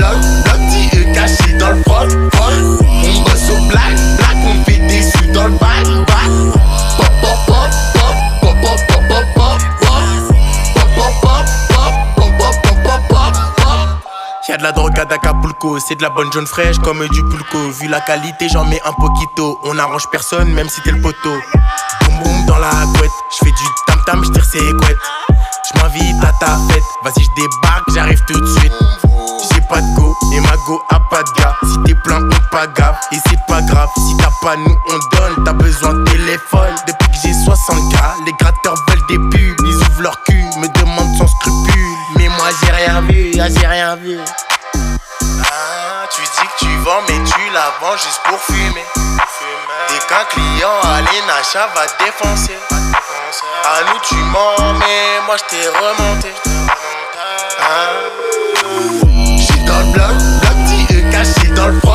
dans 1.59 1.71
au 1.71 1.79
on 4.47 4.59
fait 4.61 4.77
dans 5.33 5.47
le. 5.47 5.55
Y'a 14.55 14.59
de 14.59 14.63
la 14.63 14.71
drogue 14.71 14.97
à 14.97 15.01
Acapulco, 15.01 15.79
c'est 15.79 15.95
de 15.95 16.01
la 16.01 16.09
bonne 16.09 16.31
jaune 16.31 16.47
fraîche 16.47 16.77
comme 16.77 17.05
du 17.09 17.23
pulco. 17.25 17.71
Vu 17.71 17.89
la 17.89 17.99
qualité, 17.99 18.47
j'en 18.47 18.63
mets 18.63 18.79
un 18.85 18.93
poquito. 18.93 19.59
On 19.63 19.77
arrange 19.77 20.07
personne, 20.11 20.49
même 20.53 20.69
si 20.69 20.79
t'es 20.81 20.91
le 20.91 21.01
poteau. 21.01 21.35
Boum 22.05 22.19
boum 22.23 22.45
dans 22.45 22.57
la 22.59 22.69
couette, 22.95 23.11
j'fais 23.31 23.51
du 23.51 23.65
tam 23.85 23.99
tam, 24.05 24.23
j'tire 24.23 24.45
ses 24.45 24.59
couettes. 24.59 24.97
J'm'invite 25.75 26.23
à 26.23 26.31
ta 26.39 26.57
fête, 26.69 26.83
vas-y 27.03 27.23
j'débarque, 27.23 27.83
j'arrive 27.93 28.21
tout 28.27 28.39
de 28.39 28.59
suite. 28.59 28.73
J'ai 29.51 29.61
pas 29.61 29.81
de 29.81 29.95
go 29.95 30.15
et 30.33 30.39
ma 30.39 30.55
go 30.65 30.81
a 30.89 30.99
pas 31.09 31.23
de 31.23 31.41
gars. 31.41 31.55
Si 31.63 31.77
t'es 31.85 31.95
plein, 32.03 32.21
on 32.23 32.51
pas 32.51 32.67
gaffe 32.67 32.99
et 33.11 33.17
c'est 33.27 33.39
pas 33.47 33.61
grave. 33.61 33.89
Si 33.97 34.17
t'as 34.17 34.31
pas, 34.41 34.55
nous 34.55 34.75
on 34.89 35.17
donne. 35.17 35.43
T'as 35.45 35.53
besoin 35.53 35.93
de 35.93 36.03
téléphone. 36.05 36.75
Depuis 36.87 37.07
que 37.09 37.17
j'ai 37.23 37.33
60 37.33 37.91
gars, 37.91 38.15
les 38.25 38.33
gratteurs 38.39 38.75
veulent 38.87 39.05
des 39.09 39.17
pubs. 39.37 39.65
Ils 39.65 39.75
ouvrent 39.75 40.01
leur 40.01 40.23
cul, 40.23 40.43
me 40.59 40.67
demandent 40.79 41.15
sans 41.17 41.27
scrupule. 41.27 41.95
Mais 42.17 42.27
moi 42.29 42.49
j'ai 42.63 42.71
rien 42.71 43.01
vu, 43.01 43.31
ah, 43.39 43.47
j'ai 43.49 43.67
rien 43.67 43.95
vu. 43.95 44.17
Tu 46.57 46.77
vends, 46.77 47.01
mais 47.07 47.23
tu 47.23 47.49
la 47.51 47.73
vends 47.81 47.97
juste 47.97 48.21
pour 48.23 48.39
fumer. 48.39 48.85
Et 49.89 49.99
qu'un 50.07 50.25
client 50.25 50.79
à 50.83 51.01
l'Enacha 51.01 51.67
va 51.73 51.85
défoncer. 52.03 52.57
À 53.63 53.83
nous 53.83 53.99
tu 54.03 54.15
mens, 54.15 54.73
mais 54.79 55.21
moi 55.25 55.35
je 55.37 55.43
t'ai 55.45 55.67
remonté. 55.67 56.31
Hein? 57.61 57.89
J'suis 59.37 59.63
dans 59.65 59.79
le 59.79 59.91
bloc, 59.93 60.17
bloc 60.41 60.57
dit 60.65 60.85
et 60.97 61.09
caché 61.09 61.47
dans 61.49 61.67
le 61.67 61.79
froc, 61.79 61.94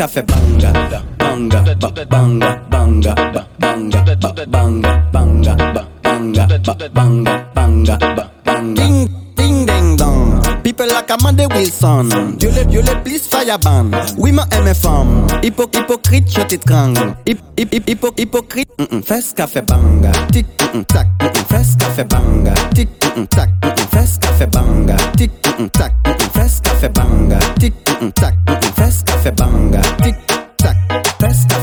Fes 0.00 0.06
café 0.06 0.22
banga, 0.22 0.72
banga, 1.18 1.60
ba- 1.78 1.92
banga, 2.08 2.58
banga, 2.70 3.14
ba- 3.34 3.46
banga, 3.60 4.00
ba- 4.16 4.46
banga, 4.48 4.92
banga, 5.12 5.54
ba- 5.74 5.86
banga, 6.02 6.46
ba- 6.64 6.88
banga, 6.94 7.44
banga, 7.54 7.98
ba- 8.16 8.30
banga. 8.42 8.80
Ding, 8.82 9.08
ding, 9.36 9.66
ding, 9.66 9.96
dong. 9.98 10.40
People 10.62 10.86
like 10.86 11.10
Amanda 11.10 11.46
Wilson. 11.48 12.36
Dieu 12.38 12.50
les, 12.50 12.64
Dieu 12.64 12.80
les 12.80 12.94
please 13.04 13.28
fireban. 13.28 13.90
Oui, 14.16 14.32
ma 14.32 14.46
femme. 14.72 15.26
Hypo, 15.42 15.68
hypocrite, 15.70 16.32
je 16.34 16.40
t'étrangle. 16.44 17.14
Hip, 17.26 17.38
hip, 17.58 17.68
hip, 17.74 17.84
hypo, 17.86 18.08
hypocrite. 18.16 18.70
Mm 18.78 18.86
-mm. 18.90 19.02
Fes 19.02 19.34
café 19.36 19.60
banga. 19.60 20.12
Tic, 20.32 20.46
mm 20.72 20.80
-mm, 20.80 20.84
tac. 20.86 21.06
Mm 21.20 21.28
-mm. 21.28 21.44
Fes 21.50 21.76
café 21.76 22.04
banga. 22.04 22.54
Tic, 22.74 22.88
mm 23.16 23.26
tac. 23.28 23.48
Mm 23.62 23.68
-mm. 23.68 23.86
Fes 23.92 24.18
café 24.18 24.46
banga. 24.46 24.96
Tic, 25.16 25.30
tac. 25.72 25.92
Mm 26.06 26.12
-mm. 26.16 26.30
Fes 26.32 26.60
café 26.62 26.88
banga. 26.88 27.38
Tic, 27.58 27.74
tac. 28.14 28.34
Mm 28.46 28.54
-mm. 28.54 28.72
Fes 28.76 29.02
café 29.04 29.30
banga. 29.32 29.80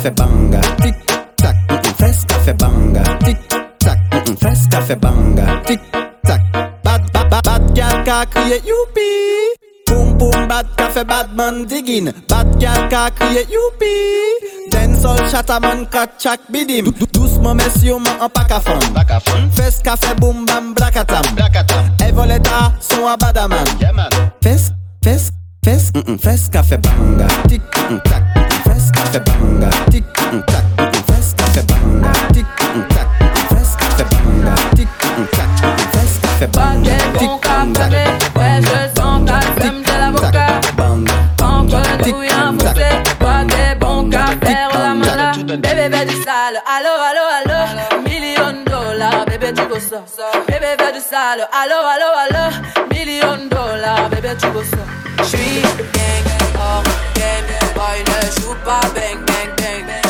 fait 0.07 0.15
banga, 0.15 0.61
tic 0.81 0.95
tac, 1.35 1.55
festa 1.97 2.35
fait 2.39 2.53
banga, 2.53 3.03
tic 3.25 3.37
tac, 3.79 3.99
festa 4.39 4.81
fait 4.81 4.95
banga, 4.95 5.61
tic 5.65 5.81
tac. 6.23 6.41
Bad 6.83 7.01
bad 7.11 7.29
bad 7.29 7.43
bad 7.43 7.75
gal 7.75 8.03
ka 8.05 8.25
crier 8.25 8.61
youpi. 8.63 9.09
Boom 9.87 10.17
boom 10.17 10.47
bad 10.47 10.65
ka 10.77 11.03
bad 11.03 11.35
man 11.35 11.65
digging, 11.65 12.09
bad 12.29 12.47
girl, 12.59 12.87
ka 12.89 13.09
crier 13.19 13.43
youpi. 13.51 13.95
Dancehall 14.71 15.29
chataman 15.29 15.85
ka 15.91 16.05
chak 16.17 16.39
bidim. 16.49 16.93
Doucement 17.11 17.55
messieurs 17.55 17.99
man 17.99 18.15
en 18.21 18.29
pack 18.29 18.51
à 18.51 18.59
fond, 18.61 18.79
fest 19.55 19.83
ka 19.83 19.97
fait 19.97 20.15
boom 20.15 20.45
bam 20.45 20.73
blackatam, 20.73 21.23
blackatam. 21.35 21.83
Evoleta 22.07 22.71
son 22.79 23.07
à 23.07 23.17
badaman, 23.17 23.65
yeah 23.81 23.91
man. 23.91 24.09
Fest 24.41 24.71
fest 25.03 25.33
fest, 25.65 25.91
fest 26.21 26.53
ka 26.53 26.63
fait 26.63 26.77
banga, 26.77 27.27
tic 27.49 27.61
tac. 28.05 28.46
Festa 28.77 29.01
fait 29.11 29.25
banga, 29.25 29.69
tic 29.89 30.05
tac. 30.13 30.65
Festa 31.07 31.45
fait 31.45 31.65
banga, 31.65 32.11
tic 32.31 32.45
tac. 32.91 33.07
Banga, 33.49 34.55
tic 34.77 34.89
tac. 36.37 36.51
Banga, 36.51 36.95
tic 37.17 37.31
tac. 37.41 37.57
Je 45.37 45.41
des. 45.41 45.57
Bébé, 45.57 46.05
du 46.05 46.15
sale, 46.23 46.61
allo, 46.67 46.93
allo, 47.09 47.23
allo. 47.37 47.59
Million 48.03 48.55
dollars, 48.63 49.25
bébé, 49.25 49.49
tu 49.55 49.63
go 49.67 49.79
ça. 49.79 50.01
Bébé, 50.47 50.75
bébé 50.77 50.91
du 50.93 50.99
sale, 50.99 51.41
allo, 51.51 51.79
allo, 51.93 52.09
allo. 52.23 52.45
Million 52.91 53.39
dollars, 53.49 54.07
bébé, 54.09 54.31
tu 54.39 54.47
go 54.51 54.61
ça. 54.61 54.83
J'suis 55.23 55.66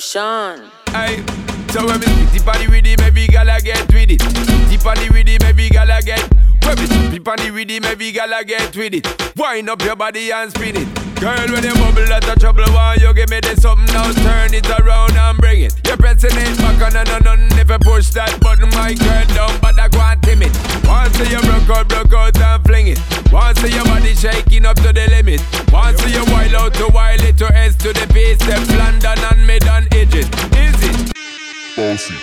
Sean. 0.00 0.70
Hey, 0.92 1.22
so 1.68 1.86
when 1.86 2.00
me 2.00 2.06
deep 2.32 2.48
on 2.48 2.56
the 2.56 2.68
rhythm, 2.70 3.04
every 3.04 3.26
gala 3.26 3.60
get 3.60 3.86
with 3.92 4.10
it. 4.10 4.18
Deep 4.70 4.86
on 4.86 4.96
the 4.96 5.10
rhythm, 5.12 5.46
every 5.46 5.68
gala 5.68 6.00
get. 6.00 6.24
When 6.64 6.78
me 6.80 7.10
deep 7.10 7.28
on 7.28 7.36
the 7.36 7.50
rhythm, 7.50 7.84
every 7.84 8.10
gala 8.10 8.42
get 8.44 8.74
with 8.74 8.94
it. 8.94 9.36
Wind 9.36 9.68
up 9.68 9.82
your 9.82 9.96
body 9.96 10.32
and 10.32 10.50
spin 10.50 10.76
it. 10.76 10.88
Girl, 11.20 11.36
when 11.52 11.62
you 11.62 11.74
bubble 11.74 12.10
out 12.12 12.26
of 12.26 12.38
trouble, 12.40 12.64
why 12.72 12.96
you 12.98 13.12
give 13.12 13.28
me 13.28 13.40
this 13.40 13.60
something 13.60 13.84
now? 13.92 14.10
Turn 14.24 14.54
it 14.54 14.68
around 14.80 15.12
and 15.12 15.36
bring 15.36 15.60
it. 15.60 15.74
You're 15.84 15.98
pressing 15.98 16.32
it 16.32 16.56
back 16.56 16.80
on 16.80 16.96
and 16.96 17.26
on 17.26 17.40
if 17.60 17.68
you 17.68 17.78
push 17.78 18.08
that 18.16 18.40
button, 18.40 18.70
my 18.70 18.94
girl 18.94 19.52
but 19.60 19.78
I 19.78 19.88
go 19.88 20.00
and 20.00 20.22
timid. 20.22 20.50
Once 20.88 21.18
you 21.20 21.38
broke 21.44 21.68
out, 21.76 21.88
broke 21.88 22.14
out 22.14 22.40
and 22.40 22.64
fling 22.64 22.88
it. 22.88 22.98
Once 23.30 23.62
your 23.62 23.84
body 23.84 24.14
shaking 24.14 24.64
up 24.64 24.76
to 24.76 24.92
the 24.92 25.06
limit. 25.10 25.44
Once 25.70 26.00
you 26.08 26.24
wild 26.32 26.54
out 26.54 26.74
to 26.74 26.88
wild 26.88 27.20
it 27.20 27.36
to 27.36 27.46
S 27.54 27.76
to 27.76 27.92
the 27.92 28.06
base, 28.12 28.38
step 28.40 28.66
London 28.78 29.18
and 29.30 29.50
edges. 29.50 29.86
It? 29.86 29.89
Bossy, 31.80 32.14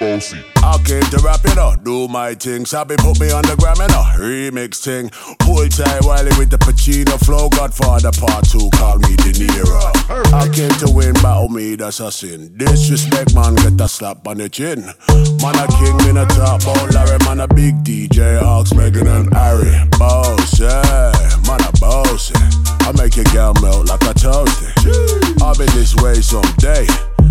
bossy. 0.00 0.38
I 0.56 0.76
came 0.84 1.04
to 1.14 1.18
rap, 1.22 1.38
you 1.46 1.54
know, 1.54 1.76
do 1.84 2.08
my 2.08 2.34
thing. 2.34 2.66
Sabi 2.66 2.96
put 2.96 3.20
me 3.20 3.30
on 3.30 3.42
the 3.42 3.54
gram, 3.54 3.78
you 3.78 3.86
know, 3.86 4.02
remix 4.18 4.82
thing. 4.82 5.08
Pull 5.38 5.68
tight 5.68 6.02
Wiley 6.02 6.32
with 6.36 6.50
the 6.50 6.58
Pacino 6.58 7.14
flow. 7.24 7.48
Godfather 7.48 8.10
part 8.10 8.42
two, 8.50 8.68
call 8.74 8.98
me 8.98 9.14
De 9.22 9.38
Niro. 9.38 10.34
I 10.34 10.48
came 10.52 10.74
to 10.82 10.90
win, 10.90 11.14
battle 11.22 11.46
oh, 11.46 11.48
me, 11.48 11.76
that's 11.76 12.00
a 12.00 12.10
sin. 12.10 12.58
Disrespect, 12.58 13.36
man, 13.36 13.54
get 13.54 13.80
a 13.80 13.86
slap 13.86 14.26
on 14.26 14.38
the 14.38 14.48
chin. 14.48 14.82
Man, 14.82 15.54
a 15.54 15.66
king, 15.78 16.10
in 16.10 16.16
a 16.16 16.26
top 16.34 16.62
about 16.62 16.92
Larry, 16.92 17.18
man, 17.22 17.38
a 17.38 17.46
big 17.46 17.84
DJ, 17.84 18.40
Hawks, 18.40 18.74
Megan 18.74 19.06
and 19.06 19.32
Harry. 19.32 19.70
Boss, 19.96 20.58
yeah, 20.58 21.14
man, 21.46 21.62
a 21.62 21.70
boss. 21.78 22.32
yeah. 22.34 22.50
I 22.82 22.90
make 22.98 23.14
your 23.14 23.26
girl 23.26 23.54
melt 23.62 23.86
like 23.86 24.02
a 24.02 24.12
toasty. 24.12 25.40
I'll 25.40 25.54
be 25.54 25.66
this 25.66 25.94
way 26.02 26.14
someday. 26.14 26.88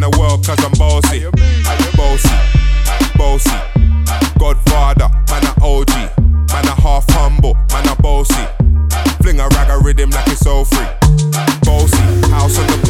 Around 0.00 0.12
the 0.12 0.18
world 0.18 0.46
cause 0.46 0.64
I'm 0.64 0.72
bossy. 0.78 1.26
Bossy, 1.96 2.28
bossy, 3.18 3.50
Godfather, 4.38 5.10
man 5.28 5.44
a 5.44 5.52
OG, 5.62 5.90
man 6.48 6.64
a 6.64 6.74
half 6.80 7.04
humble, 7.10 7.54
man 7.72 7.88
a 7.88 7.96
bossy. 8.00 8.46
Fling 9.22 9.40
a 9.40 9.48
rag 9.48 9.68
a 9.68 9.78
rhythm 9.84 10.10
like 10.10 10.26
it's 10.28 10.46
all 10.46 10.64
free. 10.64 10.86
Bossy, 11.64 12.30
house 12.30 12.58
on 12.58 12.66
the 12.68 12.80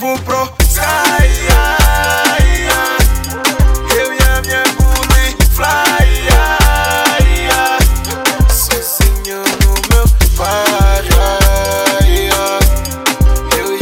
vou 0.00 0.18
pro 0.20 0.50
sky. 0.62 0.80
Eu 3.94 4.10
no 9.60 9.84
meu. 9.90 10.04
Eu 13.58 13.78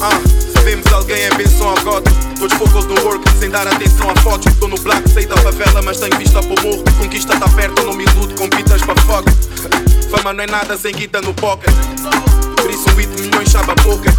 Ah, 0.00 0.20
sabemos 0.54 0.92
alguém 0.92 1.24
é 1.24 1.30
benção 1.34 1.70
a 1.70 1.80
God. 1.80 2.04
Todos 2.38 2.56
focos 2.56 2.86
no 2.86 2.94
work, 3.02 3.30
sem 3.38 3.50
dar 3.50 3.68
atenção 3.68 4.10
às 4.10 4.20
fotos. 4.22 4.54
Tô 4.54 4.66
no 4.66 4.78
black, 4.80 5.08
sei 5.10 5.26
da 5.26 5.36
favela, 5.36 5.82
mas 5.82 5.98
tenho 5.98 6.16
vista 6.16 6.40
pro 6.40 6.62
morro. 6.62 6.84
Conquista 6.98 7.38
tá 7.38 7.48
perto, 7.48 7.82
não 7.82 7.92
me 7.92 8.03
Fama 10.24 10.32
não 10.32 10.44
é 10.44 10.46
nada 10.46 10.74
sem 10.78 10.94
guita 10.94 11.20
no 11.20 11.34
pocket. 11.34 11.70
Por 12.56 12.70
isso 12.70 12.88
8 12.96 13.20
milhões 13.20 13.50
chaba 13.50 13.72
a 13.72 13.74
boca. 13.82 14.10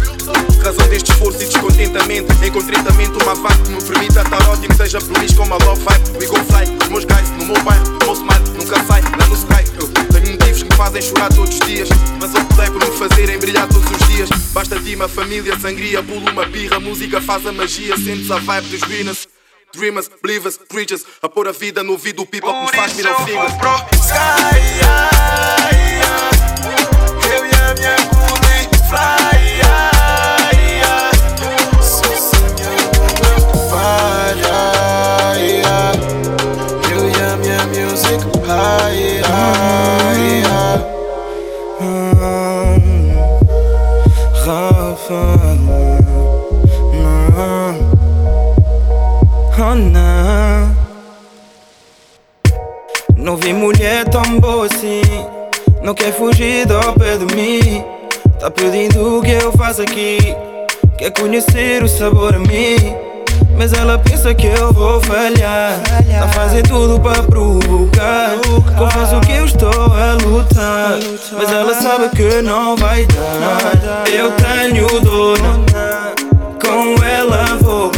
Razão 0.62 0.88
deste 0.88 1.10
esforço 1.10 1.42
e 1.42 1.46
descontentamento. 1.46 2.32
Encontrei 2.44 2.80
também 2.80 3.08
uma 3.08 3.34
vaca 3.34 3.58
que 3.58 3.70
me 3.70 3.82
permita 3.82 4.22
estar 4.22 4.48
ótimo. 4.48 4.72
Seja 4.76 5.00
feliz 5.00 5.34
como 5.34 5.54
a 5.54 5.58
love 5.64 5.82
vibe. 5.82 6.18
We 6.20 6.26
go 6.26 6.36
fly, 6.44 6.90
meus 6.90 7.04
guys 7.04 7.28
no 7.44 7.60
bairro. 7.64 7.98
Meu 8.04 8.12
smile 8.14 8.50
nunca 8.56 8.84
sai, 8.84 9.02
lá 9.02 9.26
no 9.26 9.34
sky. 9.34 9.64
Eu 9.80 9.88
tenho 9.88 10.30
motivos 10.30 10.62
que 10.62 10.68
me 10.70 10.76
fazem 10.76 11.02
chorar 11.02 11.28
todos 11.30 11.52
os 11.52 11.66
dias. 11.66 11.88
Mas 12.20 12.32
optei 12.36 12.70
por 12.70 12.88
me 12.88 12.96
fazerem 12.96 13.38
brilhar 13.40 13.66
todos 13.66 13.90
os 13.90 14.06
dias. 14.06 14.28
Basta 14.52 14.78
ti 14.78 14.96
família, 15.08 15.58
sangria, 15.58 16.04
pulo 16.04 16.30
uma 16.30 16.46
birra. 16.46 16.78
Música 16.78 17.20
faz 17.20 17.44
a 17.44 17.50
magia, 17.50 17.96
sentes 17.96 18.30
a 18.30 18.38
vibe 18.38 18.68
dos 18.68 18.82
winners. 18.88 19.26
Dreamers, 19.74 20.08
believers, 20.22 20.56
preachers. 20.68 21.04
A 21.20 21.28
pôr 21.28 21.48
a 21.48 21.52
vida 21.52 21.82
no 21.82 21.92
ouvido 21.92 22.18
do 22.18 22.26
people 22.26 22.52
que 22.52 22.60
me 22.60 22.72
faz 22.76 22.94
mirar 22.94 23.20
o. 23.20 23.28
Eu 23.28 23.34
e 23.34 23.48
a 24.84 25.65
não, 53.16 53.36
vi 53.36 53.52
mulher 53.52 54.04
tão 54.08 54.40
boa. 54.40 54.56
Não 55.86 55.94
quer 55.94 56.12
fugir 56.12 56.66
do 56.66 56.80
pé 56.94 57.16
de 57.16 57.32
mim. 57.36 57.84
Tá 58.40 58.50
pedindo 58.50 59.18
o 59.18 59.22
que 59.22 59.30
eu 59.30 59.52
faço 59.52 59.82
aqui. 59.82 60.18
Quer 60.98 61.12
conhecer 61.12 61.80
o 61.80 61.88
sabor 61.88 62.34
a 62.34 62.40
mim. 62.40 62.76
Mas 63.56 63.72
ela 63.72 63.96
pensa 63.96 64.34
que 64.34 64.48
eu 64.48 64.72
vou 64.72 65.00
falhar. 65.02 65.80
Tá 66.18 66.26
fazendo 66.34 66.68
tudo 66.70 67.00
pra 67.00 67.22
provocar. 67.22 68.32
Confesso 68.76 69.20
que 69.20 69.32
eu 69.34 69.44
estou 69.44 69.70
a 69.70 70.14
lutar. 70.24 70.98
Mas 71.30 71.52
ela 71.52 71.72
sabe 71.80 72.08
que 72.16 72.42
não 72.42 72.76
vai 72.76 73.06
dar. 73.06 74.08
Eu 74.12 74.32
tenho 74.32 74.88
dona. 75.02 75.60
Com 76.60 77.00
ela 77.04 77.58
vou 77.62 77.92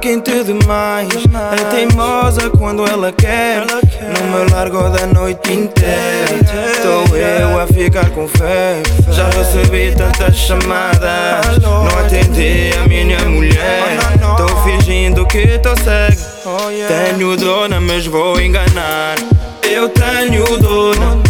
quente 0.00 0.42
demais. 0.44 1.08
É 1.52 1.64
teimosa 1.70 2.48
quando 2.50 2.86
ela 2.86 3.12
quer. 3.12 3.64
Não 3.66 4.44
me 4.44 4.50
largo 4.50 4.88
da 4.88 5.06
noite 5.06 5.52
inteira. 5.52 6.40
Tô 6.82 7.14
eu 7.14 7.60
a 7.60 7.66
ficar 7.66 8.08
com 8.10 8.26
fé. 8.26 8.82
Já 9.10 9.28
recebi 9.28 9.94
tantas 9.94 10.36
chamadas. 10.36 11.58
Não 11.60 11.86
atendi 11.98 12.70
a 12.82 12.88
minha 12.88 13.20
mulher. 13.26 13.98
Tô 14.36 14.48
fingindo 14.62 15.26
que 15.26 15.58
tô 15.58 15.76
cego. 15.76 16.20
Tenho 16.88 17.36
dona, 17.36 17.80
mas 17.80 18.06
vou 18.06 18.40
enganar. 18.40 19.16
Eu 19.62 19.88
tenho 19.90 20.58
dona. 20.58 21.20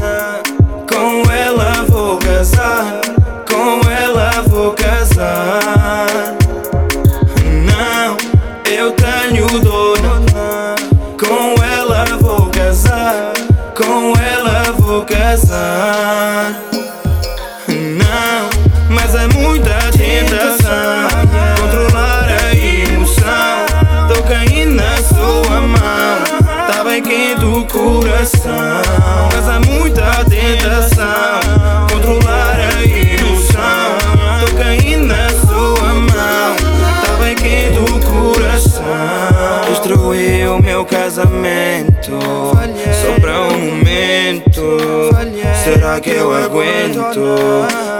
Será 45.90 46.00
que 46.00 46.10
eu 46.10 46.32
aguento? 46.32 47.20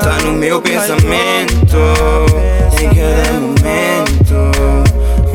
Tá 0.01 0.19
no 0.25 0.35
meu 0.35 0.63
pensamento. 0.63 1.77
Em 2.81 2.89
cada 2.95 3.33
momento. 3.41 4.37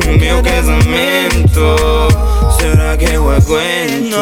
O 0.06 0.18
meu 0.18 0.42
casamento. 0.42 1.76
Será 2.58 2.96
que 2.96 3.12
eu 3.12 3.30
aguento? 3.30 4.16